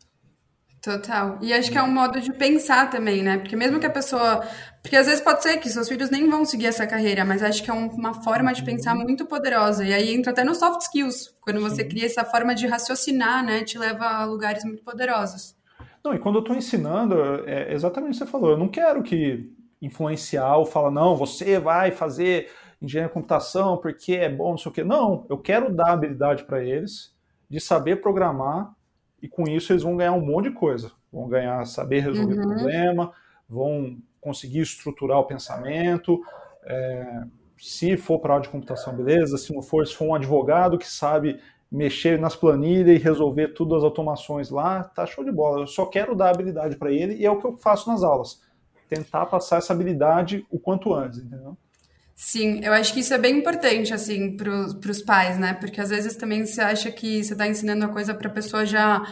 Total. 0.87 1.37
E 1.43 1.53
acho 1.53 1.69
que 1.69 1.77
é 1.77 1.83
um 1.83 1.91
modo 1.91 2.21
de 2.21 2.33
pensar 2.33 2.89
também, 2.89 3.21
né? 3.21 3.39
Porque 3.39 3.57
mesmo 3.57 3.81
que 3.81 3.87
a 3.87 3.91
pessoa. 3.91 4.47
Porque 4.81 4.95
às 4.95 5.07
vezes 5.07 5.21
pode 5.21 5.43
ser 5.43 5.57
que 5.57 5.69
seus 5.69 5.89
filhos 5.89 6.11
nem 6.11 6.31
vão 6.31 6.45
seguir 6.45 6.67
essa 6.67 6.87
carreira, 6.87 7.25
mas 7.25 7.43
acho 7.43 7.61
que 7.61 7.69
é 7.69 7.75
uma 7.75 8.23
forma 8.23 8.53
de 8.53 8.65
pensar 8.65 8.95
uhum. 8.95 9.03
muito 9.03 9.27
poderosa. 9.27 9.85
E 9.85 9.93
aí 9.93 10.15
entra 10.15 10.31
até 10.31 10.45
no 10.45 10.55
soft 10.55 10.83
skills, 10.83 11.35
quando 11.41 11.61
você 11.61 11.83
Sim. 11.83 11.89
cria 11.89 12.07
essa 12.07 12.25
forma 12.25 12.55
de 12.55 12.69
raciocinar, 12.69 13.45
né? 13.45 13.65
Te 13.65 13.77
leva 13.77 14.05
a 14.05 14.25
lugares 14.27 14.63
muito 14.63 14.85
poderosos. 14.85 15.57
Não, 16.05 16.15
e 16.15 16.21
quando 16.21 16.37
eu 16.37 16.43
estou 16.43 16.55
ensinando, 16.55 17.17
é 17.49 17.75
exatamente 17.75 18.11
o 18.11 18.13
que 18.13 18.25
você 18.25 18.31
falou. 18.31 18.51
Eu 18.51 18.57
não 18.57 18.69
quero 18.69 19.03
que 19.03 19.51
influenciar 19.83 20.57
ou 20.57 20.65
falar, 20.65 20.93
não, 20.93 21.17
você 21.17 21.59
vai 21.59 21.91
fazer 21.91 22.49
engenharia 22.81 23.09
de 23.09 23.15
computação 23.15 23.77
porque 23.77 24.13
é 24.13 24.29
bom, 24.29 24.51
não 24.51 24.59
sei 24.59 24.71
o 24.71 24.73
quê. 24.73 24.85
Não, 24.85 25.27
eu 25.29 25.37
quero 25.37 25.75
dar 25.75 25.95
habilidade 25.95 26.45
para 26.45 26.63
eles 26.63 27.13
de 27.51 27.59
saber 27.59 28.01
programar 28.01 28.76
e 29.23 29.29
com 29.29 29.45
isso 29.45 29.73
eles 29.73 29.83
vão 29.83 29.97
ganhar 29.97 30.13
um 30.13 30.25
monte 30.25 30.49
de 30.49 30.55
coisa. 30.55 30.93
Vão 31.13 31.29
ganhar 31.29 31.65
saber 31.67 32.01
resolver 32.01 32.39
uhum. 32.39 32.49
problema, 32.49 33.13
vão 33.49 33.97
conseguir 34.21 34.61
estruturar 34.61 35.19
o 35.19 35.25
pensamento. 35.25 36.21
É, 36.65 37.23
se 37.59 37.97
for 37.97 38.19
para 38.19 38.33
a 38.33 38.37
área 38.37 38.45
de 38.45 38.51
computação, 38.51 38.95
beleza. 38.95 39.39
Se 39.39 39.55
não 39.55 39.63
for, 39.63 39.87
se 39.87 39.95
for 39.95 40.07
um 40.07 40.15
advogado 40.15 40.79
que 40.79 40.87
sabe 40.87 41.41
mexer 41.71 42.19
nas 42.19 42.37
planilhas 42.37 42.97
e 42.97 43.03
resolver 43.03 43.49
tudo 43.49 43.75
as 43.75 43.83
automações 43.83 44.51
lá, 44.51 44.85
tá 44.85 45.05
show 45.07 45.25
de 45.25 45.33
bola. 45.33 45.63
Eu 45.63 45.67
só 45.67 45.87
quero 45.87 46.15
dar 46.15 46.31
habilidade 46.31 46.77
para 46.77 46.93
ele 46.93 47.15
e 47.15 47.27
é 47.27 47.31
o 47.31 47.39
que 47.39 47.47
eu 47.47 47.57
faço 47.57 47.91
nas 47.91 48.03
aulas. 48.03 48.43
Tentar 48.89 49.27
passar 49.27 49.59
essa 49.59 49.73
habilidade 49.73 50.47
o 50.51 50.61
quanto 50.61 50.95
antes, 50.95 51.19
entendeu? 51.19 51.57
Sim, 52.19 52.61
eu 52.65 52.73
acho 52.73 52.95
que 52.95 53.01
isso 53.01 53.13
é 53.13 53.19
bem 53.19 53.37
importante, 53.39 53.93
assim, 53.93 54.39
para 54.39 54.91
os 54.91 55.03
pais, 55.03 55.39
né? 55.39 55.53
Porque 55.53 55.79
às 55.79 55.91
vezes 55.91 56.17
também 56.17 56.47
você 56.47 56.63
acha 56.63 56.91
que 56.91 57.23
você 57.23 57.35
está 57.35 57.47
ensinando 57.47 57.85
a 57.85 57.89
coisa 57.89 58.15
para 58.15 58.29
a 58.29 58.33
pessoa 58.33 58.65
já, 58.65 59.03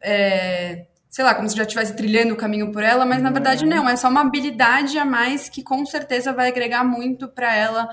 é, 0.00 0.86
sei 1.10 1.24
lá, 1.24 1.34
como 1.34 1.48
se 1.48 1.56
já 1.56 1.64
estivesse 1.64 1.96
trilhando 1.96 2.32
o 2.32 2.36
caminho 2.36 2.70
por 2.70 2.84
ela, 2.84 3.04
mas 3.04 3.20
na 3.20 3.30
verdade 3.30 3.66
não, 3.66 3.88
é 3.88 3.96
só 3.96 4.08
uma 4.08 4.20
habilidade 4.20 4.96
a 4.96 5.04
mais 5.04 5.48
que 5.48 5.64
com 5.64 5.84
certeza 5.84 6.32
vai 6.32 6.46
agregar 6.48 6.84
muito 6.84 7.26
para 7.26 7.52
ela 7.52 7.88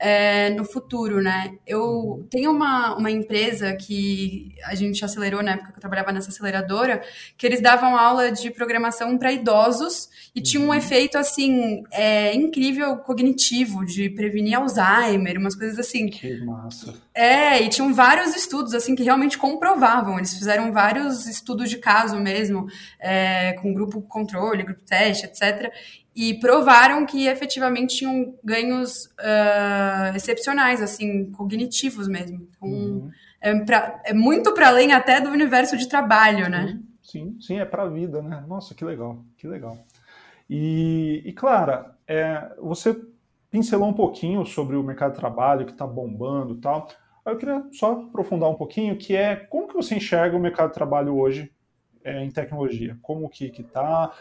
é, 0.00 0.48
no 0.50 0.64
futuro, 0.64 1.20
né? 1.20 1.58
Eu 1.66 2.26
tenho 2.30 2.50
uma, 2.50 2.96
uma 2.96 3.10
empresa 3.10 3.74
que 3.74 4.54
a 4.64 4.74
gente 4.74 5.04
acelerou 5.04 5.42
na 5.42 5.52
época 5.52 5.72
que 5.72 5.76
eu 5.76 5.80
trabalhava 5.80 6.10
nessa 6.10 6.30
aceleradora, 6.30 7.02
que 7.36 7.46
eles 7.46 7.60
davam 7.60 7.94
aula 7.94 8.32
de 8.32 8.50
programação 8.50 9.18
para 9.18 9.30
idosos 9.30 10.08
e 10.34 10.40
tinha 10.40 10.62
um 10.62 10.68
uhum. 10.68 10.74
efeito 10.74 11.18
assim 11.18 11.82
é, 11.92 12.34
incrível 12.34 12.96
cognitivo 12.96 13.84
de 13.84 14.08
prevenir 14.08 14.56
Alzheimer, 14.56 15.38
umas 15.38 15.54
coisas 15.54 15.78
assim. 15.78 16.08
Que 16.08 16.42
massa. 16.44 16.94
É, 17.14 17.60
e 17.60 17.68
tinham 17.68 17.92
vários 17.92 18.34
estudos 18.34 18.72
assim 18.72 18.94
que 18.94 19.02
realmente 19.02 19.36
comprovavam. 19.36 20.16
Eles 20.16 20.32
fizeram 20.32 20.72
vários 20.72 21.26
estudos 21.26 21.68
de 21.68 21.76
caso 21.76 22.16
mesmo, 22.18 22.66
é, 22.98 23.52
com 23.60 23.74
grupo 23.74 24.00
controle, 24.00 24.62
grupo 24.62 24.82
teste, 24.82 25.26
etc 25.26 25.70
e 26.14 26.34
provaram 26.34 27.06
que 27.06 27.26
efetivamente 27.26 27.98
tinham 27.98 28.34
ganhos 28.42 29.06
uh, 29.18 30.14
excepcionais, 30.14 30.82
assim, 30.82 31.30
cognitivos 31.32 32.08
mesmo. 32.08 32.46
Então, 32.56 32.68
uhum. 32.68 33.10
é, 33.40 33.64
pra, 33.64 34.00
é, 34.04 34.12
muito 34.12 34.52
para 34.52 34.68
além 34.68 34.92
até 34.92 35.20
do 35.20 35.30
universo 35.30 35.76
de 35.76 35.88
trabalho, 35.88 36.44
sim, 36.46 36.50
né? 36.50 36.80
Sim, 37.02 37.36
sim, 37.40 37.58
é 37.58 37.64
para 37.64 37.84
a 37.84 37.88
vida, 37.88 38.20
né? 38.20 38.44
Nossa, 38.46 38.74
que 38.74 38.84
legal, 38.84 39.24
que 39.36 39.46
legal. 39.46 39.78
E, 40.48 41.22
e 41.24 41.32
Clara, 41.32 41.94
é, 42.08 42.50
você 42.58 43.00
pincelou 43.50 43.88
um 43.88 43.92
pouquinho 43.92 44.44
sobre 44.44 44.76
o 44.76 44.82
mercado 44.82 45.12
de 45.12 45.18
trabalho 45.18 45.64
que 45.64 45.72
está 45.72 45.86
bombando 45.86 46.54
e 46.54 46.60
tal. 46.60 46.88
Eu 47.24 47.36
queria 47.36 47.64
só 47.72 47.92
aprofundar 47.92 48.48
um 48.48 48.54
pouquinho, 48.54 48.96
que 48.96 49.14
é 49.14 49.36
como 49.36 49.68
que 49.68 49.74
você 49.74 49.94
enxerga 49.94 50.36
o 50.36 50.40
mercado 50.40 50.68
de 50.68 50.74
trabalho 50.74 51.16
hoje 51.16 51.52
é, 52.02 52.24
em 52.24 52.30
tecnologia? 52.30 52.98
Como 53.02 53.28
que 53.28 53.46
está? 53.46 54.12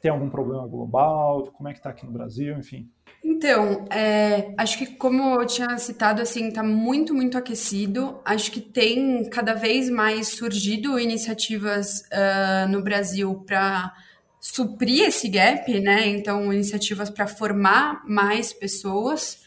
Tem 0.00 0.10
algum 0.10 0.30
problema 0.30 0.66
global? 0.66 1.50
Como 1.52 1.68
é 1.68 1.72
que 1.72 1.78
está 1.78 1.90
aqui 1.90 2.06
no 2.06 2.12
Brasil? 2.12 2.56
Enfim. 2.56 2.88
Então, 3.24 3.84
é, 3.90 4.54
acho 4.56 4.78
que 4.78 4.86
como 4.86 5.40
eu 5.40 5.46
tinha 5.46 5.76
citado, 5.78 6.22
assim, 6.22 6.48
está 6.48 6.62
muito, 6.62 7.14
muito 7.14 7.36
aquecido. 7.36 8.20
Acho 8.24 8.50
que 8.52 8.60
tem 8.60 9.28
cada 9.28 9.54
vez 9.54 9.90
mais 9.90 10.28
surgido 10.28 10.98
iniciativas 10.98 12.02
uh, 12.12 12.68
no 12.68 12.82
Brasil 12.82 13.42
para 13.46 13.92
suprir 14.40 15.08
esse 15.08 15.28
gap, 15.28 15.80
né? 15.80 16.06
Então, 16.08 16.52
iniciativas 16.52 17.10
para 17.10 17.26
formar 17.26 18.02
mais 18.06 18.52
pessoas. 18.52 19.42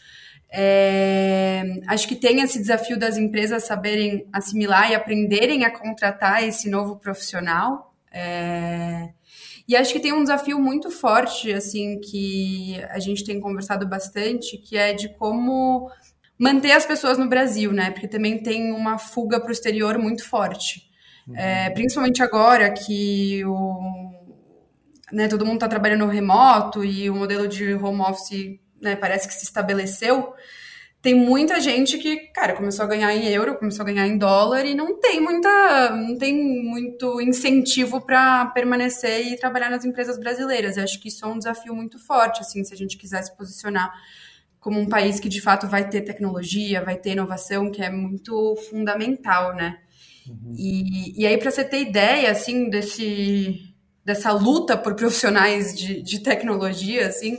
É, 0.54 1.62
acho 1.88 2.06
que 2.06 2.14
tem 2.14 2.42
esse 2.42 2.58
desafio 2.60 2.98
das 2.98 3.16
empresas 3.16 3.64
saberem 3.64 4.26
assimilar 4.30 4.90
e 4.90 4.94
aprenderem 4.94 5.64
a 5.64 5.70
contratar 5.70 6.44
esse 6.46 6.68
novo 6.68 6.96
profissional. 6.96 7.94
É, 8.12 9.08
e 9.68 9.76
acho 9.76 9.92
que 9.92 10.00
tem 10.00 10.12
um 10.12 10.22
desafio 10.22 10.58
muito 10.58 10.90
forte, 10.90 11.52
assim, 11.52 12.00
que 12.00 12.82
a 12.90 12.98
gente 12.98 13.24
tem 13.24 13.40
conversado 13.40 13.86
bastante, 13.88 14.58
que 14.58 14.76
é 14.76 14.92
de 14.92 15.08
como 15.16 15.90
manter 16.38 16.72
as 16.72 16.84
pessoas 16.84 17.18
no 17.18 17.28
Brasil, 17.28 17.72
né? 17.72 17.90
Porque 17.90 18.08
também 18.08 18.42
tem 18.42 18.72
uma 18.72 18.98
fuga 18.98 19.38
para 19.38 19.48
o 19.48 19.52
exterior 19.52 19.96
muito 19.98 20.28
forte. 20.28 20.90
Uhum. 21.28 21.36
É, 21.36 21.70
principalmente 21.70 22.22
agora 22.22 22.70
que 22.70 23.44
o, 23.44 23.78
né, 25.12 25.28
todo 25.28 25.46
mundo 25.46 25.56
está 25.56 25.68
trabalhando 25.68 26.06
remoto 26.06 26.84
e 26.84 27.08
o 27.08 27.14
modelo 27.14 27.46
de 27.46 27.74
home 27.74 28.00
office 28.00 28.58
né, 28.80 28.96
parece 28.96 29.28
que 29.28 29.34
se 29.34 29.44
estabeleceu. 29.44 30.34
Tem 31.02 31.16
muita 31.16 31.60
gente 31.60 31.98
que, 31.98 32.28
cara, 32.28 32.54
começou 32.54 32.84
a 32.84 32.88
ganhar 32.88 33.12
em 33.12 33.26
euro, 33.26 33.56
começou 33.56 33.82
a 33.82 33.86
ganhar 33.86 34.06
em 34.06 34.16
dólar 34.16 34.64
e 34.64 34.72
não 34.72 35.00
tem 35.00 35.20
muita, 35.20 35.90
não 35.96 36.16
tem 36.16 36.62
muito 36.62 37.20
incentivo 37.20 38.00
para 38.00 38.46
permanecer 38.46 39.26
e 39.26 39.36
trabalhar 39.36 39.68
nas 39.68 39.84
empresas 39.84 40.16
brasileiras. 40.16 40.76
Eu 40.76 40.84
acho 40.84 41.00
que 41.00 41.08
isso 41.08 41.24
é 41.24 41.28
um 41.28 41.38
desafio 41.38 41.74
muito 41.74 41.98
forte, 41.98 42.40
assim, 42.40 42.62
se 42.62 42.72
a 42.72 42.76
gente 42.76 42.96
quiser 42.96 43.20
se 43.20 43.36
posicionar 43.36 43.92
como 44.60 44.78
um 44.78 44.88
país 44.88 45.18
que 45.18 45.28
de 45.28 45.40
fato 45.40 45.66
vai 45.66 45.88
ter 45.88 46.02
tecnologia, 46.02 46.84
vai 46.84 46.96
ter 46.96 47.10
inovação, 47.10 47.68
que 47.68 47.82
é 47.82 47.90
muito 47.90 48.54
fundamental, 48.70 49.56
né? 49.56 49.78
Uhum. 50.28 50.54
E, 50.56 51.20
e 51.20 51.26
aí, 51.26 51.36
para 51.36 51.50
você 51.50 51.64
ter 51.64 51.80
ideia, 51.80 52.30
assim, 52.30 52.70
desse, 52.70 53.74
dessa 54.04 54.30
luta 54.30 54.76
por 54.76 54.94
profissionais 54.94 55.76
de, 55.76 56.00
de 56.00 56.20
tecnologia, 56.20 57.08
assim, 57.08 57.38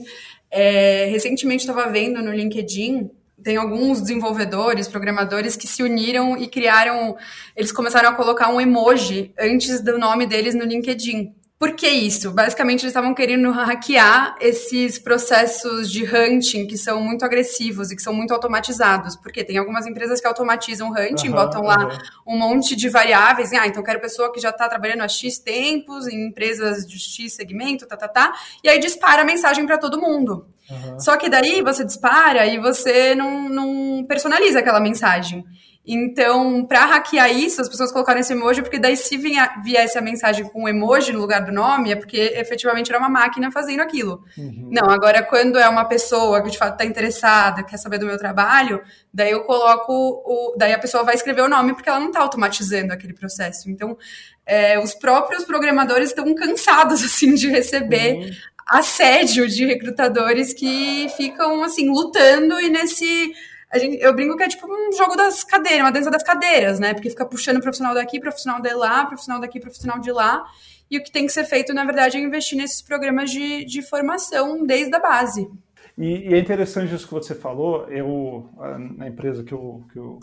é, 0.51 1.05
recentemente 1.05 1.61
estava 1.61 1.89
vendo 1.89 2.21
no 2.21 2.33
LinkedIn 2.33 3.09
tem 3.43 3.57
alguns 3.57 4.01
desenvolvedores, 4.01 4.87
programadores 4.87 5.55
que 5.55 5.67
se 5.67 5.83
uniram 5.83 6.37
e 6.37 6.47
criaram. 6.47 7.15
Eles 7.55 7.71
começaram 7.71 8.09
a 8.09 8.13
colocar 8.13 8.49
um 8.49 8.61
emoji 8.61 9.33
antes 9.37 9.81
do 9.81 9.97
nome 9.97 10.25
deles 10.25 10.55
no 10.55 10.63
LinkedIn. 10.63 11.33
Por 11.63 11.77
que 11.77 11.87
isso? 11.87 12.29
Basicamente, 12.31 12.81
eles 12.81 12.91
estavam 12.91 13.13
querendo 13.13 13.49
hackear 13.49 14.35
esses 14.41 14.99
processos 14.99 15.89
de 15.89 16.03
hunting 16.03 16.67
que 16.67 16.77
são 16.77 17.01
muito 17.01 17.23
agressivos 17.23 17.89
e 17.89 17.95
que 17.95 18.01
são 18.01 18.13
muito 18.13 18.33
automatizados. 18.33 19.15
Porque 19.15 19.45
tem 19.45 19.57
algumas 19.57 19.87
empresas 19.87 20.19
que 20.19 20.27
automatizam 20.27 20.91
hunting, 20.91 21.29
uhum, 21.29 21.35
botam 21.35 21.61
lá 21.61 21.85
uhum. 22.27 22.35
um 22.35 22.37
monte 22.37 22.75
de 22.75 22.89
variáveis. 22.89 23.53
Ah, 23.53 23.65
então 23.65 23.81
quero 23.81 24.01
pessoa 24.01 24.29
que 24.33 24.41
já 24.41 24.49
está 24.49 24.67
trabalhando 24.67 25.03
há 25.03 25.07
X 25.07 25.39
tempos 25.39 26.05
em 26.05 26.27
empresas 26.27 26.85
de 26.85 26.99
X 26.99 27.33
segmento, 27.33 27.87
tá, 27.87 27.95
tá, 27.95 28.09
tá. 28.09 28.33
E 28.61 28.67
aí 28.67 28.77
dispara 28.77 29.21
a 29.21 29.25
mensagem 29.25 29.65
para 29.65 29.77
todo 29.77 30.01
mundo. 30.01 30.45
Uhum. 30.69 30.99
Só 30.99 31.17
que 31.17 31.29
daí 31.29 31.61
você 31.61 31.83
dispara 31.83 32.45
e 32.45 32.57
você 32.57 33.15
não, 33.15 33.49
não 33.49 34.05
personaliza 34.05 34.59
aquela 34.59 34.79
mensagem. 34.79 35.45
Então, 35.85 36.65
para 36.65 36.85
hackear 36.85 37.29
isso, 37.29 37.59
as 37.59 37.67
pessoas 37.67 37.91
colocaram 37.91 38.21
esse 38.21 38.31
emoji, 38.31 38.61
porque 38.61 38.79
daí 38.79 38.95
se 38.95 39.17
vinha, 39.17 39.53
viesse 39.65 39.97
a 39.97 40.01
mensagem 40.01 40.45
com 40.45 40.63
um 40.63 40.67
emoji 40.67 41.11
no 41.11 41.19
lugar 41.19 41.43
do 41.43 41.51
nome, 41.51 41.91
é 41.91 41.95
porque 41.95 42.17
efetivamente 42.35 42.89
era 42.89 42.97
uma 42.97 43.09
máquina 43.09 43.51
fazendo 43.51 43.81
aquilo. 43.81 44.23
Uhum. 44.37 44.69
Não, 44.71 44.89
agora 44.89 45.21
quando 45.21 45.59
é 45.59 45.67
uma 45.67 45.83
pessoa 45.83 46.41
que 46.41 46.49
de 46.49 46.57
fato 46.57 46.73
está 46.73 46.85
interessada, 46.85 47.63
quer 47.63 47.75
saber 47.75 47.97
do 47.97 48.05
meu 48.05 48.17
trabalho, 48.17 48.81
daí 49.13 49.31
eu 49.31 49.41
coloco 49.41 49.91
o. 49.93 50.55
Daí 50.57 50.71
a 50.71 50.79
pessoa 50.79 51.03
vai 51.03 51.15
escrever 51.15 51.41
o 51.41 51.49
nome, 51.49 51.73
porque 51.73 51.89
ela 51.89 51.99
não 51.99 52.07
está 52.07 52.21
automatizando 52.21 52.93
aquele 52.93 53.13
processo. 53.13 53.69
Então, 53.69 53.97
é, 54.45 54.79
os 54.79 54.93
próprios 54.93 55.43
programadores 55.43 56.09
estão 56.09 56.33
cansados 56.33 57.03
assim 57.03 57.35
de 57.35 57.49
receber 57.49 58.15
uhum. 58.15 58.31
Assédio 58.67 59.47
de 59.47 59.65
recrutadores 59.65 60.53
que 60.53 61.07
ficam 61.15 61.63
assim 61.63 61.89
lutando 61.89 62.59
e 62.59 62.69
nesse 62.69 63.33
Gente, 63.75 64.03
eu 64.03 64.13
brinco 64.13 64.37
que 64.37 64.43
é 64.43 64.47
tipo 64.47 64.67
um 64.67 64.91
jogo 64.95 65.15
das 65.15 65.43
cadeiras, 65.43 65.81
uma 65.81 65.91
dança 65.91 66.11
das 66.11 66.21
cadeiras, 66.21 66.79
né? 66.79 66.93
Porque 66.93 67.09
fica 67.09 67.25
puxando 67.25 67.59
profissional 67.59 67.95
daqui, 67.95 68.19
profissional 68.19 68.61
de 68.61 68.71
lá, 68.71 69.05
profissional 69.05 69.41
daqui, 69.41 69.59
profissional 69.59 69.99
de 69.99 70.11
lá. 70.11 70.45
E 70.91 70.97
o 70.99 71.03
que 71.03 71.11
tem 71.11 71.25
que 71.25 71.31
ser 71.31 71.43
feito, 71.45 71.73
na 71.73 71.83
verdade, 71.83 72.17
é 72.17 72.19
investir 72.19 72.55
nesses 72.55 72.83
programas 72.83 73.31
de, 73.31 73.65
de 73.65 73.81
formação 73.81 74.63
desde 74.63 74.95
a 74.95 74.99
base. 74.99 75.49
E, 75.97 76.29
e 76.29 76.33
é 76.35 76.37
interessante 76.37 76.93
isso 76.93 77.07
que 77.07 77.13
você 77.13 77.33
falou. 77.33 77.87
Eu, 77.89 78.47
na 78.95 79.07
empresa 79.07 79.43
que 79.43 79.53
eu, 79.53 79.83
que 79.91 79.97
eu, 79.97 80.19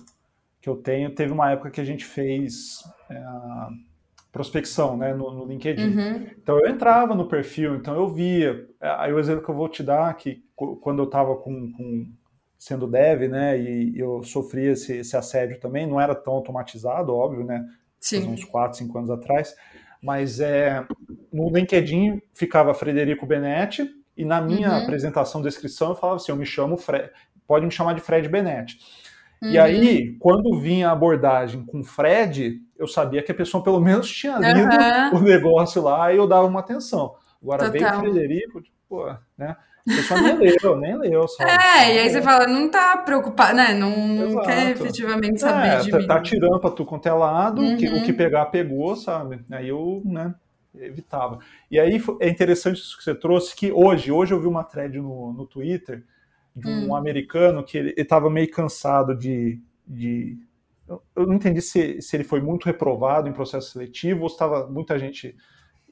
que 0.61 0.68
eu 0.68 0.76
tenho, 0.76 1.12
teve 1.12 1.32
uma 1.32 1.51
época 1.51 1.70
que 1.70 1.80
a 1.80 1.84
gente 1.84 2.05
fez 2.05 2.84
é, 3.11 3.20
prospecção 4.32 4.96
né, 4.96 5.12
no, 5.12 5.32
no 5.32 5.44
LinkedIn. 5.44 5.96
Uhum. 5.96 6.26
Então 6.40 6.58
eu 6.58 6.68
entrava 6.68 7.14
no 7.14 7.26
perfil, 7.26 7.74
então 7.74 7.94
eu 7.94 8.08
via. 8.08 8.68
Aí 8.80 9.12
o 9.12 9.18
exemplo 9.18 9.44
que 9.44 9.50
eu 9.50 9.56
vou 9.56 9.68
te 9.68 9.82
dar, 9.82 10.14
que 10.14 10.44
quando 10.54 11.00
eu 11.00 11.06
estava 11.06 11.36
com, 11.36 11.72
com 11.72 12.12
sendo 12.58 12.86
dev, 12.86 13.28
né, 13.28 13.58
e 13.58 13.98
eu 13.98 14.22
sofri 14.22 14.66
esse, 14.66 14.98
esse, 14.98 15.16
assédio 15.16 15.58
também, 15.58 15.86
não 15.86 16.00
era 16.00 16.14
tão 16.14 16.34
automatizado, 16.34 17.14
óbvio, 17.14 17.44
né, 17.44 17.64
uns 18.28 18.44
4, 18.44 18.76
5 18.78 18.98
anos 18.98 19.10
atrás, 19.10 19.56
mas 20.02 20.40
é, 20.40 20.86
no 21.32 21.48
LinkedIn 21.50 22.20
ficava 22.34 22.74
Frederico 22.74 23.24
Benetti, 23.24 23.88
e 24.16 24.24
na 24.24 24.40
minha 24.40 24.68
uhum. 24.68 24.82
apresentação, 24.82 25.40
descrição, 25.40 25.90
eu 25.90 25.96
falava 25.96 26.16
assim, 26.16 26.30
eu 26.30 26.36
me 26.36 26.44
chamo 26.44 26.76
Fred, 26.76 27.10
pode 27.46 27.64
me 27.64 27.72
chamar 27.72 27.94
de 27.94 28.02
Fred 28.02 28.28
Benetti. 28.28 28.78
Uhum. 29.43 29.51
E 29.51 29.59
aí, 29.59 30.16
quando 30.18 30.59
vinha 30.59 30.88
a 30.88 30.93
abordagem 30.93 31.64
com 31.64 31.82
Fred, 31.82 32.61
eu 32.78 32.86
sabia 32.86 33.22
que 33.22 33.32
a 33.32 33.34
pessoa 33.34 33.62
pelo 33.62 33.80
menos 33.80 34.11
tinha 34.11 34.36
lido 34.36 34.61
uhum. 34.61 35.18
o 35.18 35.22
negócio 35.22 35.82
lá 35.82 36.12
e 36.12 36.16
eu 36.16 36.26
dava 36.26 36.47
uma 36.47 36.61
atenção. 36.61 37.14
Agora 37.43 37.70
Total. 37.70 37.72
veio 37.72 37.86
o 37.88 38.01
Frederico, 38.01 38.61
tipo, 38.61 39.07
né? 39.36 39.57
A 39.88 39.97
pessoa 39.97 40.20
nem 40.20 40.36
leu, 40.36 40.76
nem 40.76 40.99
leu. 40.99 41.26
Só, 41.26 41.43
é, 41.43 41.97
e 41.97 41.99
aí 42.01 42.11
você 42.11 42.20
fala, 42.20 42.47
não 42.47 42.70
tá 42.70 42.99
preocupado, 42.99 43.57
né? 43.57 43.72
Não, 43.72 44.09
não 44.09 44.43
quer 44.43 44.72
efetivamente 44.72 45.41
saber 45.41 45.68
é, 45.68 45.80
de 45.80 45.91
tá, 45.91 45.99
mim. 45.99 46.07
Tá 46.07 46.20
tirando 46.20 46.61
pra 46.61 46.70
tu 46.70 46.84
quanto 46.84 47.07
é 47.07 47.12
lado, 47.12 47.62
uhum. 47.62 47.76
que, 47.78 47.88
o 47.88 48.05
que 48.05 48.12
pegar, 48.12 48.47
pegou, 48.47 48.95
sabe? 48.95 49.41
Aí 49.51 49.68
eu, 49.68 50.03
né, 50.05 50.34
evitava. 50.74 51.38
E 51.70 51.80
aí 51.80 52.03
é 52.20 52.28
interessante 52.28 52.76
isso 52.76 52.99
que 52.99 53.05
você 53.05 53.14
trouxe, 53.14 53.57
que 53.57 53.72
hoje, 53.72 54.12
hoje 54.12 54.34
eu 54.34 54.41
vi 54.41 54.47
uma 54.47 54.64
thread 54.64 54.99
no, 54.99 55.32
no 55.32 55.47
Twitter 55.47 56.05
de 56.61 56.68
um 56.68 56.90
hum. 56.90 56.94
americano 56.94 57.64
que 57.64 57.78
ele, 57.78 57.94
estava 57.96 58.30
meio 58.30 58.50
cansado 58.50 59.16
de, 59.16 59.61
de 59.86 60.38
eu 61.14 61.26
não 61.26 61.34
entendi 61.34 61.61
se, 61.61 62.00
se 62.02 62.16
ele 62.16 62.24
foi 62.24 62.40
muito 62.40 62.64
reprovado 62.64 63.28
em 63.28 63.32
processo 63.32 63.70
seletivo 63.70 64.22
ou 64.22 64.28
se 64.28 64.34
estava 64.34 64.66
muita 64.68 64.98
gente 64.98 65.36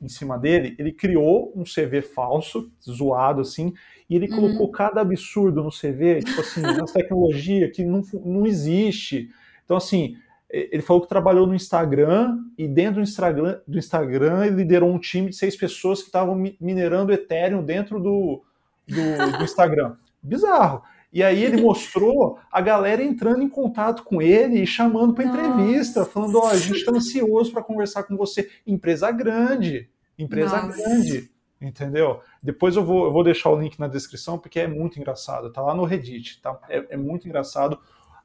em 0.01 0.09
cima 0.09 0.39
dele, 0.39 0.77
ele 0.79 0.93
criou 0.93 1.53
um 1.57 1.65
CV 1.65 2.03
falso, 2.03 2.71
zoado 2.89 3.41
assim, 3.41 3.75
e 4.09 4.15
ele 4.15 4.29
uhum. 4.29 4.37
colocou 4.37 4.71
cada 4.71 5.01
absurdo 5.01 5.63
no 5.63 5.71
CV, 5.71 6.21
tipo 6.21 6.41
assim, 6.41 6.61
nas 6.79 6.93
tecnologia 6.93 7.69
que 7.71 7.85
não, 7.85 8.03
não 8.25 8.47
existe. 8.47 9.29
Então, 9.65 9.77
assim, 9.77 10.17
ele 10.49 10.83
falou 10.83 11.03
que 11.03 11.09
trabalhou 11.09 11.47
no 11.47 11.55
Instagram 11.55 12.39
e 12.57 12.67
dentro 12.67 12.97
do 12.97 13.03
Instagram, 13.03 13.61
do 13.67 13.79
Instagram 13.79 14.47
ele 14.47 14.57
liderou 14.57 14.91
um 14.91 14.99
time 14.99 15.31
de 15.31 15.37
seis 15.37 15.57
pessoas 15.57 16.01
que 16.01 16.07
estavam 16.07 16.35
minerando 16.61 17.13
Ethereum 17.13 17.63
dentro 17.63 18.01
do, 18.01 18.43
do, 18.87 19.37
do 19.39 19.43
Instagram. 19.45 19.97
Bizarro. 20.29 20.83
E 21.13 21.23
aí 21.23 21.43
ele 21.43 21.61
mostrou 21.63 22.39
a 22.53 22.61
galera 22.61 23.03
entrando 23.03 23.43
em 23.43 23.49
contato 23.49 24.05
com 24.05 24.21
ele 24.21 24.61
e 24.61 24.67
chamando 24.67 25.15
para 25.15 25.25
entrevista, 25.25 26.05
falando: 26.05 26.39
ó, 26.39 26.45
oh, 26.45 26.49
a 26.49 26.57
gente 26.57 26.77
está 26.77 26.93
ansioso 26.93 27.51
para 27.51 27.63
conversar 27.63 28.03
com 28.03 28.17
você. 28.17 28.51
Empresa 28.67 29.11
grande, 29.11 29.89
empresa 30.19 30.61
Nossa. 30.61 30.77
grande, 30.77 31.31
entendeu? 31.61 32.21
Depois 32.43 32.77
eu 32.77 32.85
vou, 32.85 33.07
eu 33.07 33.13
vou 33.13 33.25
deixar 33.25 33.51
o 33.51 33.59
link 33.59 33.79
na 33.79 33.89
descrição 33.89 34.39
porque 34.39 34.61
é 34.61 34.69
muito 34.69 34.99
engraçado. 34.99 35.51
Tá 35.51 35.63
lá 35.63 35.75
no 35.75 35.85
Reddit, 35.85 36.43
tá? 36.43 36.59
É, 36.69 36.87
é 36.91 36.97
muito 36.97 37.27
engraçado. 37.27 37.79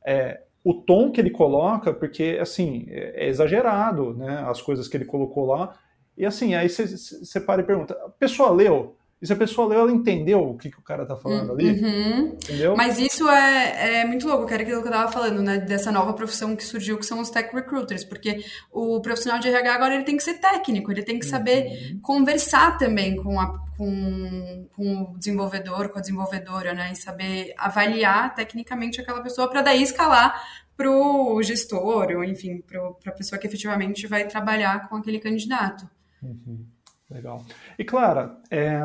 É, 0.05 0.41
o 0.61 0.73
tom 0.73 1.09
que 1.09 1.21
ele 1.21 1.29
coloca, 1.29 1.93
porque 1.93 2.37
assim 2.41 2.85
é, 2.89 3.25
é 3.25 3.29
exagerado, 3.29 4.13
né? 4.13 4.43
As 4.45 4.61
coisas 4.61 4.89
que 4.89 4.97
ele 4.97 5.05
colocou 5.05 5.45
lá. 5.45 5.73
E 6.17 6.25
assim, 6.25 6.53
aí 6.53 6.67
você 6.67 7.39
para 7.39 7.61
e 7.61 7.65
pergunta: 7.65 7.93
a 7.93 8.09
pessoa 8.09 8.49
leu? 8.49 8.97
E 9.23 9.25
se 9.25 9.31
a 9.31 9.37
pessoa 9.37 9.69
leu, 9.69 9.79
ela 9.79 9.91
entendeu 9.93 10.41
o 10.41 10.57
que, 10.57 10.69
que 10.69 10.77
o 10.77 10.81
cara 10.81 11.05
tá 11.05 11.15
falando 11.15 11.53
ali. 11.53 11.81
Uhum. 11.81 12.25
Entendeu? 12.33 12.75
Mas 12.75 12.99
isso 12.99 13.25
é, 13.29 14.01
é 14.01 14.05
muito 14.05 14.27
louco, 14.27 14.45
que 14.45 14.53
era 14.53 14.63
aquilo 14.63 14.81
que 14.81 14.87
eu 14.89 14.91
tava 14.91 15.09
falando, 15.09 15.41
né? 15.41 15.59
Dessa 15.59 15.93
nova 15.93 16.11
profissão 16.11 16.57
que 16.57 16.63
surgiu, 16.65 16.97
que 16.97 17.05
são 17.05 17.21
os 17.21 17.29
tech 17.29 17.55
recruiters. 17.55 18.03
Porque 18.03 18.43
o 18.69 18.99
profissional 18.99 19.39
de 19.39 19.47
RH 19.47 19.73
agora 19.73 19.95
ele 19.95 20.03
tem 20.03 20.17
que 20.17 20.23
ser 20.23 20.39
técnico, 20.39 20.91
ele 20.91 21.03
tem 21.03 21.17
que 21.17 21.25
saber 21.25 21.67
uhum. 21.67 21.99
conversar 22.01 22.77
também 22.77 23.15
com, 23.15 23.39
a, 23.39 23.57
com, 23.77 24.67
com 24.75 25.03
o 25.03 25.17
desenvolvedor, 25.17 25.87
com 25.87 25.99
a 25.99 26.01
desenvolvedora, 26.01 26.73
né? 26.73 26.91
E 26.91 26.95
saber 26.97 27.53
avaliar 27.57 28.35
tecnicamente 28.35 28.99
aquela 28.99 29.21
pessoa 29.21 29.49
para 29.49 29.61
daí 29.61 29.83
escalar 29.83 30.37
para 30.75 30.91
o 30.91 31.41
gestor, 31.41 32.11
ou 32.11 32.25
enfim, 32.25 32.61
para 32.61 32.89
a 33.05 33.15
pessoa 33.15 33.39
que 33.39 33.47
efetivamente 33.47 34.05
vai 34.05 34.27
trabalhar 34.27 34.89
com 34.89 34.97
aquele 34.97 35.19
candidato. 35.19 35.89
Uhum. 36.21 36.72
Legal. 37.13 37.45
E 37.77 37.83
Clara, 37.83 38.37
é, 38.49 38.79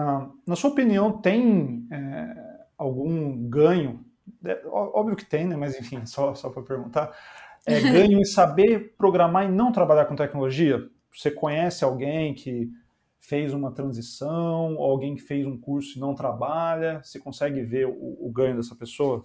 na 0.46 0.54
sua 0.54 0.70
opinião, 0.70 1.12
tem 1.12 1.88
é, 1.90 2.36
algum 2.76 3.48
ganho? 3.48 4.04
É, 4.44 4.62
óbvio 4.66 5.16
que 5.16 5.24
tem, 5.24 5.46
né? 5.46 5.56
Mas 5.56 5.78
enfim, 5.78 6.04
só, 6.04 6.34
só 6.34 6.50
para 6.50 6.62
perguntar. 6.62 7.16
É, 7.66 7.80
ganho 7.90 8.20
em 8.20 8.24
saber 8.24 8.94
programar 8.98 9.46
e 9.46 9.48
não 9.48 9.72
trabalhar 9.72 10.04
com 10.04 10.14
tecnologia? 10.14 10.86
Você 11.10 11.30
conhece 11.30 11.82
alguém 11.84 12.34
que 12.34 12.70
fez 13.18 13.54
uma 13.54 13.72
transição, 13.72 14.76
ou 14.76 14.90
alguém 14.90 15.14
que 15.14 15.22
fez 15.22 15.46
um 15.46 15.58
curso 15.58 15.96
e 15.96 16.00
não 16.00 16.14
trabalha? 16.14 17.00
Você 17.02 17.18
consegue 17.18 17.62
ver 17.62 17.86
o, 17.86 18.18
o 18.20 18.30
ganho 18.30 18.56
dessa 18.56 18.76
pessoa? 18.76 19.24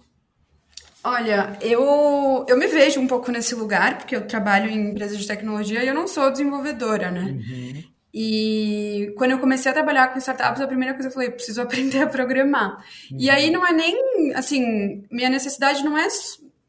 Olha, 1.02 1.58
eu, 1.60 2.46
eu 2.48 2.56
me 2.56 2.66
vejo 2.66 2.98
um 2.98 3.06
pouco 3.06 3.30
nesse 3.30 3.54
lugar, 3.54 3.98
porque 3.98 4.16
eu 4.16 4.26
trabalho 4.26 4.70
em 4.70 4.90
empresas 4.90 5.18
de 5.18 5.26
tecnologia 5.26 5.84
e 5.84 5.86
eu 5.86 5.94
não 5.94 6.08
sou 6.08 6.30
desenvolvedora, 6.30 7.10
né? 7.10 7.24
Uhum. 7.24 7.93
E 8.16 9.12
quando 9.16 9.32
eu 9.32 9.40
comecei 9.40 9.72
a 9.72 9.74
trabalhar 9.74 10.06
com 10.12 10.18
startups, 10.20 10.60
a 10.60 10.68
primeira 10.68 10.94
coisa 10.94 11.08
que 11.08 11.12
eu 11.12 11.14
falei, 11.14 11.30
preciso 11.30 11.60
aprender 11.60 12.00
a 12.00 12.06
programar. 12.06 12.76
Uhum. 13.10 13.16
E 13.18 13.28
aí 13.28 13.50
não 13.50 13.66
é 13.66 13.72
nem, 13.72 14.32
assim, 14.36 15.04
minha 15.10 15.28
necessidade 15.28 15.82
não 15.82 15.98
é 15.98 16.06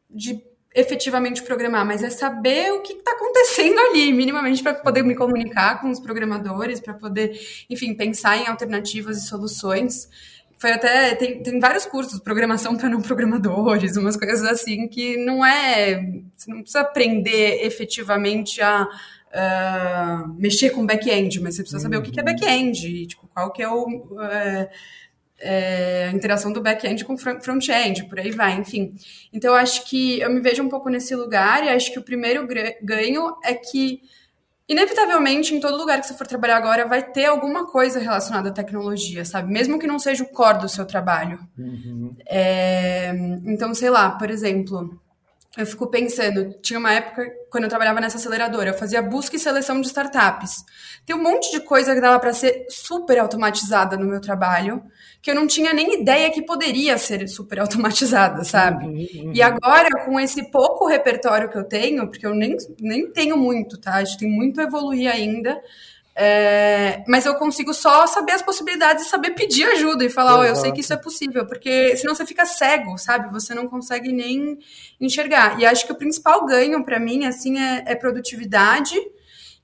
de 0.10 0.43
efetivamente 0.74 1.43
programar, 1.43 1.86
mas 1.86 2.04
é 2.04 2.10
saber 2.10 2.74
o 2.74 2.82
que 2.82 2.93
está 2.93 3.12
acontecendo 3.12 3.80
ali, 3.80 4.12
minimamente, 4.12 4.64
para 4.64 4.74
poder 4.74 5.04
me 5.04 5.16
comunicar 5.16 5.80
com 5.80 5.91
os 5.91 6.00
programadores, 6.00 6.82
para 6.82 6.96
poder, 6.96 7.39
enfim, 7.70 7.93
pensar 7.93 8.38
em 8.38 8.48
alternativas 8.48 9.18
e 9.18 9.28
soluções. 9.28 10.10
foi 10.58 10.72
até. 10.74 11.14
Tem, 11.16 11.43
tem 11.43 11.60
vários 11.60 11.86
cursos, 11.86 12.20
programação 12.20 12.76
para 12.76 12.89
não 12.89 13.02
programadores, 13.02 13.96
umas 13.98 14.18
coisas 14.18 14.43
assim, 14.43 14.88
que 14.88 15.16
não 15.18 15.46
é. 15.46 16.02
Você 16.36 16.50
não 16.50 16.58
precisa 16.62 16.82
aprender 16.82 17.64
efetivamente 17.64 18.62
a. 18.62 18.88
Uh, 19.36 20.33
mexer 20.38 20.69
com 20.69 20.86
back-end, 20.86 21.41
mas 21.41 21.55
você 21.55 21.63
precisa 21.63 21.81
saber 21.81 21.97
uhum. 21.97 22.03
o 22.03 22.05
que 22.05 22.17
é 22.17 22.23
uhum. 22.23 22.25
back-end, 22.25 23.07
tipo, 23.07 23.27
qual 23.33 23.51
que 23.51 23.61
é 23.61 23.67
o, 23.67 23.86
uh, 23.86 24.69
é, 25.39 26.07
a 26.09 26.15
interação 26.15 26.53
do 26.53 26.61
back-end 26.61 27.03
com 27.03 27.17
front-end, 27.17 28.05
por 28.05 28.17
aí 28.19 28.31
vai, 28.31 28.53
enfim. 28.57 28.93
Então, 29.33 29.51
eu 29.53 29.57
acho 29.57 29.86
que 29.89 30.19
eu 30.21 30.31
me 30.31 30.39
vejo 30.39 30.63
um 30.63 30.69
pouco 30.69 30.89
nesse 30.89 31.13
lugar 31.15 31.65
e 31.65 31.69
acho 31.69 31.91
que 31.91 31.99
o 31.99 32.03
primeiro 32.03 32.47
ganho 32.81 33.36
é 33.43 33.53
que 33.53 33.99
inevitavelmente, 34.67 35.53
em 35.53 35.59
todo 35.59 35.77
lugar 35.77 36.01
que 36.01 36.07
você 36.07 36.13
for 36.15 36.25
trabalhar 36.25 36.57
agora, 36.57 36.88
vai 36.88 37.03
ter 37.03 37.25
alguma 37.25 37.67
coisa 37.67 37.99
relacionada 37.99 38.49
à 38.49 38.51
tecnologia, 38.51 39.23
sabe? 39.23 39.51
Mesmo 39.51 39.77
que 39.77 39.86
não 39.86 39.99
seja 39.99 40.23
o 40.23 40.29
core 40.29 40.61
do 40.61 40.69
seu 40.69 40.86
trabalho. 40.86 41.39
Uhum. 41.57 42.15
É, 42.27 43.13
então, 43.45 43.73
sei 43.75 43.89
lá, 43.89 44.11
por 44.11 44.31
exemplo, 44.31 44.99
eu 45.58 45.66
fico 45.66 45.88
pensando, 45.88 46.53
tinha 46.62 46.78
uma 46.78 46.91
época, 46.91 47.26
quando 47.49 47.64
eu 47.64 47.70
trabalhava 47.70 48.01
nessa 48.01 48.18
aceleradora, 48.18 48.72
eu 48.72 48.74
fazia 48.74 49.01
busca 49.01 49.36
e 49.36 49.39
seleção 49.39 49.80
de 49.80 49.88
startups. 49.88 50.66
Tem 51.06 51.16
um 51.16 51.24
monte 51.24 51.51
de 51.51 51.62
coisa 51.62 51.95
que 51.95 52.01
dava 52.01 52.20
para 52.20 52.34
ser 52.34 52.66
super 52.70 53.18
automatizada 53.20 53.95
no 53.95 54.06
meu 54.06 54.20
trabalho, 54.20 54.84
que 55.22 55.32
eu 55.32 55.36
não 55.36 55.47
tinha 55.47 55.74
nem 55.74 56.01
ideia 56.01 56.30
que 56.30 56.41
poderia 56.41 56.97
ser 56.97 57.28
super 57.28 57.60
automatizada, 57.60 58.43
sabe? 58.43 58.86
Uhum, 58.86 59.26
uhum. 59.26 59.32
E 59.34 59.41
agora, 59.41 60.03
com 60.03 60.20
esse 60.20 60.51
pouco 60.51 60.88
repertório 60.88 61.49
que 61.49 61.58
eu 61.58 61.64
tenho, 61.64 62.08
porque 62.08 62.26
eu 62.26 62.36
nem, 62.36 62.58
nem 62.80 63.10
tenho 63.12 63.38
muito, 63.38 63.80
tá? 63.80 63.95
A 63.95 64.03
gente 64.03 64.20
tem 64.20 64.30
muito 64.30 64.60
a 64.60 64.66
evoluir 64.66 65.10
ainda. 65.10 65.62
É, 66.18 67.03
mas 67.09 67.26
eu 67.26 67.36
consigo 67.36 67.74
só 67.74 68.07
saber 68.07 68.32
as 68.32 68.41
possibilidades 68.41 69.05
e 69.05 69.09
saber 69.09 69.32
pedir 69.32 69.66
ajuda 69.66 70.05
e 70.05 70.09
falar, 70.09 70.38
ó, 70.38 70.39
oh, 70.39 70.43
eu 70.45 70.55
sei 70.55 70.72
que 70.72 70.80
isso 70.80 70.93
é 70.93 70.97
possível, 70.97 71.45
porque 71.45 71.95
senão 71.97 72.16
você 72.16 72.26
fica 72.26 72.45
cego, 72.45 72.97
sabe? 72.97 73.30
Você 73.34 73.53
não 73.53 73.68
consegue 73.68 74.13
nem 74.13 74.57
enxergar. 74.99 75.59
E 75.59 75.66
acho 75.66 75.86
que 75.86 75.91
o 75.91 75.97
principal 75.97 76.45
ganho 76.45 76.84
para 76.86 76.99
mim, 76.99 77.26
assim, 77.26 77.59
é, 77.59 77.84
é 77.86 77.95
produtividade 77.95 78.95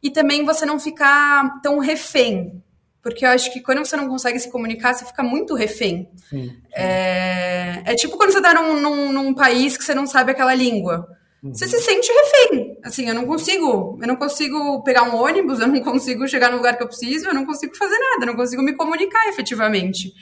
e 0.03 0.11
também 0.11 0.43
você 0.43 0.65
não 0.65 0.77
ficar 0.77 1.61
tão 1.61 1.79
refém, 1.79 2.61
porque 3.01 3.25
eu 3.25 3.29
acho 3.29 3.51
que 3.53 3.61
quando 3.61 3.79
você 3.79 3.95
não 3.95 4.09
consegue 4.09 4.39
se 4.39 4.51
comunicar, 4.51 4.93
você 4.93 5.05
fica 5.05 5.23
muito 5.23 5.55
refém. 5.55 6.09
Sim, 6.29 6.49
sim. 6.49 6.57
É, 6.73 7.81
é, 7.85 7.95
tipo 7.95 8.17
quando 8.17 8.31
você 8.31 8.39
está 8.39 8.53
num, 8.53 8.79
num, 8.79 9.11
num, 9.13 9.33
país 9.33 9.77
que 9.77 9.83
você 9.83 9.95
não 9.95 10.05
sabe 10.05 10.31
aquela 10.31 10.53
língua. 10.53 11.07
Uhum. 11.43 11.53
Você 11.53 11.67
se 11.67 11.79
sente 11.79 12.11
refém. 12.11 12.77
Assim, 12.83 13.07
eu 13.07 13.15
não 13.15 13.25
consigo. 13.25 13.97
Eu 13.99 14.07
não 14.07 14.15
consigo 14.15 14.83
pegar 14.83 15.03
um 15.03 15.15
ônibus, 15.15 15.59
eu 15.59 15.67
não 15.67 15.81
consigo 15.81 16.27
chegar 16.27 16.51
no 16.51 16.57
lugar 16.57 16.77
que 16.77 16.83
eu 16.83 16.87
preciso, 16.87 17.27
eu 17.27 17.33
não 17.33 17.45
consigo 17.45 17.75
fazer 17.75 17.97
nada, 17.97 18.23
eu 18.23 18.27
não 18.27 18.35
consigo 18.35 18.61
me 18.61 18.73
comunicar 18.73 19.27
efetivamente. 19.27 20.13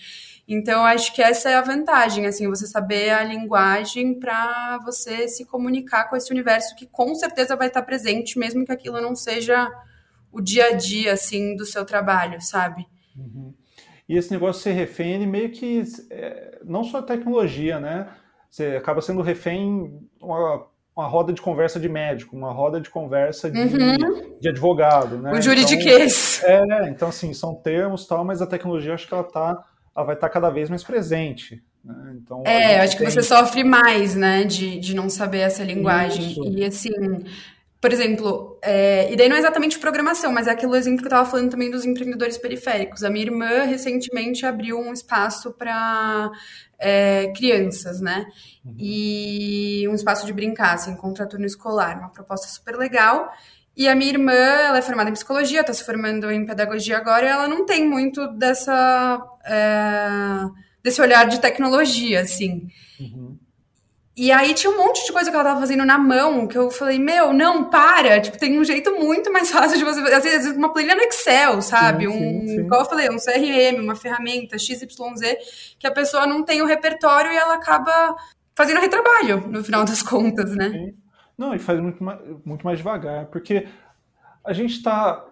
Então, 0.51 0.83
acho 0.83 1.13
que 1.13 1.21
essa 1.21 1.49
é 1.49 1.55
a 1.55 1.61
vantagem, 1.61 2.25
assim, 2.25 2.47
você 2.47 2.65
saber 2.65 3.11
a 3.11 3.23
linguagem 3.23 4.19
para 4.19 4.79
você 4.83 5.27
se 5.27 5.45
comunicar 5.45 6.09
com 6.09 6.15
esse 6.15 6.31
universo 6.31 6.75
que 6.75 6.87
com 6.87 7.13
certeza 7.13 7.55
vai 7.55 7.67
estar 7.67 7.83
presente, 7.83 8.39
mesmo 8.39 8.65
que 8.65 8.71
aquilo 8.71 8.99
não 8.99 9.15
seja 9.15 9.69
o 10.31 10.41
dia 10.41 10.69
a 10.69 10.71
dia, 10.71 11.13
assim, 11.13 11.55
do 11.55 11.65
seu 11.65 11.85
trabalho, 11.85 12.41
sabe? 12.41 12.87
Uhum. 13.15 13.53
E 14.07 14.17
esse 14.17 14.31
negócio 14.31 14.59
de 14.59 14.63
ser 14.63 14.71
refém, 14.71 15.13
ele 15.13 15.27
meio 15.27 15.51
que, 15.51 15.83
é, 16.09 16.59
não 16.65 16.83
só 16.83 16.97
a 16.97 17.03
tecnologia, 17.03 17.79
né? 17.79 18.09
Você 18.49 18.75
acaba 18.75 19.03
sendo 19.03 19.21
refém 19.21 20.01
uma, 20.19 20.67
uma 20.99 21.07
roda 21.07 21.31
de 21.31 21.41
conversa 21.41 21.79
de 21.79 21.87
médico, 21.87 22.35
uma 22.35 22.51
roda 22.51 22.81
de 22.81 22.89
conversa 22.89 23.49
de, 23.49 23.57
uhum. 23.57 24.37
de 24.39 24.49
advogado, 24.49 25.17
né? 25.17 25.31
O 25.31 25.41
juridiquês. 25.41 26.41
Então, 26.43 26.77
é, 26.77 26.89
então 26.89 27.09
assim, 27.09 27.33
são 27.33 27.55
termos 27.55 28.05
tal, 28.05 28.25
mas 28.25 28.41
a 28.41 28.47
tecnologia 28.47 28.93
acho 28.93 29.07
que 29.07 29.13
ela 29.13 29.23
tá, 29.23 29.63
ela 29.95 30.05
vai 30.05 30.15
estar 30.15 30.27
tá 30.27 30.33
cada 30.33 30.49
vez 30.49 30.69
mais 30.69 30.83
presente. 30.83 31.63
Né? 31.83 32.17
Então, 32.21 32.43
é, 32.45 32.81
acho 32.81 32.97
tem... 32.97 33.05
que 33.05 33.13
você 33.13 33.23
sofre 33.23 33.63
mais, 33.63 34.13
né, 34.13 34.43
de, 34.43 34.77
de 34.77 34.93
não 34.93 35.09
saber 35.09 35.39
essa 35.39 35.63
linguagem. 35.63 36.31
Isso. 36.31 36.43
E 36.43 36.65
assim, 36.65 36.91
por 37.81 37.93
exemplo, 37.93 38.59
é, 38.61 39.11
e 39.11 39.15
daí 39.15 39.29
não 39.29 39.37
é 39.37 39.39
exatamente 39.39 39.79
programação, 39.79 40.33
mas 40.33 40.47
é 40.47 40.51
aquele 40.51 40.75
exemplo 40.77 40.99
que 40.99 41.05
eu 41.05 41.09
estava 41.09 41.29
falando 41.29 41.49
também 41.49 41.71
dos 41.71 41.85
empreendedores 41.85 42.37
periféricos. 42.37 43.05
A 43.05 43.09
minha 43.09 43.25
irmã 43.25 43.63
recentemente 43.63 44.45
abriu 44.45 44.77
um 44.77 44.91
espaço 44.91 45.53
para 45.53 46.29
é, 46.77 47.31
crianças, 47.35 48.01
né? 48.01 48.25
Uhum. 48.65 48.75
E 48.77 49.87
um 49.87 49.95
espaço 49.95 50.25
de 50.25 50.33
brincar, 50.33 50.73
assim, 50.73 50.93
contraturno 50.97 51.45
escolar, 51.45 51.97
uma 51.99 52.09
proposta 52.09 52.47
super 52.47 52.75
legal. 52.75 53.31
E 53.77 53.87
a 53.87 53.95
minha 53.95 54.11
irmã, 54.11 54.33
ela 54.33 54.79
é 54.79 54.81
formada 54.81 55.09
em 55.09 55.13
psicologia, 55.13 55.61
está 55.61 55.73
se 55.73 55.85
formando 55.85 56.29
em 56.29 56.45
pedagogia 56.45 56.97
agora, 56.97 57.25
e 57.25 57.29
ela 57.29 57.47
não 57.47 57.65
tem 57.65 57.87
muito 57.87 58.27
dessa 58.33 59.25
é, 59.45 60.49
desse 60.83 61.01
olhar 61.01 61.29
de 61.29 61.39
tecnologia, 61.39 62.19
assim. 62.19 62.67
Uhum. 62.99 63.38
E 64.19 64.33
aí 64.33 64.53
tinha 64.53 64.69
um 64.69 64.75
monte 64.75 65.05
de 65.05 65.13
coisa 65.13 65.31
que 65.31 65.35
ela 65.37 65.45
tava 65.45 65.61
fazendo 65.61 65.85
na 65.85 65.97
mão, 65.97 66.45
que 66.45 66.57
eu 66.57 66.69
falei, 66.69 66.99
meu, 66.99 67.31
não, 67.31 67.69
para. 67.69 68.19
Tipo, 68.19 68.37
tem 68.37 68.59
um 68.59 68.65
jeito 68.65 68.93
muito 68.99 69.31
mais 69.31 69.47
fácil 69.49 69.77
de 69.77 69.85
você 69.85 70.01
fazer. 70.01 70.15
Às 70.15 70.23
vezes, 70.25 70.57
uma 70.57 70.73
planilha 70.73 70.93
no 70.93 71.01
Excel, 71.03 71.61
sabe? 71.61 72.05
Sim, 72.05 72.09
um, 72.09 72.45
sim, 72.45 72.59
igual 72.59 72.81
eu 72.81 72.85
falei, 72.85 73.09
um 73.09 73.15
CRM, 73.15 73.81
uma 73.81 73.95
ferramenta 73.95 74.57
XYZ, 74.57 75.77
que 75.79 75.87
a 75.87 75.91
pessoa 75.91 76.27
não 76.27 76.43
tem 76.43 76.61
o 76.61 76.65
repertório 76.65 77.31
e 77.31 77.35
ela 77.37 77.53
acaba 77.53 78.13
fazendo 78.53 78.81
retrabalho, 78.81 79.47
no 79.47 79.63
final 79.63 79.85
das 79.85 80.03
contas, 80.03 80.53
né? 80.53 80.91
Não, 81.37 81.55
e 81.55 81.59
faz 81.59 81.79
muito 81.79 82.03
mais, 82.03 82.19
muito 82.43 82.65
mais 82.65 82.77
devagar, 82.77 83.27
porque 83.27 83.69
a 84.43 84.51
gente 84.51 84.73
está 84.73 85.25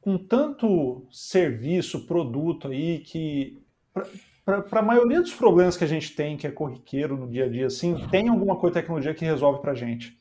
com 0.00 0.18
tanto 0.18 1.06
serviço, 1.12 2.04
produto 2.04 2.66
aí 2.66 2.98
que 2.98 3.62
para 4.46 4.78
a 4.78 4.82
maioria 4.82 5.20
dos 5.20 5.34
problemas 5.34 5.76
que 5.76 5.82
a 5.82 5.88
gente 5.88 6.14
tem, 6.14 6.36
que 6.36 6.46
é 6.46 6.50
corriqueiro 6.52 7.16
no 7.16 7.28
dia 7.28 7.46
a 7.46 7.48
dia, 7.48 7.66
assim, 7.66 7.96
tem 8.12 8.28
alguma 8.28 8.54
coisa 8.54 8.74
tecnologia 8.74 9.12
que 9.12 9.24
resolve 9.24 9.60
para 9.60 9.72
a 9.72 9.74
gente. 9.74 10.16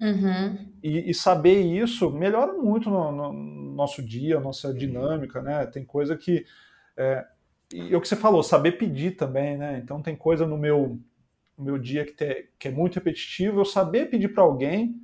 Uhum. 0.00 0.72
E, 0.82 1.10
e, 1.10 1.14
saber 1.14 1.60
isso 1.60 2.10
melhora 2.10 2.54
muito 2.54 2.88
no, 2.88 3.12
no, 3.12 3.32
nosso 3.74 4.02
dia, 4.02 4.40
nossa 4.40 4.72
dinâmica, 4.72 5.42
né? 5.42 5.66
Tem 5.66 5.84
coisa 5.84 6.16
que. 6.16 6.46
É, 6.96 7.26
e 7.70 7.94
o 7.94 8.00
que 8.00 8.08
você 8.08 8.16
falou, 8.16 8.42
saber 8.42 8.72
pedir 8.72 9.16
também, 9.16 9.58
né? 9.58 9.78
Então 9.82 10.00
tem 10.00 10.16
coisa 10.16 10.46
no 10.46 10.56
meu, 10.56 10.98
no 11.58 11.64
meu 11.64 11.78
dia 11.78 12.06
que, 12.06 12.12
te, 12.12 12.48
que 12.58 12.68
é 12.68 12.70
muito 12.70 12.94
repetitivo, 12.94 13.60
eu 13.60 13.64
saber 13.66 14.08
pedir 14.08 14.28
para 14.28 14.44
alguém 14.44 14.96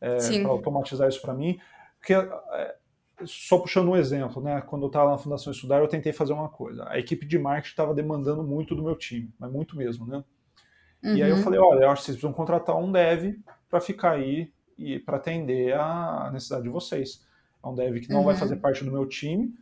é, 0.00 0.16
para 0.40 0.50
automatizar 0.50 1.08
isso 1.08 1.22
para 1.22 1.32
mim, 1.32 1.58
porque 1.98 2.12
é, 2.12 2.76
só 3.26 3.58
puxando 3.58 3.88
um 3.88 3.96
exemplo, 3.96 4.42
né? 4.42 4.60
Quando 4.62 4.82
eu 4.82 4.86
estava 4.88 5.10
na 5.10 5.18
Fundação 5.18 5.52
Estudar, 5.52 5.78
eu 5.78 5.88
tentei 5.88 6.12
fazer 6.12 6.32
uma 6.32 6.48
coisa. 6.48 6.84
A 6.88 6.98
equipe 6.98 7.26
de 7.26 7.38
marketing 7.38 7.70
estava 7.70 7.94
demandando 7.94 8.42
muito 8.42 8.74
do 8.74 8.82
meu 8.82 8.96
time, 8.96 9.32
mas 9.38 9.50
muito 9.50 9.76
mesmo, 9.76 10.06
né? 10.06 10.24
Uhum. 11.02 11.16
E 11.16 11.22
aí 11.22 11.30
eu 11.30 11.36
uhum. 11.36 11.42
falei, 11.42 11.58
olha, 11.58 11.84
eu 11.84 11.90
acho 11.90 12.02
que 12.02 12.06
vocês 12.06 12.16
precisam 12.16 12.32
contratar 12.32 12.76
um 12.76 12.90
dev 12.90 13.36
para 13.68 13.80
ficar 13.80 14.12
aí 14.12 14.52
e 14.78 14.98
para 14.98 15.16
atender 15.16 15.74
a 15.74 16.30
necessidade 16.32 16.64
de 16.64 16.68
vocês. 16.68 17.24
É 17.62 17.68
um 17.68 17.74
dev 17.74 17.98
que 18.00 18.08
não 18.10 18.18
uhum. 18.18 18.26
vai 18.26 18.36
fazer 18.36 18.56
parte 18.56 18.84
do 18.84 18.92
meu 18.92 19.06
time 19.06 19.52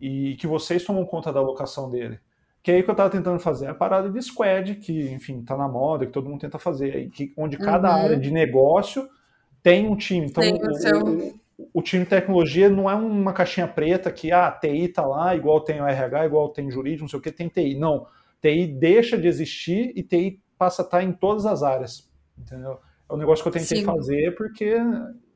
e 0.00 0.36
que 0.36 0.46
vocês 0.46 0.84
tomam 0.84 1.04
conta 1.04 1.32
da 1.32 1.40
alocação 1.40 1.90
dele. 1.90 2.18
Que 2.62 2.70
é 2.70 2.74
aí 2.76 2.82
que 2.82 2.90
eu 2.90 2.92
estava 2.92 3.10
tentando 3.10 3.40
fazer 3.40 3.66
a 3.66 3.74
parada 3.74 4.08
de 4.08 4.22
squad, 4.22 4.76
que, 4.76 5.10
enfim, 5.10 5.40
está 5.40 5.56
na 5.56 5.68
moda, 5.68 6.06
que 6.06 6.12
todo 6.12 6.28
mundo 6.28 6.40
tenta 6.40 6.58
fazer, 6.58 7.10
que, 7.10 7.32
onde 7.36 7.58
cada 7.58 7.88
uhum. 7.88 8.02
área 8.04 8.16
de 8.16 8.30
negócio 8.30 9.08
tem 9.62 9.88
um 9.88 9.96
time. 9.96 10.26
Então, 10.26 10.42
tem 10.42 10.54
o, 10.54 10.74
seu 10.74 11.34
o 11.72 11.82
time 11.82 12.04
de 12.04 12.10
tecnologia 12.10 12.68
não 12.68 12.90
é 12.90 12.94
uma 12.94 13.32
caixinha 13.32 13.68
preta 13.68 14.10
que 14.10 14.32
ah, 14.32 14.48
a 14.48 14.52
TI 14.52 14.84
está 14.84 15.06
lá, 15.06 15.34
igual 15.34 15.60
tem 15.60 15.80
o 15.80 15.86
RH, 15.86 16.26
igual 16.26 16.48
tem 16.48 16.70
jurídico, 16.70 17.02
não 17.02 17.08
sei 17.08 17.18
o 17.18 17.22
que, 17.22 17.32
tem 17.32 17.48
TI. 17.48 17.74
Não. 17.78 18.06
TI 18.40 18.66
deixa 18.66 19.16
de 19.16 19.28
existir 19.28 19.92
e 19.94 20.02
TI 20.02 20.40
passa 20.58 20.82
a 20.82 20.84
estar 20.84 21.02
em 21.02 21.12
todas 21.12 21.46
as 21.46 21.62
áreas. 21.62 22.10
Entendeu? 22.38 22.78
É 23.08 23.14
um 23.14 23.16
negócio 23.16 23.42
que 23.42 23.48
eu 23.48 23.52
tentei 23.52 23.78
Sim. 23.78 23.84
fazer 23.84 24.34
porque 24.36 24.76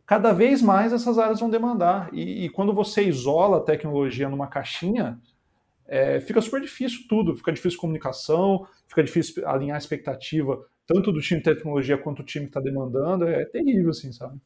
cada 0.04 0.32
vez 0.32 0.62
mais 0.62 0.92
essas 0.92 1.18
áreas 1.18 1.40
vão 1.40 1.50
demandar. 1.50 2.08
E, 2.12 2.44
e 2.44 2.48
quando 2.48 2.72
você 2.72 3.02
isola 3.02 3.58
a 3.58 3.62
tecnologia 3.62 4.28
numa 4.28 4.46
caixinha, 4.46 5.18
é, 5.86 6.20
fica 6.20 6.40
super 6.40 6.60
difícil 6.60 7.06
tudo. 7.08 7.36
Fica 7.36 7.52
difícil 7.52 7.78
comunicação, 7.78 8.66
fica 8.88 9.02
difícil 9.02 9.46
alinhar 9.48 9.76
a 9.76 9.78
expectativa 9.78 10.64
tanto 10.86 11.10
do 11.10 11.20
time 11.20 11.40
de 11.40 11.44
tecnologia 11.52 11.98
quanto 11.98 12.22
do 12.22 12.26
time 12.26 12.46
que 12.46 12.50
está 12.50 12.60
demandando. 12.60 13.26
É 13.26 13.44
terrível, 13.44 13.90
assim, 13.90 14.12
sabe? 14.12 14.38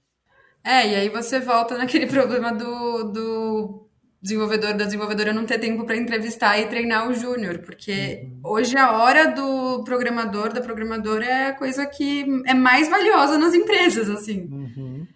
É, 0.63 0.89
e 0.89 0.95
aí 0.95 1.09
você 1.09 1.41
volta 1.41 1.77
naquele 1.79 2.07
problema 2.07 2.53
do, 2.53 3.05
do 3.05 3.89
desenvolvedor, 4.21 4.75
da 4.75 4.85
desenvolvedora 4.85 5.33
não 5.33 5.47
ter 5.47 5.59
tempo 5.59 5.85
para 5.85 5.97
entrevistar 5.97 6.59
e 6.59 6.67
treinar 6.67 7.09
o 7.09 7.15
júnior, 7.15 7.59
porque 7.59 8.23
uhum. 8.23 8.53
hoje 8.53 8.77
a 8.77 8.93
hora 8.99 9.29
do 9.29 9.83
programador, 9.85 10.53
da 10.53 10.61
programadora 10.61 11.25
é 11.25 11.47
a 11.49 11.55
coisa 11.55 11.87
que 11.87 12.25
é 12.47 12.55
mais 12.55 12.89
valiosa 12.89 13.39
nas 13.39 13.55
empresas, 13.55 14.09
assim. 14.11 14.49
Uhum. 14.51 15.07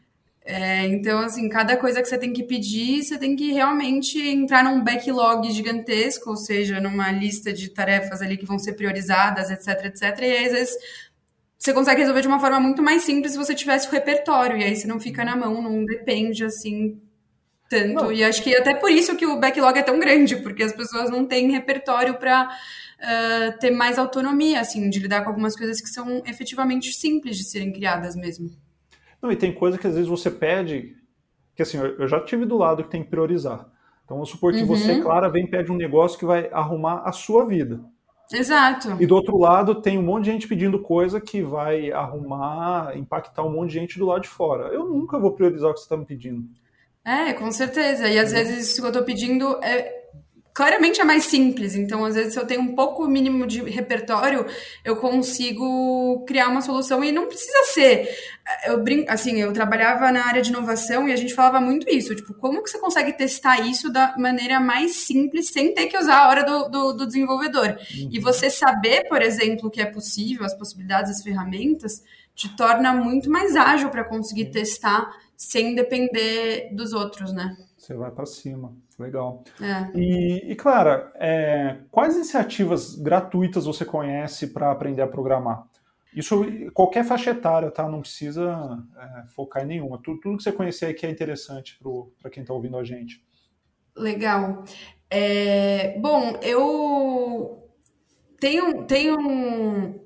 É, 0.47 0.87
então, 0.89 1.21
assim, 1.21 1.49
cada 1.49 1.75
coisa 1.75 2.03
que 2.03 2.09
você 2.09 2.19
tem 2.19 2.31
que 2.31 2.43
pedir, 2.43 3.03
você 3.03 3.17
tem 3.17 3.35
que 3.35 3.51
realmente 3.51 4.21
entrar 4.21 4.63
num 4.63 4.85
backlog 4.85 5.51
gigantesco, 5.51 6.29
ou 6.29 6.37
seja, 6.37 6.79
numa 6.81 7.11
lista 7.11 7.51
de 7.51 7.71
tarefas 7.71 8.21
ali 8.21 8.37
que 8.37 8.45
vão 8.45 8.59
ser 8.59 8.75
priorizadas, 8.75 9.51
etc, 9.51 9.87
etc. 9.87 10.19
E 10.21 10.25
aí, 10.25 10.47
às 10.47 10.53
vezes, 10.53 10.77
você 11.59 11.73
consegue 11.73 12.01
resolver 12.01 12.21
de 12.21 12.29
uma 12.29 12.41
forma 12.41 12.61
muito 12.61 12.83
mais 12.83 13.03
simples 13.03 13.33
se 13.33 13.39
você 13.39 13.55
tivesse 13.55 13.89
o 13.89 13.91
repertório, 13.91 14.57
e 14.57 14.65
aí 14.65 14.77
você 14.77 14.87
não 14.87 15.01
fica 15.01 15.25
na 15.25 15.37
mão, 15.37 15.63
não 15.63 15.85
depende, 15.85 16.45
assim, 16.45 17.01
tanto. 17.69 18.13
E 18.13 18.23
acho 18.23 18.43
que 18.43 18.55
até 18.55 18.75
por 18.75 18.91
isso 18.91 19.17
que 19.17 19.27
o 19.27 19.39
backlog 19.41 19.79
é 19.79 19.83
tão 19.83 19.99
grande, 19.99 20.37
porque 20.37 20.63
as 20.63 20.73
pessoas 20.73 21.11
não 21.11 21.25
têm 21.25 21.51
repertório 21.51 22.15
para 22.15 22.49
uh, 22.49 23.59
ter 23.59 23.71
mais 23.71 23.99
autonomia, 23.99 24.61
assim, 24.61 24.91
de 24.91 24.99
lidar 24.99 25.23
com 25.23 25.31
algumas 25.31 25.57
coisas 25.57 25.81
que 25.81 25.89
são 25.89 26.23
efetivamente 26.27 26.93
simples 26.93 27.37
de 27.37 27.45
serem 27.45 27.73
criadas 27.73 28.15
mesmo. 28.15 28.51
Não, 29.23 29.33
e 29.33 29.37
tem 29.37 29.53
coisa 29.53 29.79
que 29.79 29.87
às 29.87 29.95
vezes 29.95 30.09
você 30.09 30.31
pede, 30.31 30.95
que 31.57 31.63
assim, 31.63 31.79
eu 31.79 32.07
já 32.07 32.21
tive 32.21 32.45
do 32.45 32.59
lado 32.59 32.85
que 32.85 32.91
tem 32.91 33.03
que 33.03 33.11
priorizar. 33.11 33.67
Então 34.05 34.19
vamos 34.19 34.29
supor 34.29 34.53
que 34.53 34.61
uhum. 34.61 34.67
você, 34.67 35.01
Clara, 35.01 35.31
vem 35.31 35.45
e 35.45 35.51
pede 35.51 35.73
um 35.73 35.77
negócio 35.77 36.19
que 36.19 36.27
vai 36.27 36.51
arrumar 36.53 37.03
a 37.07 37.13
sua 37.13 37.47
vida. 37.47 37.81
Exato. 38.33 38.97
E 39.01 39.07
do 39.07 39.15
outro 39.15 39.37
lado 39.39 39.81
tem 39.81 39.99
um 39.99 40.03
monte 40.03 40.25
de 40.25 40.33
gente 40.33 40.49
pedindo 40.49 40.79
coisa 40.79 41.21
que 41.21 41.43
vai 41.43 41.93
arrumar, 41.93 42.97
impactar 42.97 43.43
um 43.45 43.51
monte 43.51 43.71
de 43.71 43.79
gente 43.81 43.99
do 43.99 44.07
lado 44.07 44.23
de 44.23 44.29
fora. 44.29 44.69
Eu 44.69 44.85
nunca 44.85 45.19
vou 45.19 45.33
priorizar 45.33 45.71
o 45.71 45.75
que 45.75 45.81
você 45.81 45.85
está 45.85 45.97
me 45.97 46.05
pedindo. 46.05 46.49
É, 47.05 47.33
com 47.35 47.51
certeza. 47.53 48.09
E 48.09 48.19
às 48.19 48.33
é. 48.33 48.37
vezes 48.37 48.69
isso 48.69 48.81
que 48.81 48.87
eu 48.87 48.91
estou 48.91 49.05
pedindo 49.05 49.59
é 49.63 50.04
claramente 50.55 51.01
é 51.01 51.05
mais 51.05 51.25
simples. 51.25 51.75
Então, 51.75 52.05
às 52.05 52.15
vezes, 52.15 52.33
se 52.33 52.39
eu 52.39 52.47
tenho 52.47 52.61
um 52.61 52.77
pouco 52.77 53.09
mínimo 53.09 53.45
de 53.45 53.61
repertório, 53.65 54.47
eu 54.85 54.97
consigo 54.97 56.25
criar 56.27 56.49
uma 56.49 56.63
solução 56.63 57.03
e 57.03 57.11
não 57.11 57.27
precisa 57.27 57.65
ser. 57.65 58.09
Eu 58.65 58.81
brinco, 58.81 59.11
assim, 59.11 59.41
eu 59.41 59.53
trabalhava 59.53 60.13
na 60.13 60.25
área 60.25 60.41
de 60.41 60.51
inovação 60.51 61.09
e 61.09 61.13
a 61.13 61.17
gente 61.17 61.35
falava 61.35 61.61
muito 61.61 61.91
isso, 61.91 62.15
tipo, 62.15 62.33
como 62.35 62.63
que 62.63 62.71
você 62.71 62.79
consegue 62.79 63.13
testar 63.13 63.67
isso 63.67 63.91
da 63.91 64.15
maneira 64.17 64.61
mais 64.61 64.95
simples 64.97 65.49
sem 65.49 65.75
ter 65.75 65.87
que 65.87 65.99
usar 65.99 66.19
a 66.19 66.29
hora 66.29 66.45
do, 66.45 66.69
do, 66.69 66.93
do 66.93 67.07
desenvolvedor? 67.07 67.71
Uhum. 67.71 68.09
E 68.13 68.21
você 68.21 68.49
saber, 68.49 69.09
por 69.09 69.21
exemplo, 69.21 69.67
o 69.69 69.71
que 69.71 69.81
é 69.81 69.87
possível, 69.87 70.45
as 70.45 70.57
possibilidades, 70.57 71.11
as 71.11 71.23
ferramentas, 71.23 72.03
te 72.35 72.55
torna 72.57 72.93
muito 72.93 73.29
mais 73.29 73.57
ágil 73.57 73.91
para 73.91 74.05
conseguir 74.05 74.47
testar 74.47 75.11
sem 75.37 75.75
depender 75.75 76.69
dos 76.73 76.93
outros, 76.93 77.33
né? 77.33 77.57
Você 77.77 77.95
vai 77.95 78.11
para 78.11 78.27
cima. 78.27 78.75
Legal. 78.99 79.43
É. 79.61 79.99
E, 79.99 80.53
e, 80.53 80.55
Clara, 80.55 81.13
é, 81.17 81.79
quais 81.91 82.15
iniciativas 82.15 82.95
gratuitas 82.95 83.65
você 83.67 83.85
conhece 83.85 84.49
para 84.49 84.71
aprender 84.71 85.03
a 85.03 85.07
programar? 85.07 85.67
Isso 86.15 86.45
qualquer 86.73 87.05
faixa 87.05 87.31
etária, 87.31 87.71
tá? 87.71 87.89
Não 87.89 88.01
precisa 88.01 88.79
é, 88.97 89.27
focar 89.29 89.65
em 89.65 89.67
nenhuma. 89.67 90.01
Tudo, 90.01 90.21
tudo, 90.21 90.37
que 90.37 90.45
você 90.45 90.53
conhecer 90.53 90.87
aqui 90.87 91.07
é 91.07 91.11
interessante 91.11 91.79
para 92.21 92.31
quem 92.31 92.43
está 92.43 92.55
ouvindo 92.55 92.77
a 92.77 92.85
gente. 92.85 93.21
Legal. 93.97 94.65
É, 95.11 95.99
bom, 95.99 96.39
eu 96.41 97.69
tenho, 98.39 98.85
tenho 98.85 100.04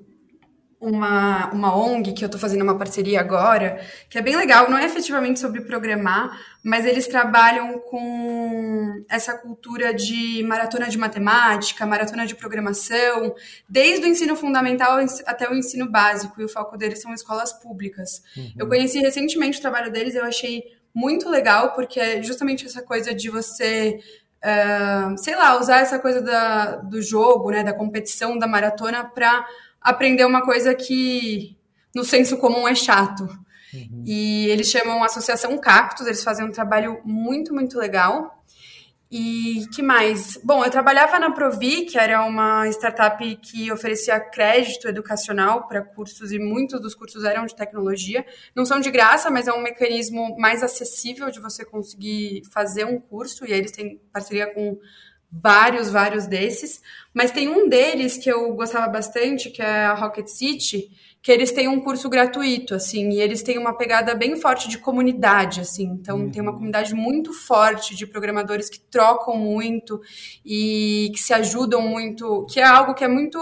uma, 0.79 1.51
uma 1.51 1.75
ONG 1.75 2.13
que 2.13 2.23
eu 2.23 2.27
estou 2.27 2.39
fazendo 2.39 2.61
uma 2.61 2.77
parceria 2.77 3.19
agora, 3.19 3.85
que 4.09 4.17
é 4.17 4.21
bem 4.21 4.37
legal, 4.37 4.69
não 4.69 4.77
é 4.77 4.85
efetivamente 4.85 5.39
sobre 5.39 5.61
programar, 5.61 6.39
mas 6.63 6.85
eles 6.85 7.05
trabalham 7.05 7.79
com 7.79 9.03
essa 9.09 9.37
cultura 9.37 9.93
de 9.93 10.41
maratona 10.47 10.87
de 10.87 10.97
matemática, 10.97 11.85
maratona 11.85 12.25
de 12.25 12.33
programação, 12.33 13.35
desde 13.67 14.05
o 14.05 14.09
ensino 14.09 14.37
fundamental 14.37 14.99
até 15.25 15.49
o 15.49 15.53
ensino 15.53 15.89
básico, 15.89 16.39
e 16.41 16.45
o 16.45 16.49
foco 16.49 16.77
deles 16.77 17.01
são 17.01 17.13
escolas 17.13 17.51
públicas. 17.51 18.23
Uhum. 18.37 18.53
Eu 18.57 18.67
conheci 18.67 18.99
recentemente 18.99 19.57
o 19.57 19.61
trabalho 19.61 19.91
deles, 19.91 20.15
eu 20.15 20.23
achei 20.23 20.63
muito 20.95 21.29
legal, 21.29 21.73
porque 21.73 21.99
é 21.99 22.23
justamente 22.23 22.65
essa 22.65 22.81
coisa 22.81 23.13
de 23.13 23.29
você 23.29 23.99
Uh, 24.39 25.17
sei 25.17 25.35
lá, 25.35 25.59
usar 25.59 25.79
essa 25.79 25.99
coisa 25.99 26.21
da, 26.21 26.77
do 26.77 27.01
jogo, 27.01 27.51
né, 27.51 27.61
da 27.61 27.73
competição, 27.73 28.37
da 28.37 28.47
maratona, 28.47 29.03
para 29.03 29.45
aprender 29.89 30.25
uma 30.25 30.41
coisa 30.41 30.73
que 30.73 31.57
no 31.95 32.03
senso 32.03 32.37
comum 32.37 32.67
é 32.67 32.75
chato. 32.75 33.23
Uhum. 33.73 34.03
E 34.05 34.47
eles 34.47 34.67
chamam 34.67 35.03
Associação 35.03 35.57
Cactus, 35.57 36.07
eles 36.07 36.23
fazem 36.23 36.45
um 36.45 36.51
trabalho 36.51 36.99
muito, 37.03 37.53
muito 37.53 37.77
legal. 37.77 38.39
E 39.11 39.65
que 39.73 39.81
mais? 39.81 40.39
Bom, 40.43 40.63
eu 40.63 40.69
trabalhava 40.69 41.17
na 41.17 41.31
Provi, 41.31 41.85
que 41.85 41.97
era 41.97 42.23
uma 42.23 42.67
startup 42.67 43.35
que 43.37 43.71
oferecia 43.71 44.19
crédito 44.19 44.87
educacional 44.87 45.67
para 45.67 45.81
cursos, 45.81 46.31
e 46.31 46.37
muitos 46.37 46.79
dos 46.79 46.93
cursos 46.93 47.23
eram 47.23 47.47
de 47.47 47.55
tecnologia. 47.55 48.23
Não 48.55 48.67
são 48.67 48.79
de 48.79 48.91
graça, 48.91 49.31
mas 49.31 49.47
é 49.47 49.53
um 49.53 49.63
mecanismo 49.63 50.37
mais 50.37 50.61
acessível 50.61 51.31
de 51.31 51.39
você 51.39 51.65
conseguir 51.65 52.43
fazer 52.53 52.85
um 52.85 52.99
curso, 52.99 53.47
e 53.47 53.53
aí 53.53 53.57
eles 53.57 53.71
têm 53.71 53.99
parceria 54.13 54.53
com 54.53 54.77
vários, 55.31 55.89
vários 55.89 56.25
desses, 56.25 56.81
mas 57.13 57.31
tem 57.31 57.47
um 57.47 57.67
deles 57.67 58.17
que 58.17 58.29
eu 58.29 58.53
gostava 58.53 58.87
bastante, 58.87 59.49
que 59.49 59.61
é 59.61 59.85
a 59.85 59.93
Rocket 59.93 60.27
City, 60.27 60.89
que 61.21 61.31
eles 61.31 61.51
têm 61.51 61.67
um 61.67 61.81
curso 61.81 62.07
gratuito, 62.09 62.73
assim, 62.73 63.09
e 63.09 63.21
eles 63.21 63.43
têm 63.43 63.57
uma 63.57 63.77
pegada 63.77 64.15
bem 64.15 64.39
forte 64.39 64.69
de 64.69 64.77
comunidade, 64.77 65.59
assim, 65.59 65.83
então 65.83 66.17
uhum. 66.17 66.31
tem 66.31 66.41
uma 66.41 66.53
comunidade 66.53 66.95
muito 66.95 67.33
forte 67.33 67.93
de 67.93 68.07
programadores 68.07 68.69
que 68.69 68.79
trocam 68.79 69.35
muito 69.35 69.99
e 70.45 71.11
que 71.13 71.19
se 71.19 71.33
ajudam 71.33 71.81
muito, 71.81 72.45
que 72.49 72.59
é 72.59 72.63
algo 72.63 72.93
que 72.93 73.03
é 73.03 73.07
muito 73.07 73.37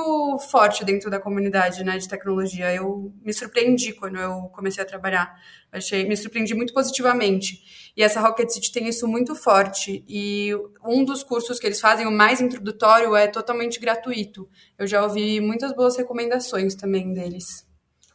forte 0.49 0.83
dentro 0.83 1.11
da 1.11 1.19
comunidade, 1.19 1.83
né, 1.83 1.99
de 1.99 2.09
tecnologia. 2.09 2.73
Eu 2.73 3.13
me 3.23 3.31
surpreendi 3.31 3.93
quando 3.93 4.17
eu 4.17 4.49
comecei 4.53 4.83
a 4.83 4.87
trabalhar, 4.87 5.39
achei, 5.71 6.07
me 6.07 6.15
surpreendi 6.15 6.53
muito 6.53 6.73
positivamente. 6.73 7.91
E 7.95 8.03
essa 8.03 8.21
Rocket 8.21 8.49
City 8.49 8.71
tem 8.71 8.87
isso 8.87 9.07
muito 9.07 9.35
forte. 9.35 10.03
E 10.07 10.51
um 10.85 11.03
dos 11.03 11.23
cursos 11.23 11.59
que 11.59 11.65
eles 11.65 11.81
fazem, 11.81 12.05
o 12.05 12.11
mais 12.11 12.39
introdutório, 12.39 13.15
é 13.15 13.27
totalmente 13.27 13.79
gratuito. 13.79 14.47
Eu 14.77 14.85
já 14.85 15.03
ouvi 15.03 15.41
muitas 15.41 15.73
boas 15.73 15.97
recomendações 15.97 16.75
também 16.75 17.11
deles. 17.11 17.67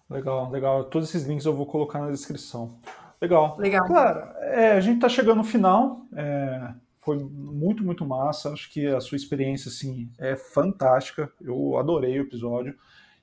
Legal, 0.09 0.51
legal. 0.51 0.85
Todos 0.85 1.09
esses 1.09 1.27
links 1.27 1.47
eu 1.47 1.55
vou 1.57 1.67
colocar 1.67 2.01
na 2.01 2.11
descrição. 2.11 2.79
Legal. 3.21 3.57
Legal. 3.59 3.87
Claro, 3.87 4.21
é, 4.41 4.73
a 4.73 4.81
gente 4.81 4.97
está 4.97 5.09
chegando 5.09 5.39
no 5.39 5.45
final. 5.45 6.07
É, 6.15 6.75
foi 7.01 7.19
muito, 7.19 7.83
muito 7.83 8.05
massa. 8.05 8.51
Acho 8.51 8.71
que 8.71 8.87
a 8.87 9.01
sua 9.01 9.17
experiência 9.17 9.69
assim, 9.69 10.11
é 10.19 10.37
fantástica. 10.37 11.31
Eu 11.41 11.77
adorei 11.77 12.19
o 12.19 12.23
episódio. 12.23 12.75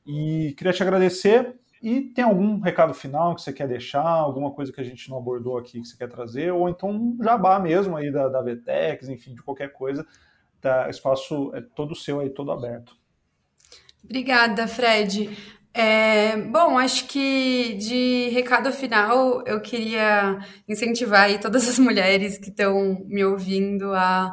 E 0.06 0.54
queria 0.58 0.74
te 0.74 0.84
agradecer 0.84 1.56
e 1.82 2.02
tem 2.02 2.24
algum 2.24 2.60
recado 2.60 2.94
final 2.94 3.34
que 3.34 3.42
você 3.42 3.54
quer 3.54 3.68
deixar, 3.68 4.04
alguma 4.04 4.52
coisa 4.52 4.72
que 4.72 4.82
a 4.82 4.84
gente 4.84 5.10
não 5.10 5.18
abordou 5.18 5.58
aqui 5.58 5.82
que 5.82 5.88
você 5.88 5.98
quer 5.98 6.10
trazer, 6.10 6.52
ou 6.52 6.68
então 6.68 6.90
um 6.90 7.18
jabá 7.24 7.60
mesmo 7.60 7.96
aí 7.96 8.12
da, 8.12 8.28
da 8.28 8.42
Vetex, 8.42 9.08
enfim, 9.08 9.34
de 9.34 9.42
qualquer 9.42 9.72
coisa. 9.72 10.06
Tá, 10.60 10.90
espaço 10.90 11.52
é 11.56 11.62
todo 11.62 11.96
seu 11.96 12.20
aí, 12.20 12.30
todo 12.30 12.52
aberto. 12.52 12.98
Obrigada, 14.04 14.68
Fred. 14.68 15.30
É, 15.74 16.36
bom, 16.36 16.78
acho 16.78 17.08
que 17.08 17.76
de 17.76 18.30
recado 18.30 18.72
final 18.72 19.44
eu 19.46 19.62
queria 19.62 20.40
incentivar 20.68 21.24
aí 21.24 21.40
todas 21.40 21.70
as 21.70 21.80
mulheres 21.80 22.38
que 22.38 22.50
estão 22.50 23.06
me 23.08 23.24
ouvindo 23.24 23.94
a 23.94 24.32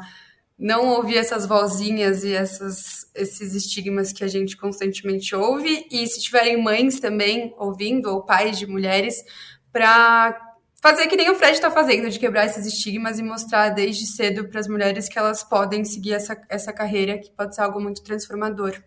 não 0.59 0.89
ouvir 0.89 1.19
essas 1.19 1.47
vozinhas 1.47 2.25
e 2.25 2.33
essas, 2.33 3.11
esses 3.15 3.55
estigmas 3.55 4.13
que 4.13 4.25
a 4.25 4.29
gente 4.29 4.57
constantemente 4.57 5.35
ouve, 5.35 5.87
e 5.91 6.07
se 6.07 6.21
tiverem 6.23 6.63
mães 6.63 6.99
também 6.99 7.55
ouvindo, 7.59 8.07
ou 8.07 8.23
pais 8.23 8.59
de 8.59 8.67
mulheres, 8.67 9.23
para 9.71 10.35
fazer 10.81 11.07
que 11.09 11.17
nem 11.17 11.31
o 11.31 11.35
Fred 11.35 11.53
está 11.53 11.71
fazendo, 11.71 12.09
de 12.09 12.19
quebrar 12.19 12.47
esses 12.47 12.65
estigmas 12.65 13.19
e 13.19 13.23
mostrar 13.23 13.71
desde 13.71 14.07
cedo 14.07 14.49
para 14.49 14.61
as 14.61 14.69
mulheres 14.69 15.09
que 15.09 15.19
elas 15.19 15.45
podem 15.45 15.85
seguir 15.85 16.15
essa, 16.15 16.41
essa 16.49 16.73
carreira, 16.73 17.19
que 17.19 17.31
pode 17.31 17.55
ser 17.55 17.63
algo 17.63 17.81
muito 17.81 18.03
transformador. 18.03 18.81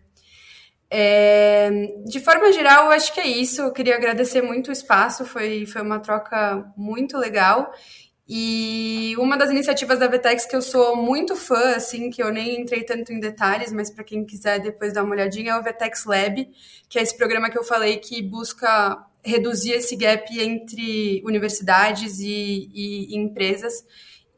É, 0.92 1.70
de 2.04 2.18
forma 2.18 2.52
geral, 2.52 2.86
eu 2.86 2.90
acho 2.90 3.14
que 3.14 3.20
é 3.20 3.26
isso. 3.26 3.62
Eu 3.62 3.72
queria 3.72 3.94
agradecer 3.94 4.42
muito 4.42 4.68
o 4.68 4.72
espaço, 4.72 5.24
foi, 5.24 5.64
foi 5.66 5.82
uma 5.82 6.00
troca 6.00 6.72
muito 6.76 7.16
legal. 7.16 7.72
E 8.32 9.16
uma 9.18 9.36
das 9.36 9.50
iniciativas 9.50 9.98
da 9.98 10.06
Vetex 10.06 10.46
que 10.46 10.54
eu 10.54 10.62
sou 10.62 10.94
muito 10.94 11.34
fã, 11.34 11.74
assim, 11.74 12.10
que 12.10 12.22
eu 12.22 12.30
nem 12.30 12.60
entrei 12.60 12.84
tanto 12.84 13.12
em 13.12 13.18
detalhes, 13.18 13.72
mas 13.72 13.90
para 13.90 14.04
quem 14.04 14.24
quiser 14.24 14.60
depois 14.60 14.92
dar 14.92 15.02
uma 15.02 15.16
olhadinha, 15.16 15.50
é 15.50 15.58
o 15.58 15.62
Vetex 15.64 16.04
Lab, 16.04 16.48
que 16.88 16.96
é 16.96 17.02
esse 17.02 17.16
programa 17.16 17.50
que 17.50 17.58
eu 17.58 17.64
falei 17.64 17.96
que 17.96 18.22
busca 18.22 19.04
reduzir 19.24 19.72
esse 19.72 19.96
gap 19.96 20.24
entre 20.40 21.20
universidades 21.24 22.20
e, 22.20 22.70
e, 22.72 23.16
e 23.16 23.18
empresas. 23.18 23.84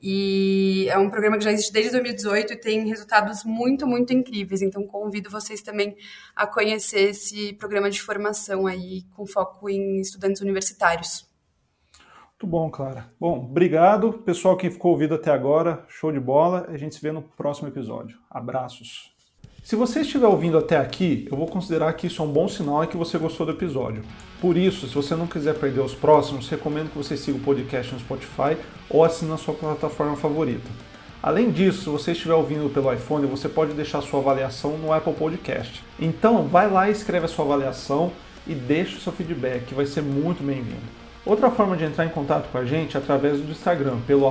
E 0.01 0.86
é 0.88 0.97
um 0.97 1.11
programa 1.11 1.36
que 1.36 1.45
já 1.45 1.53
existe 1.53 1.70
desde 1.70 1.90
2018 1.90 2.55
e 2.55 2.57
tem 2.57 2.88
resultados 2.88 3.45
muito, 3.45 3.86
muito 3.86 4.11
incríveis. 4.14 4.62
Então, 4.62 4.86
convido 4.86 5.28
vocês 5.28 5.61
também 5.61 5.95
a 6.34 6.47
conhecer 6.47 7.11
esse 7.11 7.53
programa 7.53 7.90
de 7.90 8.01
formação 8.01 8.66
aí, 8.66 9.03
com 9.14 9.26
foco 9.26 9.68
em 9.68 10.01
estudantes 10.01 10.40
universitários. 10.40 11.30
Muito 12.43 12.51
bom, 12.51 12.68
Clara. 12.68 13.07
Bom, 13.20 13.38
obrigado, 13.38 14.14
pessoal 14.14 14.57
que 14.57 14.68
ficou 14.68 14.90
ouvido 14.90 15.14
até 15.14 15.30
agora. 15.30 15.84
Show 15.86 16.11
de 16.11 16.18
bola. 16.18 16.66
A 16.70 16.76
gente 16.76 16.97
se 16.97 17.01
vê 17.01 17.12
no 17.12 17.22
próximo 17.22 17.68
episódio. 17.68 18.18
Abraços. 18.28 19.12
Se 19.62 19.76
você 19.76 20.01
estiver 20.01 20.26
ouvindo 20.26 20.59
até 20.59 20.76
aqui, 20.76 21.28
eu 21.30 21.36
vou 21.36 21.47
considerar 21.47 21.93
que 21.93 22.09
isso 22.09 22.20
é 22.20 22.24
um 22.24 22.32
bom 22.32 22.49
sinal 22.49 22.82
e 22.82 22.88
que 22.88 22.97
você 22.97 23.16
gostou 23.16 23.47
do 23.47 23.53
episódio. 23.53 24.03
Por 24.40 24.57
isso, 24.57 24.88
se 24.88 24.95
você 24.95 25.14
não 25.14 25.28
quiser 25.28 25.55
perder 25.55 25.82
os 25.82 25.95
próximos, 25.95 26.49
recomendo 26.49 26.90
que 26.90 26.99
você 26.99 27.16
siga 27.16 27.38
o 27.38 27.43
podcast 27.43 27.95
no 27.95 28.01
Spotify 28.01 28.57
ou 28.90 29.05
assine 29.05 29.30
na 29.30 29.38
sua 29.38 29.55
plataforma 29.55 30.16
favorita. 30.16 30.68
Além 31.22 31.49
disso, 31.49 31.84
se 31.84 31.90
você 31.90 32.11
estiver 32.11 32.34
ouvindo 32.34 32.68
pelo 32.70 32.93
iPhone, 32.93 33.24
você 33.28 33.49
pode 33.49 33.72
deixar 33.72 34.03
sua 34.03 34.18
avaliação 34.18 34.76
no 34.78 34.93
Apple 34.93 35.14
Podcast. 35.14 35.80
Então, 35.97 36.49
vai 36.49 36.68
lá 36.68 36.88
e 36.88 36.93
escreve 36.93 37.26
a 37.26 37.28
sua 37.28 37.45
avaliação 37.45 38.11
e 38.49 38.53
deixe 38.53 38.97
o 38.97 39.01
seu 39.01 39.12
feedback, 39.12 39.66
que 39.66 39.76
vai 39.76 39.86
ser 39.86 40.03
muito 40.03 40.43
bem-vindo. 40.43 41.01
Outra 41.25 41.51
forma 41.51 41.77
de 41.77 41.85
entrar 41.85 42.05
em 42.05 42.09
contato 42.09 42.51
com 42.51 42.59
a 42.59 42.64
gente 42.64 42.97
é 42.97 43.01
através 43.01 43.41
do 43.41 43.53
Instagram, 43.53 43.99
pelo 44.07 44.29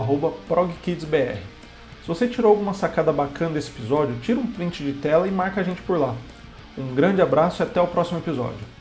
progkidsbr. 0.47 1.37
Se 2.01 2.07
você 2.07 2.27
tirou 2.27 2.51
alguma 2.51 2.73
sacada 2.73 3.13
bacana 3.13 3.51
desse 3.51 3.69
episódio, 3.69 4.17
tira 4.21 4.39
um 4.39 4.47
print 4.47 4.83
de 4.83 4.93
tela 4.93 5.27
e 5.27 5.31
marca 5.31 5.61
a 5.61 5.63
gente 5.63 5.81
por 5.83 5.97
lá. 5.97 6.15
Um 6.77 6.93
grande 6.93 7.21
abraço 7.21 7.61
e 7.61 7.63
até 7.63 7.79
o 7.79 7.87
próximo 7.87 8.19
episódio. 8.19 8.80